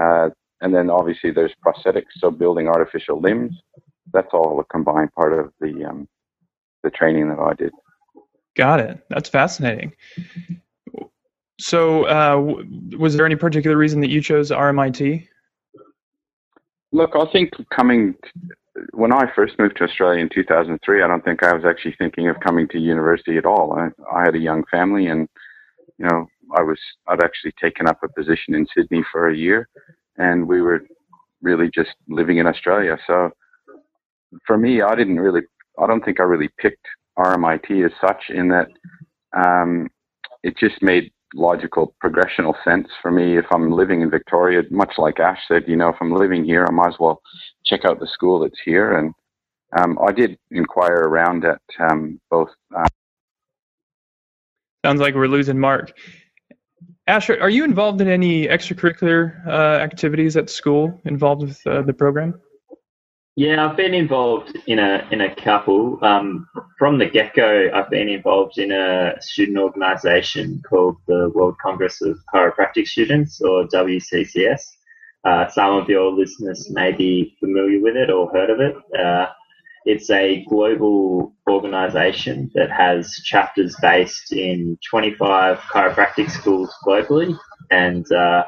Uh, 0.00 0.30
and 0.60 0.74
then 0.74 0.90
obviously 0.90 1.30
there's 1.30 1.52
prosthetics, 1.64 2.12
so 2.18 2.30
building 2.30 2.68
artificial 2.68 3.20
limbs. 3.20 3.54
That's 4.12 4.32
all 4.32 4.60
a 4.60 4.64
combined 4.64 5.12
part 5.12 5.32
of 5.32 5.52
the 5.60 5.84
um, 5.84 6.08
the 6.82 6.90
training 6.90 7.28
that 7.28 7.38
I 7.38 7.54
did. 7.54 7.72
Got 8.54 8.80
it. 8.80 9.04
That's 9.10 9.28
fascinating. 9.28 9.92
So, 11.58 12.04
uh, 12.04 12.64
was 12.96 13.16
there 13.16 13.26
any 13.26 13.36
particular 13.36 13.76
reason 13.76 14.00
that 14.02 14.10
you 14.10 14.20
chose 14.20 14.50
RMIT? 14.50 15.26
Look, 16.92 17.12
I 17.14 17.30
think 17.32 17.50
coming 17.74 18.14
when 18.92 19.12
I 19.12 19.24
first 19.34 19.58
moved 19.58 19.76
to 19.78 19.84
Australia 19.84 20.20
in 20.20 20.28
2003, 20.28 21.02
I 21.02 21.06
don't 21.06 21.24
think 21.24 21.42
I 21.42 21.54
was 21.54 21.64
actually 21.64 21.94
thinking 21.98 22.28
of 22.28 22.40
coming 22.40 22.68
to 22.68 22.78
university 22.78 23.36
at 23.36 23.46
all. 23.46 23.72
I, 23.72 23.88
I 24.14 24.24
had 24.24 24.34
a 24.34 24.38
young 24.40 24.64
family, 24.70 25.06
and 25.06 25.28
you 25.98 26.06
know, 26.06 26.26
I 26.56 26.62
was 26.62 26.78
I'd 27.08 27.22
actually 27.22 27.52
taken 27.60 27.88
up 27.88 27.98
a 28.02 28.08
position 28.08 28.54
in 28.54 28.66
Sydney 28.74 29.02
for 29.10 29.28
a 29.28 29.36
year, 29.36 29.68
and 30.16 30.46
we 30.46 30.60
were 30.60 30.82
really 31.42 31.70
just 31.74 31.90
living 32.08 32.38
in 32.38 32.46
Australia. 32.46 32.98
So 33.06 33.30
for 34.46 34.58
me, 34.58 34.82
I 34.82 34.94
didn't 34.94 35.20
really, 35.20 35.42
I 35.78 35.86
don't 35.86 36.04
think 36.04 36.20
I 36.20 36.24
really 36.24 36.50
picked 36.58 36.86
RMIT 37.18 37.84
as 37.84 37.92
such 38.00 38.30
in 38.30 38.48
that 38.48 38.68
um, 39.36 39.88
it 40.42 40.56
just 40.58 40.82
made 40.82 41.12
logical 41.34 41.94
progressional 42.02 42.54
sense 42.64 42.88
for 43.02 43.10
me 43.10 43.36
if 43.36 43.46
I'm 43.52 43.70
living 43.70 44.00
in 44.00 44.10
Victoria, 44.10 44.62
much 44.70 44.94
like 44.98 45.20
Ash 45.20 45.40
said, 45.48 45.64
you 45.66 45.76
know, 45.76 45.88
if 45.88 45.96
I'm 46.00 46.12
living 46.12 46.44
here, 46.44 46.64
I 46.68 46.72
might 46.72 46.88
as 46.88 46.98
well 46.98 47.20
check 47.64 47.84
out 47.84 48.00
the 48.00 48.06
school 48.06 48.40
that's 48.40 48.60
here. 48.64 48.98
And 48.98 49.12
um, 49.78 49.98
I 50.06 50.12
did 50.12 50.38
inquire 50.50 51.02
around 51.08 51.44
at 51.44 51.60
um, 51.80 52.20
both. 52.30 52.50
Uh, 52.76 52.86
Sounds 54.84 55.00
like 55.00 55.14
we're 55.14 55.26
losing 55.26 55.58
Mark. 55.58 55.92
Ash, 57.08 57.30
are 57.30 57.50
you 57.50 57.64
involved 57.64 58.00
in 58.00 58.08
any 58.08 58.46
extracurricular 58.46 59.46
uh, 59.46 59.78
activities 59.80 60.36
at 60.36 60.50
school 60.50 61.00
involved 61.04 61.42
with 61.42 61.66
uh, 61.66 61.82
the 61.82 61.92
program? 61.92 62.40
Yeah, 63.38 63.66
I've 63.66 63.76
been 63.76 63.92
involved 63.92 64.56
in 64.66 64.78
a 64.78 65.06
in 65.10 65.20
a 65.20 65.34
couple. 65.34 65.98
Um, 66.02 66.48
from 66.78 66.96
the 66.96 67.04
get 67.04 67.34
go, 67.34 67.68
I've 67.74 67.90
been 67.90 68.08
involved 68.08 68.56
in 68.56 68.72
a 68.72 69.14
student 69.20 69.58
organisation 69.58 70.62
called 70.66 70.96
the 71.06 71.30
World 71.34 71.58
Congress 71.58 72.00
of 72.00 72.18
Chiropractic 72.32 72.86
Students, 72.88 73.42
or 73.42 73.68
WCCS. 73.68 74.62
Uh, 75.24 75.48
some 75.48 75.74
of 75.76 75.86
your 75.86 76.12
listeners 76.12 76.70
may 76.70 76.92
be 76.92 77.36
familiar 77.38 77.78
with 77.82 77.94
it 77.94 78.08
or 78.08 78.30
heard 78.30 78.48
of 78.48 78.60
it. 78.60 78.74
Uh, 78.98 79.26
it's 79.84 80.08
a 80.08 80.42
global 80.48 81.34
organisation 81.46 82.50
that 82.54 82.70
has 82.70 83.20
chapters 83.22 83.76
based 83.82 84.32
in 84.32 84.78
25 84.88 85.58
chiropractic 85.58 86.30
schools 86.30 86.74
globally, 86.86 87.36
and 87.70 88.10
uh, 88.12 88.44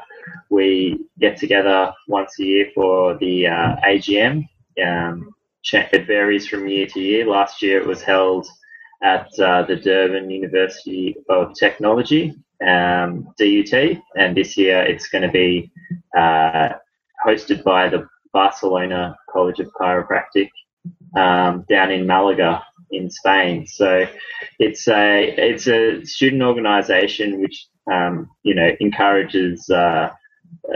we 0.49 0.97
get 1.19 1.37
together 1.37 1.93
once 2.07 2.39
a 2.39 2.43
year 2.43 2.71
for 2.73 3.15
the 3.19 3.45
uh, 3.45 3.75
AGM 3.85 4.47
um, 4.81 5.33
it 5.71 6.07
varies 6.07 6.47
from 6.47 6.67
year 6.67 6.87
to 6.87 6.99
year. 6.99 7.25
Last 7.25 7.61
year 7.61 7.79
it 7.79 7.87
was 7.87 8.01
held 8.01 8.47
at 9.01 9.27
uh, 9.39 9.63
the 9.63 9.75
Durban 9.75 10.29
University 10.29 11.15
of 11.29 11.53
Technology, 11.53 12.35
um, 12.65 13.27
DUT, 13.37 13.73
and 14.17 14.35
this 14.35 14.57
year 14.57 14.81
it's 14.83 15.07
going 15.07 15.21
to 15.21 15.31
be 15.31 15.71
uh, 16.17 16.69
hosted 17.25 17.63
by 17.63 17.87
the 17.89 18.07
Barcelona 18.33 19.15
College 19.31 19.59
of 19.59 19.71
Chiropractic 19.79 20.49
um, 21.15 21.65
down 21.69 21.91
in 21.91 22.05
Malaga 22.05 22.63
in 22.91 23.09
Spain. 23.09 23.65
So 23.67 24.05
it's 24.59 24.87
a 24.87 25.33
it's 25.37 25.67
a 25.67 26.03
student 26.05 26.41
organisation 26.43 27.41
which 27.41 27.67
um, 27.91 28.29
you 28.43 28.55
know 28.55 28.69
encourages 28.79 29.69
uh, 29.69 30.11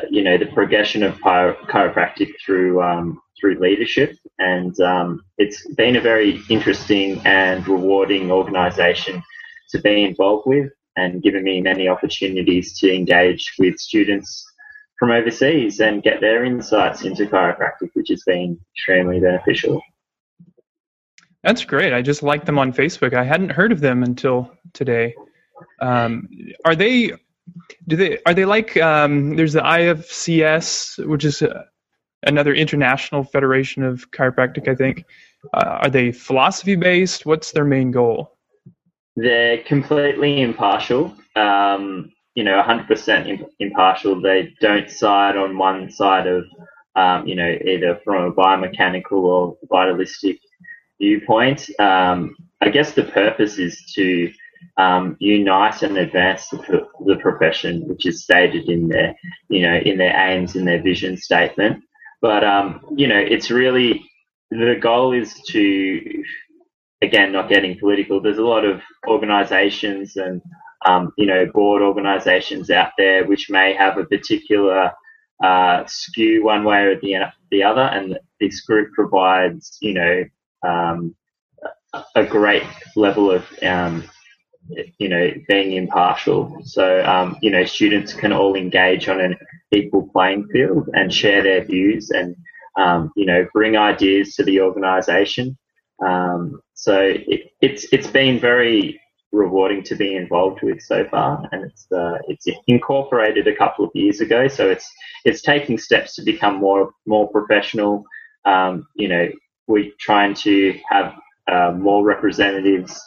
you 0.10 0.24
know 0.24 0.38
the 0.38 0.48
progression 0.48 1.04
of 1.04 1.20
chiropractic 1.20 2.32
through 2.46 2.82
um, 2.82 3.22
through 3.44 3.60
leadership. 3.60 4.18
And 4.40 4.80
um, 4.80 5.26
it's 5.38 5.68
been 5.76 5.98
a 5.98 6.02
very 6.02 6.42
interesting 6.50 7.22
and 7.26 7.68
rewarding 7.68 8.32
organisation 8.32 9.22
to 9.72 9.82
be 9.82 10.06
involved 10.06 10.48
with 10.48 10.72
and 10.96 11.22
given 11.22 11.44
me 11.44 11.60
many 11.60 11.90
opportunities 11.90 12.80
to 12.80 12.94
engage 12.94 13.52
with 13.60 13.78
students 13.78 14.46
from 14.98 15.12
overseas 15.12 15.82
and 15.82 16.04
get 16.04 16.22
their 16.22 16.46
insights 16.46 17.02
into 17.02 17.26
chiropractic, 17.26 17.90
which 17.96 18.08
has 18.08 18.24
been 18.24 18.58
extremely 18.78 19.20
beneficial. 19.20 19.82
That's 21.44 21.66
great. 21.66 21.92
I 21.92 22.02
just 22.02 22.24
liked 22.24 22.46
them 22.46 22.58
on 22.58 22.72
Facebook. 22.72 23.14
I 23.14 23.26
hadn't 23.26 23.50
heard 23.50 23.74
of 23.74 23.82
them 23.82 24.04
until 24.04 24.50
today. 24.72 25.14
Um, 25.82 26.30
are 26.64 26.76
they? 26.76 27.12
Do 27.88 27.98
they? 27.98 28.20
Are 28.26 28.34
they 28.34 28.46
like? 28.46 28.78
Um, 28.78 29.36
there's 29.36 29.52
the 29.52 29.60
IFCS, 29.60 31.06
which 31.06 31.26
is 31.26 31.44
another 32.26 32.54
international 32.54 33.24
federation 33.24 33.84
of 33.84 34.10
chiropractic, 34.12 34.68
I 34.68 34.76
think. 34.76 35.06
Uh, 35.54 35.80
are 35.84 35.90
they 35.90 36.12
philosophy 36.12 36.76
based? 36.76 37.26
What's 37.26 37.52
their 37.52 37.66
main 37.66 37.92
goal? 37.92 38.38
They're 39.16 39.60
completely 39.64 40.42
impartial. 40.42 41.16
Um, 41.36 42.12
you 42.36 42.44
know, 42.44 42.62
100% 42.62 43.46
impartial. 43.60 44.20
They 44.20 44.54
don't 44.60 44.90
side 44.90 45.38
on 45.38 45.58
one 45.58 45.92
side 45.92 46.26
of, 46.28 46.46
um, 46.96 47.28
you 47.28 47.36
know, 47.36 47.58
either 47.66 48.00
from 48.04 48.26
a 48.26 48.32
biomechanical 48.32 49.12
or 49.12 49.58
vitalistic 49.70 50.40
viewpoint. 51.00 51.70
Um, 51.80 52.36
I 52.62 52.70
guess 52.70 52.94
the 52.94 53.04
purpose 53.04 53.60
is 53.60 53.84
to 53.94 54.32
um, 54.78 55.18
unite 55.20 55.84
and 55.84 55.98
advance 55.98 56.48
the, 56.50 56.88
the, 57.06 57.18
profession, 57.18 57.88
which 57.88 58.06
is 58.06 58.24
stated 58.24 58.70
in 58.70 58.88
their, 58.88 59.14
you 59.50 59.62
know, 59.62 59.76
in 59.76 59.98
their 59.98 60.16
aims 60.16 60.56
and 60.56 60.68
their 60.68 60.82
vision 60.82 61.18
statement. 61.18 61.84
But 62.24 62.44
um, 62.44 62.84
you 62.96 63.08
know, 63.08 63.20
it's 63.20 63.52
really 63.52 64.04
the 64.50 64.76
goal 64.82 65.14
is 65.14 65.40
to 65.50 66.24
again 67.04 67.32
not 67.32 67.50
getting 67.50 67.78
political. 67.78 68.20
There's 68.20 68.40
a 68.40 68.44
lot 68.44 68.66
of 68.66 68.82
organisations 69.08 70.16
and 70.16 70.42
um, 70.88 71.14
you 71.20 71.28
know 71.28 71.46
board 71.54 71.84
organisations 71.84 72.72
out 72.72 72.94
there 72.98 73.26
which 73.26 73.52
may 73.52 73.76
have 73.76 74.00
a 74.00 74.06
particular 74.06 74.92
uh, 75.44 75.84
skew 75.88 76.44
one 76.44 76.64
way 76.64 76.84
or 76.84 77.00
the, 77.00 77.16
the 77.52 77.64
other, 77.64 77.82
and 77.82 78.18
this 78.40 78.62
group 78.62 78.92
provides, 78.94 79.78
you 79.82 79.94
know, 79.94 80.24
um, 80.66 81.16
a 82.16 82.24
great 82.26 82.64
level 82.96 83.30
of, 83.30 83.46
um, 83.62 84.04
you 84.98 85.10
know, 85.10 85.32
being 85.48 85.74
impartial. 85.74 86.58
So, 86.64 87.04
um, 87.06 87.38
you 87.42 87.52
know, 87.52 87.66
students 87.66 88.14
can 88.14 88.32
all 88.32 88.56
engage 88.56 89.08
on 89.08 89.20
an 89.20 89.36
equal 89.72 90.10
playing 90.12 90.48
field 90.52 90.90
and 90.94 91.14
share 91.14 91.44
their 91.44 91.64
views 91.64 92.10
and, 92.12 92.36
um, 92.78 93.12
you 93.16 93.26
know, 93.26 93.48
bring 93.54 93.78
ideas 93.78 94.36
to 94.36 94.44
the 94.44 94.62
organisation. 94.62 95.58
Um, 96.06 96.62
so 96.74 97.00
it, 97.00 97.52
it's 97.62 97.86
it's 97.92 98.08
been 98.08 98.40
very 98.40 99.00
rewarding 99.32 99.84
to 99.84 99.96
be 99.96 100.16
involved 100.16 100.62
with 100.62 100.82
so 100.82 101.06
far, 101.10 101.48
and 101.52 101.64
it's 101.64 101.88
uh, 101.92 102.18
it's 102.28 102.46
incorporated 102.68 103.48
a 103.48 103.56
couple 103.56 103.86
of 103.86 103.92
years 103.94 104.22
ago, 104.22 104.48
so 104.48 104.70
it's 104.70 104.90
it's 105.24 105.42
taking 105.42 105.78
steps 105.78 106.16
to 106.16 106.24
become 106.24 106.58
more 106.58 106.92
more 107.06 107.30
professional. 107.32 108.04
Um, 108.46 108.86
you 108.96 109.08
know, 109.08 109.30
we're 109.68 109.92
trying 110.00 110.34
to 110.36 110.78
have 110.90 111.14
uh, 111.48 111.72
more 111.72 112.04
representatives 112.04 113.00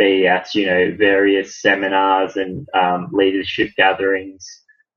be 0.00 0.26
at 0.26 0.54
you 0.54 0.66
know 0.66 0.94
various 0.96 1.60
seminars 1.60 2.36
and 2.36 2.66
um, 2.74 3.08
leadership 3.12 3.70
gatherings 3.76 4.44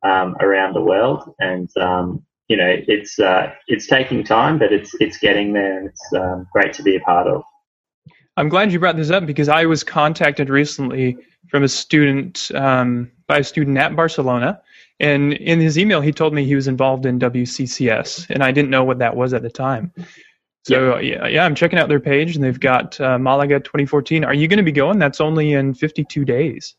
um, 0.03 0.35
around 0.39 0.73
the 0.73 0.81
world, 0.81 1.35
and 1.39 1.69
um, 1.77 2.23
you 2.47 2.57
know 2.57 2.75
it's 2.87 3.19
uh, 3.19 3.51
it's 3.67 3.85
taking 3.85 4.23
time, 4.23 4.57
but 4.57 4.71
it's 4.71 4.93
it's 4.99 5.17
getting 5.17 5.53
there, 5.53 5.77
and 5.77 5.89
it's 5.89 6.13
um, 6.15 6.47
great 6.53 6.73
to 6.73 6.83
be 6.83 6.95
a 6.95 7.01
part 7.01 7.27
of. 7.27 7.43
I'm 8.37 8.49
glad 8.49 8.71
you 8.71 8.79
brought 8.79 8.95
this 8.95 9.11
up 9.11 9.25
because 9.27 9.49
I 9.49 9.65
was 9.65 9.83
contacted 9.83 10.49
recently 10.49 11.17
from 11.49 11.63
a 11.63 11.67
student 11.67 12.49
um, 12.55 13.11
by 13.27 13.39
a 13.39 13.43
student 13.43 13.77
at 13.77 13.95
Barcelona, 13.95 14.59
and 14.99 15.33
in 15.33 15.59
his 15.59 15.77
email 15.77 15.99
he 15.99 16.13
told 16.13 16.33
me 16.33 16.45
he 16.45 16.55
was 16.55 16.67
involved 16.67 17.05
in 17.05 17.19
WCCS, 17.19 18.29
and 18.29 18.41
I 18.41 18.51
didn't 18.51 18.71
know 18.71 18.85
what 18.85 18.99
that 18.99 19.17
was 19.17 19.33
at 19.33 19.41
the 19.41 19.51
time. 19.51 19.91
So 20.63 20.97
yeah, 20.99 21.27
yeah, 21.27 21.45
I'm 21.45 21.55
checking 21.55 21.77
out 21.77 21.89
their 21.89 21.99
page, 21.99 22.35
and 22.35 22.43
they've 22.43 22.59
got 22.59 22.99
uh, 23.01 23.19
Malaga 23.19 23.59
2014. 23.59 24.23
Are 24.23 24.33
you 24.33 24.47
going 24.47 24.57
to 24.57 24.63
be 24.63 24.71
going? 24.71 24.97
That's 24.97 25.19
only 25.19 25.53
in 25.53 25.73
52 25.73 26.23
days. 26.23 26.75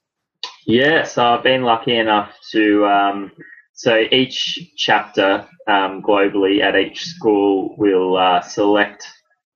Yeah, 0.66 1.04
so 1.04 1.24
I've 1.24 1.42
been 1.42 1.62
lucky 1.62 1.96
enough 1.96 2.34
to. 2.52 2.86
Um, 2.86 3.32
so 3.74 4.04
each 4.10 4.72
chapter 4.76 5.46
um, 5.66 6.00
globally 6.00 6.62
at 6.62 6.76
each 6.76 7.04
school 7.04 7.74
will 7.76 8.16
uh, 8.16 8.40
select 8.40 9.06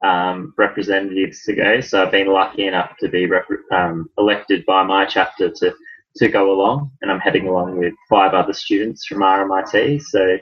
um, 0.02 0.52
representatives 0.58 1.42
to 1.44 1.54
go. 1.54 1.80
So 1.80 2.02
I've 2.02 2.12
been 2.12 2.26
lucky 2.28 2.66
enough 2.66 2.96
to 3.00 3.08
be 3.08 3.26
rep- 3.26 3.46
um, 3.72 4.10
elected 4.18 4.66
by 4.66 4.82
my 4.82 5.06
chapter 5.06 5.50
to, 5.50 5.74
to 6.16 6.28
go 6.28 6.52
along, 6.52 6.90
and 7.00 7.10
I'm 7.10 7.20
heading 7.20 7.48
along 7.48 7.78
with 7.78 7.94
five 8.10 8.34
other 8.34 8.52
students 8.52 9.06
from 9.06 9.18
RMIT. 9.18 10.02
So 10.02 10.38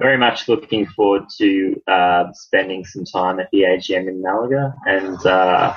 very 0.00 0.16
much 0.16 0.48
looking 0.48 0.86
forward 0.86 1.24
to 1.38 1.80
uh, 1.86 2.24
spending 2.32 2.84
some 2.84 3.04
time 3.04 3.38
at 3.38 3.48
the 3.52 3.60
AGM 3.60 4.08
in 4.08 4.22
Malaga. 4.22 4.74
And 4.86 5.24
uh, 5.26 5.76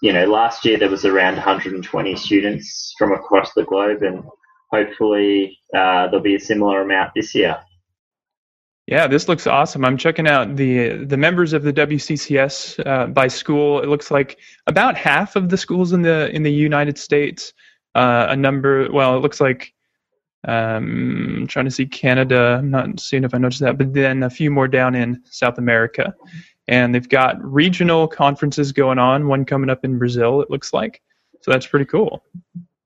you 0.00 0.12
know, 0.12 0.24
last 0.26 0.64
year 0.64 0.78
there 0.78 0.88
was 0.88 1.04
around 1.04 1.34
120 1.34 2.16
students 2.16 2.94
from 2.98 3.12
across 3.12 3.52
the 3.54 3.64
globe, 3.64 4.02
and 4.02 4.24
hopefully 4.70 5.58
uh, 5.74 6.06
there'll 6.06 6.20
be 6.20 6.34
a 6.34 6.40
similar 6.40 6.80
amount 6.80 7.12
this 7.14 7.34
year. 7.34 7.58
Yeah, 8.86 9.06
this 9.06 9.28
looks 9.28 9.46
awesome. 9.46 9.84
I'm 9.84 9.96
checking 9.96 10.26
out 10.26 10.56
the 10.56 11.04
the 11.04 11.16
members 11.16 11.52
of 11.52 11.62
the 11.62 11.72
WCCS 11.72 12.86
uh, 12.86 13.06
by 13.06 13.28
school. 13.28 13.80
It 13.80 13.88
looks 13.88 14.10
like 14.10 14.38
about 14.66 14.96
half 14.96 15.36
of 15.36 15.48
the 15.48 15.56
schools 15.56 15.92
in 15.92 16.02
the 16.02 16.34
in 16.34 16.42
the 16.42 16.52
United 16.52 16.98
States. 16.98 17.52
Uh, 17.94 18.26
a 18.30 18.36
number, 18.36 18.90
well, 18.90 19.16
it 19.16 19.20
looks 19.20 19.40
like 19.40 19.72
um, 20.46 21.46
trying 21.48 21.64
to 21.64 21.70
see 21.70 21.86
Canada. 21.86 22.56
I'm 22.58 22.70
not 22.70 23.00
seeing 23.00 23.24
if 23.24 23.34
I 23.34 23.38
noticed 23.38 23.60
that, 23.60 23.78
but 23.78 23.92
then 23.94 24.22
a 24.22 24.30
few 24.30 24.50
more 24.50 24.68
down 24.68 24.94
in 24.94 25.22
South 25.24 25.58
America, 25.58 26.14
and 26.68 26.94
they've 26.94 27.08
got 27.08 27.42
regional 27.42 28.08
conferences 28.08 28.72
going 28.72 28.98
on. 28.98 29.28
One 29.28 29.44
coming 29.44 29.70
up 29.70 29.84
in 29.84 29.98
Brazil, 29.98 30.40
it 30.40 30.50
looks 30.50 30.72
like. 30.72 31.02
So 31.42 31.50
that's 31.50 31.66
pretty 31.66 31.84
cool. 31.86 32.24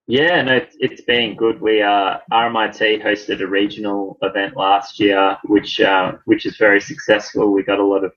Yeah, 0.08 0.40
no, 0.40 0.60
it's 0.78 1.02
been 1.02 1.36
good. 1.36 1.60
We 1.60 1.82
uh, 1.82 2.18
RMIT 2.32 3.02
hosted 3.04 3.42
a 3.42 3.46
regional 3.46 4.16
event 4.22 4.56
last 4.56 4.98
year, 4.98 5.36
which 5.44 5.80
uh, 5.80 6.12
which 6.24 6.46
is 6.46 6.56
very 6.56 6.80
successful. 6.80 7.52
We 7.52 7.62
got 7.62 7.78
a 7.78 7.84
lot 7.84 8.04
of 8.04 8.12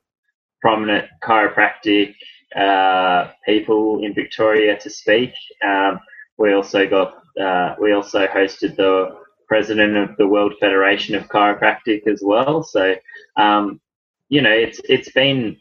prominent 0.62 1.06
chiropractic 1.22 2.14
uh, 2.56 3.30
people 3.44 4.02
in 4.02 4.14
Victoria 4.14 4.78
to 4.78 4.88
speak. 4.88 5.34
Um, 5.62 6.00
we 6.38 6.54
also 6.54 6.88
got 6.88 7.22
uh, 7.38 7.74
we 7.78 7.92
also 7.92 8.26
hosted 8.26 8.76
the 8.76 9.18
president 9.52 9.98
of 9.98 10.16
the 10.16 10.26
World 10.26 10.54
Federation 10.58 11.14
of 11.14 11.28
Chiropractic 11.28 12.06
as 12.06 12.22
well. 12.24 12.62
So 12.62 12.94
um, 13.36 13.82
you 14.30 14.40
know, 14.40 14.50
it's 14.50 14.80
it's 14.88 15.12
been 15.12 15.58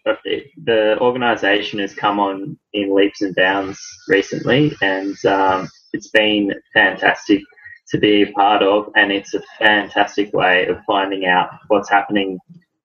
the 0.63 0.97
organisation 1.01 1.79
has 1.79 1.93
come 1.93 2.17
on 2.21 2.57
in 2.71 2.95
leaps 2.95 3.21
and 3.21 3.35
bounds 3.35 3.77
recently, 4.07 4.71
and 4.81 5.13
um, 5.25 5.67
it's 5.91 6.07
been 6.07 6.53
fantastic 6.73 7.41
to 7.89 7.97
be 7.97 8.21
a 8.21 8.31
part 8.31 8.63
of, 8.63 8.89
and 8.95 9.11
it's 9.11 9.33
a 9.33 9.41
fantastic 9.59 10.31
way 10.31 10.67
of 10.67 10.77
finding 10.87 11.25
out 11.25 11.49
what's 11.67 11.89
happening 11.89 12.39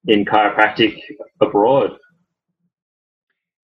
in 0.08 0.24
chiropractic 0.24 0.98
abroad. 1.40 1.96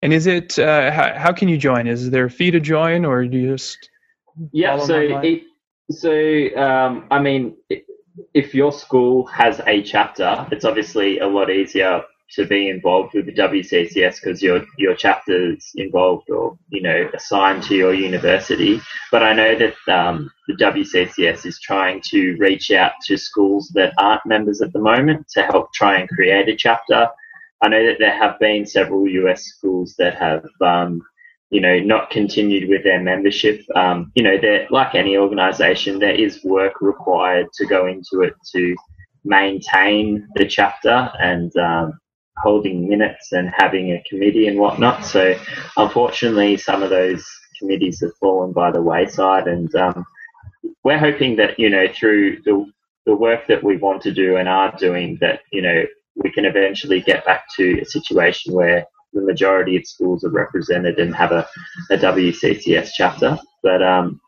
And 0.03 0.13
is 0.13 0.27
it 0.27 0.59
uh, 0.59 0.91
how, 0.91 1.17
how 1.17 1.33
can 1.33 1.47
you 1.47 1.57
join? 1.57 1.87
Is 1.87 2.11
there 2.11 2.25
a 2.25 2.29
fee 2.29 2.51
to 2.51 2.59
join, 2.59 3.03
or 3.03 3.25
do 3.25 3.35
you 3.35 3.53
just 3.53 3.89
yeah? 4.51 4.77
So 4.77 4.99
it, 4.99 5.41
so 5.93 6.55
um, 6.57 7.07
I 7.11 7.19
mean, 7.19 7.55
if 8.33 8.53
your 8.53 8.71
school 8.71 9.25
has 9.27 9.61
a 9.65 9.81
chapter, 9.81 10.47
it's 10.51 10.65
obviously 10.65 11.19
a 11.19 11.27
lot 11.27 11.49
easier 11.49 12.03
to 12.33 12.45
be 12.45 12.69
involved 12.69 13.13
with 13.13 13.25
the 13.25 13.33
WCCS 13.33 14.21
because 14.21 14.41
your 14.41 14.63
your 14.77 14.95
chapter's 14.95 15.71
involved 15.75 16.29
or 16.29 16.57
you 16.69 16.81
know 16.81 17.09
assigned 17.13 17.63
to 17.63 17.75
your 17.75 17.93
university. 17.93 18.79
But 19.11 19.23
I 19.23 19.33
know 19.33 19.55
that 19.57 19.93
um, 19.93 20.31
the 20.47 20.53
WCCS 20.53 21.45
is 21.45 21.59
trying 21.59 22.01
to 22.05 22.35
reach 22.37 22.71
out 22.71 22.93
to 23.05 23.17
schools 23.17 23.69
that 23.73 23.93
aren't 23.97 24.25
members 24.25 24.61
at 24.61 24.71
the 24.73 24.79
moment 24.79 25.27
to 25.33 25.43
help 25.43 25.73
try 25.73 25.99
and 25.99 26.09
create 26.09 26.47
a 26.47 26.55
chapter. 26.55 27.09
I 27.61 27.67
know 27.67 27.85
that 27.85 27.99
there 27.99 28.17
have 28.17 28.39
been 28.39 28.65
several 28.65 29.07
US 29.07 29.43
schools 29.43 29.95
that 29.97 30.15
have 30.17 30.45
um, 30.61 31.01
you 31.51 31.61
know 31.61 31.79
not 31.79 32.09
continued 32.09 32.69
with 32.69 32.83
their 32.83 33.01
membership. 33.01 33.61
Um, 33.75 34.11
you 34.15 34.23
know, 34.23 34.37
like 34.71 34.95
any 34.95 35.17
organisation, 35.17 35.99
there 35.99 36.15
is 36.15 36.43
work 36.43 36.81
required 36.81 37.47
to 37.55 37.65
go 37.67 37.87
into 37.87 38.21
it 38.23 38.33
to 38.53 38.75
maintain 39.25 40.27
the 40.35 40.47
chapter 40.47 41.11
and 41.19 41.55
um, 41.57 41.99
holding 42.37 42.87
minutes 42.89 43.33
and 43.33 43.51
having 43.55 43.91
a 43.91 44.03
committee 44.09 44.47
and 44.47 44.57
whatnot. 44.59 45.05
So 45.05 45.35
unfortunately, 45.77 46.57
some 46.57 46.83
of 46.83 46.89
those 46.89 47.23
committees 47.59 48.01
have 48.01 48.15
fallen 48.19 48.53
by 48.53 48.71
the 48.71 48.81
wayside, 48.81 49.47
and 49.47 49.73
um, 49.75 50.05
we're 50.83 50.97
hoping 50.99 51.35
that 51.37 51.59
you 51.59 51.69
know 51.69 51.87
through 51.93 52.41
the 52.43 52.65
the 53.05 53.15
work 53.15 53.47
that 53.47 53.63
we 53.63 53.77
want 53.77 54.01
to 54.03 54.13
do 54.13 54.37
and 54.37 54.47
are 54.47 54.73
doing, 54.77 55.17
that 55.21 55.41
you 55.51 55.61
know 55.61 55.83
we 56.15 56.31
can 56.31 56.45
eventually 56.45 57.01
get 57.01 57.25
back 57.25 57.45
to 57.57 57.79
a 57.81 57.85
situation 57.85 58.53
where 58.53 58.85
the 59.13 59.21
majority 59.21 59.77
of 59.77 59.85
schools 59.85 60.23
are 60.23 60.29
represented 60.29 60.99
and 60.99 61.15
have 61.15 61.31
a, 61.31 61.47
a 61.89 61.97
WCCS 61.97 62.91
chapter. 62.95 63.37
But 63.63 63.83
um, 63.83 64.19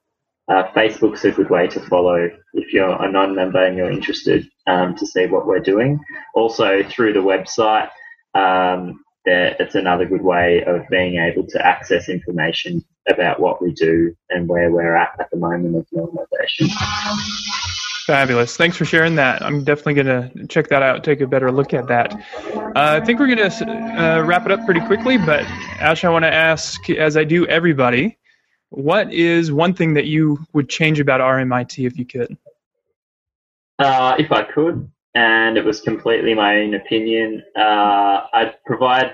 uh, 0.49 0.63
Facebook's 0.75 1.23
a 1.25 1.31
good 1.31 1.49
way 1.49 1.67
to 1.67 1.79
follow 1.81 2.29
if 2.53 2.73
you're 2.73 3.01
a 3.01 3.11
non-member 3.11 3.63
and 3.63 3.77
you're 3.77 3.91
interested 3.91 4.47
um, 4.67 4.95
to 4.97 5.05
see 5.05 5.25
what 5.25 5.47
we're 5.47 5.59
doing. 5.59 5.99
Also 6.35 6.83
through 6.83 7.13
the 7.13 7.19
website, 7.19 7.89
um, 8.35 9.03
it's 9.25 9.75
another 9.75 10.05
good 10.05 10.21
way 10.21 10.63
of 10.65 10.81
being 10.89 11.15
able 11.15 11.47
to 11.47 11.65
access 11.65 12.09
information 12.09 12.83
about 13.07 13.39
what 13.39 13.61
we 13.61 13.71
do 13.71 14.13
and 14.29 14.47
where 14.47 14.71
we're 14.71 14.95
at 14.95 15.15
at 15.19 15.29
the 15.31 15.37
moment 15.37 15.75
as 15.75 15.85
an 15.93 15.99
organisation. 15.99 16.67
Fabulous. 18.05 18.57
Thanks 18.57 18.75
for 18.75 18.83
sharing 18.83 19.15
that. 19.15 19.41
I'm 19.41 19.63
definitely 19.63 19.93
going 19.93 20.07
to 20.07 20.47
check 20.47 20.67
that 20.67 20.83
out, 20.83 21.03
take 21.03 21.21
a 21.21 21.27
better 21.27 21.51
look 21.51 21.73
at 21.73 21.87
that. 21.87 22.13
Uh, 22.45 22.71
I 22.75 22.99
think 22.99 23.19
we're 23.19 23.33
going 23.33 23.49
to 23.49 23.71
uh, 23.97 24.21
wrap 24.23 24.45
it 24.45 24.51
up 24.51 24.65
pretty 24.65 24.81
quickly, 24.81 25.17
but 25.17 25.43
Ash, 25.79 26.03
I 26.03 26.09
want 26.09 26.23
to 26.23 26.33
ask, 26.33 26.89
as 26.89 27.15
I 27.15 27.23
do 27.23 27.45
everybody, 27.47 28.17
what 28.69 29.13
is 29.13 29.51
one 29.51 29.73
thing 29.73 29.93
that 29.93 30.05
you 30.05 30.37
would 30.53 30.67
change 30.67 30.99
about 30.99 31.21
RMIT 31.21 31.85
if 31.85 31.97
you 31.97 32.05
could? 32.05 32.35
Uh, 33.79 34.15
if 34.19 34.31
I 34.31 34.43
could, 34.43 34.89
and 35.15 35.57
it 35.57 35.63
was 35.63 35.79
completely 35.79 36.33
my 36.33 36.57
own 36.57 36.73
opinion, 36.73 37.43
uh, 37.55 38.27
I'd 38.33 38.55
provide 38.65 39.13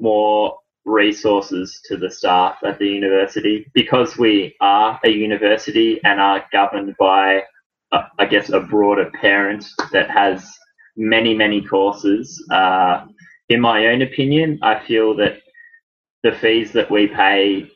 more 0.00 0.58
resources 0.84 1.80
to 1.84 1.96
the 1.96 2.10
staff 2.10 2.56
at 2.64 2.78
the 2.78 2.86
university 2.86 3.70
because 3.74 4.16
we 4.16 4.56
are 4.60 4.98
a 5.04 5.10
university 5.10 6.00
and 6.04 6.20
are 6.20 6.44
governed 6.52 6.94
by, 6.98 7.42
I 7.92 8.26
guess, 8.26 8.48
a 8.50 8.60
broader 8.60 9.10
parent 9.20 9.66
that 9.92 10.10
has 10.10 10.48
many, 10.96 11.34
many 11.34 11.62
courses. 11.62 12.42
Uh, 12.50 13.06
in 13.48 13.60
my 13.60 13.86
own 13.86 14.02
opinion, 14.02 14.58
I 14.62 14.84
feel 14.86 15.14
that 15.16 15.40
the 16.22 16.32
fees 16.32 16.72
that 16.72 16.90
we 16.90 17.08
pay 17.08 17.70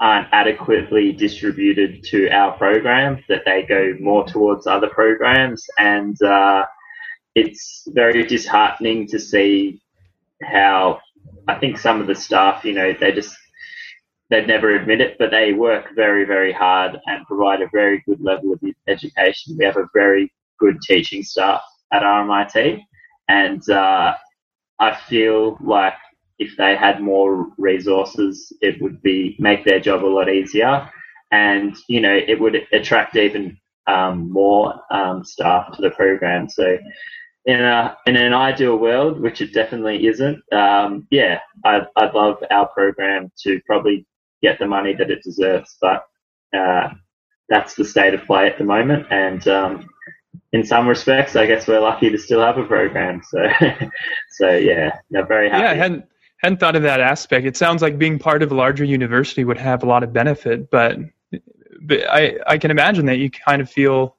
aren't 0.00 0.28
adequately 0.32 1.12
distributed 1.12 2.02
to 2.04 2.28
our 2.30 2.56
program, 2.56 3.22
that 3.28 3.42
they 3.44 3.62
go 3.62 3.94
more 4.00 4.26
towards 4.26 4.66
other 4.66 4.88
programs. 4.88 5.64
And 5.78 6.20
uh, 6.22 6.64
it's 7.34 7.86
very 7.88 8.24
disheartening 8.24 9.06
to 9.08 9.18
see 9.18 9.80
how 10.42 11.00
I 11.48 11.58
think 11.58 11.78
some 11.78 12.00
of 12.00 12.06
the 12.06 12.14
staff, 12.14 12.64
you 12.64 12.72
know, 12.72 12.94
they 12.98 13.12
just 13.12 13.36
they'd 14.30 14.46
never 14.46 14.74
admit 14.74 15.00
it, 15.00 15.16
but 15.18 15.30
they 15.30 15.52
work 15.52 15.94
very, 15.94 16.24
very 16.24 16.52
hard 16.52 16.98
and 17.06 17.26
provide 17.26 17.60
a 17.60 17.68
very 17.72 18.02
good 18.06 18.20
level 18.20 18.52
of 18.52 18.60
education. 18.86 19.56
We 19.58 19.64
have 19.64 19.76
a 19.76 19.88
very 19.92 20.32
good 20.58 20.80
teaching 20.82 21.22
staff 21.22 21.62
at 21.92 22.02
RMIT, 22.02 22.80
and 23.28 23.68
uh, 23.68 24.14
I 24.78 24.96
feel 25.08 25.58
like 25.60 25.94
if 26.38 26.56
they 26.56 26.76
had 26.76 27.02
more 27.02 27.48
resources, 27.58 28.52
it 28.60 28.80
would 28.80 29.02
be 29.02 29.36
make 29.38 29.64
their 29.64 29.80
job 29.80 30.04
a 30.04 30.06
lot 30.06 30.30
easier, 30.30 30.88
and 31.32 31.76
you 31.88 32.00
know 32.00 32.14
it 32.14 32.40
would 32.40 32.62
attract 32.72 33.16
even 33.16 33.58
um, 33.88 34.30
more 34.30 34.80
um, 34.90 35.24
staff 35.24 35.72
to 35.76 35.82
the 35.82 35.90
program. 35.90 36.48
So. 36.48 36.78
In, 37.46 37.58
a, 37.58 37.96
in 38.04 38.16
an 38.16 38.34
ideal 38.34 38.76
world, 38.76 39.18
which 39.18 39.40
it 39.40 39.54
definitely 39.54 40.06
isn't, 40.06 40.42
um, 40.52 41.08
yeah, 41.10 41.40
I'd, 41.64 41.86
I'd 41.96 42.12
love 42.12 42.36
our 42.50 42.68
program 42.68 43.32
to 43.44 43.58
probably 43.64 44.06
get 44.42 44.58
the 44.58 44.66
money 44.66 44.94
that 44.94 45.10
it 45.10 45.22
deserves. 45.22 45.76
But 45.80 46.04
uh, 46.56 46.90
that's 47.48 47.74
the 47.74 47.84
state 47.84 48.14
of 48.14 48.24
play 48.24 48.46
at 48.46 48.58
the 48.58 48.64
moment, 48.64 49.06
and 49.10 49.46
um, 49.48 49.88
in 50.52 50.64
some 50.64 50.88
respects, 50.88 51.36
I 51.36 51.46
guess 51.46 51.66
we're 51.66 51.80
lucky 51.80 52.10
to 52.10 52.18
still 52.18 52.40
have 52.40 52.58
a 52.58 52.64
program. 52.64 53.22
So, 53.28 53.46
so 54.30 54.50
yeah, 54.56 54.98
they're 55.10 55.26
very 55.26 55.48
happy. 55.48 55.62
Yeah, 55.62 55.70
I 55.70 55.74
hadn't 55.74 56.04
hadn't 56.38 56.58
thought 56.58 56.76
of 56.76 56.82
that 56.82 57.00
aspect. 57.00 57.46
It 57.46 57.56
sounds 57.56 57.82
like 57.82 57.98
being 57.98 58.18
part 58.18 58.42
of 58.42 58.50
a 58.50 58.54
larger 58.54 58.84
university 58.84 59.44
would 59.44 59.58
have 59.58 59.82
a 59.82 59.86
lot 59.86 60.02
of 60.02 60.12
benefit, 60.12 60.70
but 60.70 60.98
but 61.82 62.00
I 62.08 62.36
I 62.46 62.58
can 62.58 62.70
imagine 62.70 63.06
that 63.06 63.18
you 63.18 63.30
kind 63.30 63.62
of 63.62 63.70
feel 63.70 64.16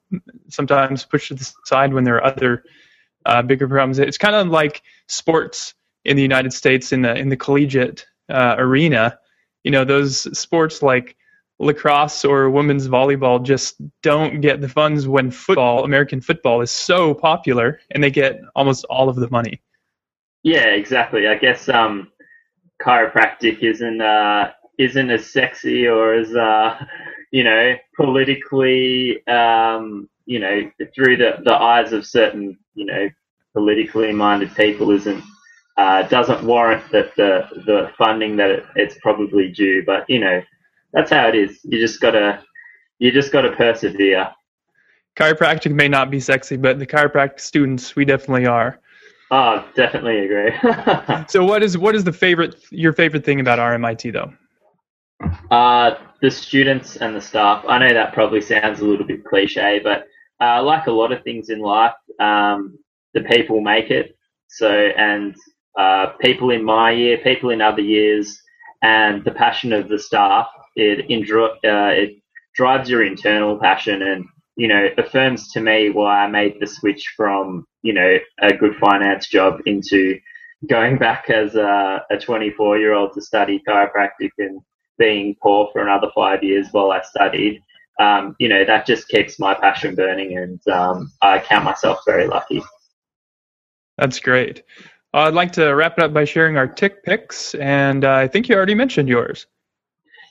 sometimes 0.48 1.04
pushed 1.04 1.28
to 1.28 1.34
the 1.34 1.52
side 1.64 1.92
when 1.92 2.04
there 2.04 2.16
are 2.16 2.24
other 2.24 2.64
uh, 3.26 3.42
bigger 3.42 3.68
problems. 3.68 3.98
It's 3.98 4.18
kind 4.18 4.34
of 4.34 4.48
like 4.48 4.82
sports 5.06 5.74
in 6.04 6.16
the 6.16 6.22
United 6.22 6.52
States 6.52 6.92
in 6.92 7.02
the 7.02 7.14
in 7.14 7.28
the 7.28 7.36
collegiate 7.36 8.06
uh, 8.28 8.56
arena. 8.58 9.18
You 9.64 9.70
know, 9.70 9.84
those 9.84 10.38
sports 10.38 10.82
like 10.82 11.16
lacrosse 11.58 12.24
or 12.24 12.50
women's 12.50 12.88
volleyball 12.88 13.42
just 13.42 13.76
don't 14.02 14.40
get 14.40 14.60
the 14.60 14.68
funds 14.68 15.06
when 15.06 15.30
football, 15.30 15.84
American 15.84 16.20
football, 16.20 16.60
is 16.60 16.70
so 16.70 17.14
popular 17.14 17.80
and 17.92 18.02
they 18.02 18.10
get 18.10 18.40
almost 18.56 18.84
all 18.86 19.08
of 19.08 19.16
the 19.16 19.30
money. 19.30 19.60
Yeah, 20.42 20.66
exactly. 20.66 21.28
I 21.28 21.36
guess 21.36 21.68
um, 21.68 22.10
chiropractic 22.82 23.62
isn't 23.62 24.00
uh, 24.00 24.50
isn't 24.78 25.10
as 25.10 25.30
sexy 25.30 25.86
or 25.86 26.14
as 26.14 26.34
uh, 26.34 26.84
you 27.30 27.44
know 27.44 27.74
politically 27.96 29.24
um, 29.26 30.08
you 30.26 30.38
know 30.38 30.70
through 30.94 31.16
the, 31.16 31.38
the 31.44 31.54
eyes 31.54 31.92
of 31.92 32.06
certain 32.06 32.58
you 32.74 32.84
know 32.84 33.08
politically 33.54 34.12
minded 34.12 34.54
people 34.54 34.90
isn't 34.90 35.22
uh, 35.76 36.02
doesn't 36.02 36.44
warrant 36.44 36.82
that 36.92 37.14
the 37.16 37.46
the 37.66 37.90
funding 37.96 38.36
that 38.36 38.50
it, 38.50 38.64
it's 38.76 38.96
probably 39.00 39.50
due. 39.50 39.82
But 39.84 40.08
you 40.08 40.20
know 40.20 40.42
that's 40.92 41.10
how 41.10 41.28
it 41.28 41.34
is. 41.34 41.60
You 41.64 41.78
just 41.78 42.00
gotta 42.00 42.42
you 42.98 43.10
just 43.10 43.32
gotta 43.32 43.52
persevere. 43.52 44.30
Chiropractic 45.16 45.72
may 45.72 45.88
not 45.88 46.10
be 46.10 46.20
sexy, 46.20 46.56
but 46.56 46.78
the 46.78 46.86
chiropractic 46.86 47.40
students 47.40 47.94
we 47.96 48.04
definitely 48.04 48.46
are. 48.46 48.80
Oh, 49.30 49.66
definitely 49.74 50.26
agree. 50.26 50.52
so 51.28 51.44
what 51.44 51.62
is 51.62 51.78
what 51.78 51.94
is 51.94 52.04
the 52.04 52.12
favorite 52.12 52.56
your 52.70 52.92
favorite 52.92 53.24
thing 53.24 53.40
about 53.40 53.58
RMIT 53.58 54.12
though? 54.12 54.32
Uh, 55.50 55.96
the 56.20 56.30
students 56.30 56.96
and 56.96 57.16
the 57.16 57.20
staff. 57.20 57.64
I 57.66 57.78
know 57.78 57.94
that 57.94 58.12
probably 58.12 58.40
sounds 58.40 58.80
a 58.80 58.84
little 58.84 59.06
bit 59.06 59.24
cliche, 59.24 59.80
but 59.82 60.06
uh, 60.40 60.62
like 60.62 60.86
a 60.86 60.90
lot 60.90 61.12
of 61.12 61.22
things 61.22 61.48
in 61.48 61.60
life, 61.60 61.94
um, 62.18 62.78
the 63.14 63.22
people 63.22 63.60
make 63.60 63.90
it. 63.90 64.16
So, 64.48 64.68
and 64.68 65.34
uh, 65.78 66.08
people 66.20 66.50
in 66.50 66.64
my 66.64 66.90
year, 66.90 67.18
people 67.18 67.50
in 67.50 67.60
other 67.60 67.82
years, 67.82 68.42
and 68.82 69.24
the 69.24 69.30
passion 69.30 69.72
of 69.72 69.88
the 69.88 69.98
staff 69.98 70.48
it, 70.76 71.00
uh, 71.64 71.92
it 71.92 72.16
drives 72.54 72.90
your 72.90 73.04
internal 73.04 73.58
passion 73.58 74.02
and 74.02 74.24
you 74.56 74.68
know 74.68 74.88
affirms 74.98 75.50
to 75.52 75.60
me 75.60 75.90
why 75.90 76.24
I 76.24 76.28
made 76.28 76.56
the 76.60 76.66
switch 76.66 77.12
from 77.16 77.66
you 77.82 77.92
know 77.92 78.18
a 78.40 78.52
good 78.54 78.76
finance 78.76 79.28
job 79.28 79.60
into 79.66 80.18
going 80.68 80.98
back 81.06 81.30
as 81.30 81.54
a, 81.54 82.04
a 82.10 82.18
24 82.18 82.78
year 82.78 82.94
old 82.94 83.12
to 83.14 83.22
study 83.22 83.62
chiropractic 83.66 84.30
and 84.38 84.60
being 84.98 85.36
poor 85.42 85.68
for 85.72 85.82
another 85.82 86.08
five 86.14 86.42
years 86.42 86.68
while 86.72 86.92
I 86.92 87.02
studied. 87.02 87.62
Um, 87.98 88.36
you 88.38 88.48
know 88.48 88.64
that 88.64 88.86
just 88.86 89.08
keeps 89.08 89.38
my 89.38 89.54
passion 89.54 89.94
burning, 89.94 90.36
and 90.38 90.66
um, 90.68 91.12
I 91.20 91.38
count 91.38 91.64
myself 91.64 92.00
very 92.06 92.26
lucky. 92.26 92.62
That's 93.98 94.18
great. 94.18 94.62
I'd 95.14 95.34
like 95.34 95.52
to 95.52 95.74
wrap 95.74 95.98
it 95.98 96.04
up 96.04 96.14
by 96.14 96.24
sharing 96.24 96.56
our 96.56 96.66
tick 96.66 97.04
picks, 97.04 97.54
and 97.56 98.04
uh, 98.04 98.12
I 98.14 98.28
think 98.28 98.48
you 98.48 98.54
already 98.54 98.74
mentioned 98.74 99.08
yours. 99.08 99.46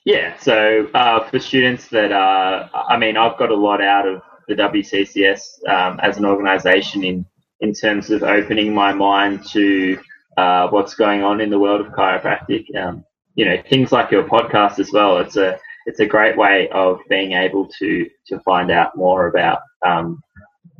Yeah, 0.05 0.35
so 0.39 0.89
uh, 0.95 1.29
for 1.29 1.39
students 1.39 1.87
that 1.89 2.11
are, 2.11 2.69
I 2.73 2.97
mean, 2.97 3.17
I've 3.17 3.37
got 3.37 3.51
a 3.51 3.55
lot 3.55 3.81
out 3.81 4.07
of 4.07 4.21
the 4.47 4.55
WCCS 4.55 5.69
um, 5.69 5.99
as 6.01 6.17
an 6.17 6.25
organisation 6.25 7.03
in 7.03 7.25
in 7.59 7.73
terms 7.73 8.09
of 8.09 8.23
opening 8.23 8.73
my 8.73 8.91
mind 8.91 9.45
to 9.49 9.99
uh, 10.37 10.67
what's 10.69 10.95
going 10.95 11.23
on 11.23 11.39
in 11.39 11.51
the 11.51 11.59
world 11.59 11.81
of 11.81 11.93
chiropractic. 11.93 12.65
Um, 12.75 13.05
you 13.35 13.45
know, 13.45 13.61
things 13.69 13.91
like 13.91 14.09
your 14.09 14.23
podcast 14.23 14.79
as 14.79 14.91
well. 14.91 15.19
It's 15.19 15.37
a 15.37 15.59
it's 15.85 15.99
a 15.99 16.05
great 16.05 16.37
way 16.37 16.69
of 16.69 16.99
being 17.07 17.33
able 17.33 17.67
to 17.79 18.09
to 18.27 18.39
find 18.39 18.71
out 18.71 18.97
more 18.97 19.27
about 19.27 19.59
um, 19.85 20.21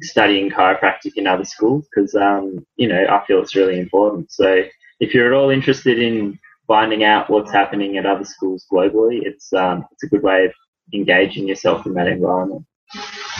studying 0.02 0.49
chiropractic 0.49 1.14
in 1.16 1.28
other 1.28 1.45
schools 1.45 1.88
because 1.93 2.16
um, 2.16 2.66
you 2.76 2.88
know 2.88 3.06
I 3.10 3.26
feel 3.26 3.41
it's 3.41 3.56
really 3.56 3.80
important. 3.80 4.32
So 4.32 4.64
if 4.99 5.14
you're 5.14 5.28
at 5.28 5.34
all 5.34 5.49
interested 5.49 5.99
in 5.99 6.39
finding 6.68 7.04
out 7.04 7.30
what's 7.30 7.52
happening 7.52 7.97
at 7.97 8.06
other 8.06 8.26
schools 8.26 8.66
globally, 8.72 9.20
it's 9.24 9.52
um, 9.54 9.86
it's 9.91 10.04
a 10.04 10.08
good 10.08 10.24
way 10.24 10.45
of 10.45 10.54
engaging 10.93 11.47
yourself 11.47 11.86
in 11.86 11.93
that 11.93 12.08
environment. 12.08 12.66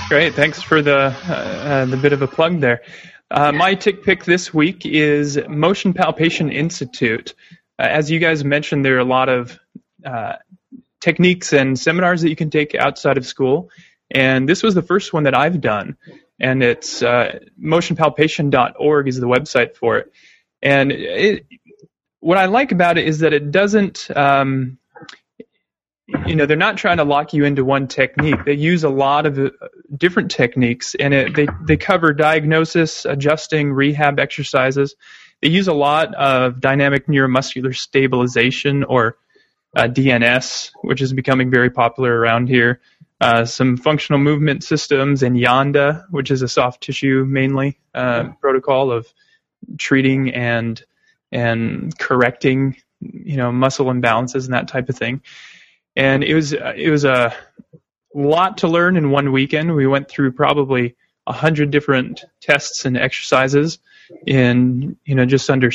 Great, 0.08 0.34
thanks 0.34 0.62
for 0.62 0.82
the 0.82 1.16
uh, 1.28 1.34
uh, 1.34 1.86
the 1.86 1.98
bit 1.98 2.14
of 2.14 2.22
a 2.22 2.28
plug 2.28 2.60
there. 2.60 2.82
Uh, 3.30 3.52
my 3.52 3.76
tick 3.76 4.04
pick 4.04 4.26
this 4.26 4.54
week 4.54 4.86
is 4.86 5.40
Motion 5.48 5.94
Palpation 5.94 6.52
Institute. 6.52 7.34
Uh, 7.80 7.84
as 7.84 8.12
you 8.12 8.20
guys 8.20 8.44
mentioned, 8.44 8.84
there 8.84 8.96
are 8.98 9.00
a 9.00 9.06
lot 9.06 9.30
of 9.30 9.58
uh, 10.06 10.34
techniques 11.00 11.54
and 11.54 11.80
seminars 11.80 12.22
that 12.22 12.30
you 12.30 12.36
can 12.36 12.50
take 12.50 12.76
outside 12.76 13.18
of 13.18 13.26
school, 13.26 13.70
and 14.10 14.50
this 14.50 14.64
was 14.64 14.76
the 14.76 14.82
first 14.82 15.14
one 15.14 15.24
that 15.24 15.38
I've 15.38 15.62
done. 15.62 15.96
And 16.42 16.64
it's 16.64 17.04
uh, 17.04 17.40
motionpalpation.org 17.64 19.08
is 19.08 19.20
the 19.20 19.28
website 19.28 19.76
for 19.76 20.00
it. 20.00 20.12
And 20.64 20.92
it, 20.92 21.46
what 22.20 22.40
I 22.40 22.46
like 22.46 22.72
about 22.72 22.98
it 22.98 23.08
is 23.08 23.20
that 23.20 23.32
it 23.32 23.52
doesn't, 23.52 24.10
um, 24.18 24.80
you 26.26 26.36
know, 26.36 26.48
they're 26.48 26.58
not 26.58 26.78
trying 26.78 26.98
to 26.98 27.04
lock 27.04 27.34
you 27.34 27.46
into 27.46 27.64
one 27.64 27.88
technique. 27.88 28.44
They 28.44 28.56
use 28.56 28.84
a 28.84 28.90
lot 28.90 29.28
of 29.28 29.38
uh, 29.38 29.52
different 29.96 30.32
techniques, 30.32 30.96
and 30.96 31.14
it, 31.14 31.36
they 31.36 31.48
they 31.66 31.78
cover 31.78 32.12
diagnosis, 32.12 33.06
adjusting, 33.06 33.72
rehab 33.72 34.20
exercises. 34.20 34.96
They 35.42 35.50
use 35.50 35.68
a 35.68 35.74
lot 35.74 36.14
of 36.16 36.60
dynamic 36.60 37.08
neuromuscular 37.08 37.76
stabilization, 37.76 38.84
or 38.84 39.18
uh, 39.76 39.84
DNS, 39.84 40.72
which 40.82 41.02
is 41.02 41.14
becoming 41.14 41.50
very 41.50 41.70
popular 41.70 42.16
around 42.16 42.48
here. 42.50 42.82
Uh, 43.22 43.46
some 43.46 43.78
functional 43.78 44.20
movement 44.20 44.64
systems 44.64 45.22
and 45.22 45.36
Janda, 45.36 46.06
which 46.10 46.32
is 46.32 46.42
a 46.42 46.48
soft 46.48 46.82
tissue 46.82 47.24
mainly 47.24 47.78
uh, 47.94 48.30
protocol 48.42 48.92
of 48.92 49.08
treating 49.78 50.34
and 50.34 50.84
and 51.32 51.96
correcting, 52.00 52.78
you 53.00 53.38
know, 53.38 53.52
muscle 53.52 53.86
imbalances 53.86 54.46
and 54.46 54.56
that 54.56 54.68
type 54.68 54.90
of 54.90 54.98
thing. 54.98 55.22
And 55.96 56.24
it 56.24 56.34
was 56.34 56.54
it 56.54 56.90
was 56.90 57.06
a 57.06 57.32
lot 58.16 58.58
to 58.58 58.68
learn 58.68 58.98
in 58.98 59.12
one 59.12 59.32
weekend. 59.32 59.76
We 59.76 59.86
went 59.86 60.10
through 60.10 60.32
probably 60.32 60.96
a 61.28 61.34
hundred 61.34 61.70
different 61.70 62.26
tests 62.42 62.86
and 62.86 62.98
exercises 62.98 63.78
in 64.26 64.98
you 65.06 65.14
know 65.14 65.26
just 65.26 65.48
under 65.48 65.70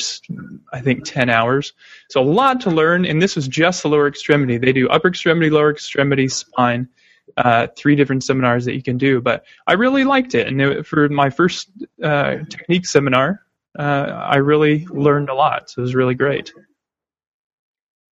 I 0.73 0.81
think 0.81 1.05
10 1.05 1.31
hours. 1.31 1.75
So 2.11 2.21
a 2.21 2.25
lot 2.25 2.63
to 2.63 2.71
learn, 2.71 3.07
and 3.07 3.23
this 3.23 3.37
was 3.37 3.47
just 3.47 3.85
the 3.85 3.89
lower 3.89 4.09
extremity. 4.09 4.59
They 4.59 4.73
do 4.73 4.89
upper 4.89 5.07
extremity, 5.07 5.49
lower 5.49 5.71
extremity, 5.71 6.27
spine, 6.27 6.89
uh, 7.37 7.67
three 7.77 7.97
different 7.97 8.25
seminars 8.25 8.65
that 8.65 8.75
you 8.75 8.83
can 8.83 8.99
do. 8.99 9.21
But 9.21 9.45
I 9.67 9.75
really 9.75 10.05
liked 10.05 10.35
it, 10.35 10.47
and 10.47 10.61
it, 10.61 10.87
for 10.87 11.09
my 11.09 11.31
first 11.31 11.71
uh, 12.03 12.39
technique 12.49 12.87
seminar, 12.87 13.43
uh, 13.79 13.83
I 13.83 14.37
really 14.37 14.87
learned 14.87 15.29
a 15.29 15.35
lot. 15.35 15.71
So 15.71 15.81
it 15.81 15.83
was 15.83 15.95
really 15.95 16.15
great. 16.15 16.53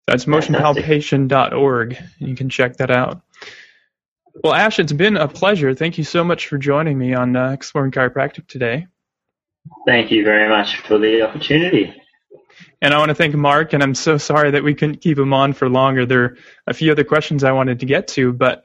That's 0.07 0.27
motionpalpation.org. 0.27 1.99
You 2.19 2.35
can 2.35 2.49
check 2.49 2.77
that 2.77 2.91
out. 2.91 3.23
Well, 4.43 4.53
Ash, 4.53 4.79
it's 4.79 4.93
been 4.93 5.17
a 5.17 5.29
pleasure. 5.29 5.75
Thank 5.75 5.97
you 5.97 6.05
so 6.05 6.25
much 6.25 6.49
for 6.49 6.59
joining 6.59 6.99
me 6.99 7.15
on 7.15 7.37
uh, 7.37 7.51
Exploring 7.53 7.93
Chiropractic 7.93 8.47
today. 8.49 8.87
Thank 9.87 10.11
you 10.11 10.25
very 10.25 10.49
much 10.49 10.81
for 10.81 10.99
the 10.99 11.23
opportunity. 11.23 11.95
And 12.83 12.93
I 12.93 12.99
want 12.99 13.09
to 13.09 13.15
thank 13.15 13.35
Mark, 13.35 13.73
and 13.73 13.83
I'm 13.83 13.95
so 13.95 14.19
sorry 14.19 14.51
that 14.51 14.63
we 14.63 14.75
couldn't 14.75 15.01
keep 15.01 15.19
him 15.19 15.33
on 15.33 15.53
for 15.53 15.69
longer. 15.69 16.05
There 16.05 16.25
are 16.25 16.37
a 16.67 16.75
few 16.75 16.93
other 16.93 17.05
questions 17.05 17.43
I 17.43 17.53
wanted 17.53 17.81
to 17.81 17.87
get 17.87 18.09
to, 18.09 18.33
but 18.33 18.65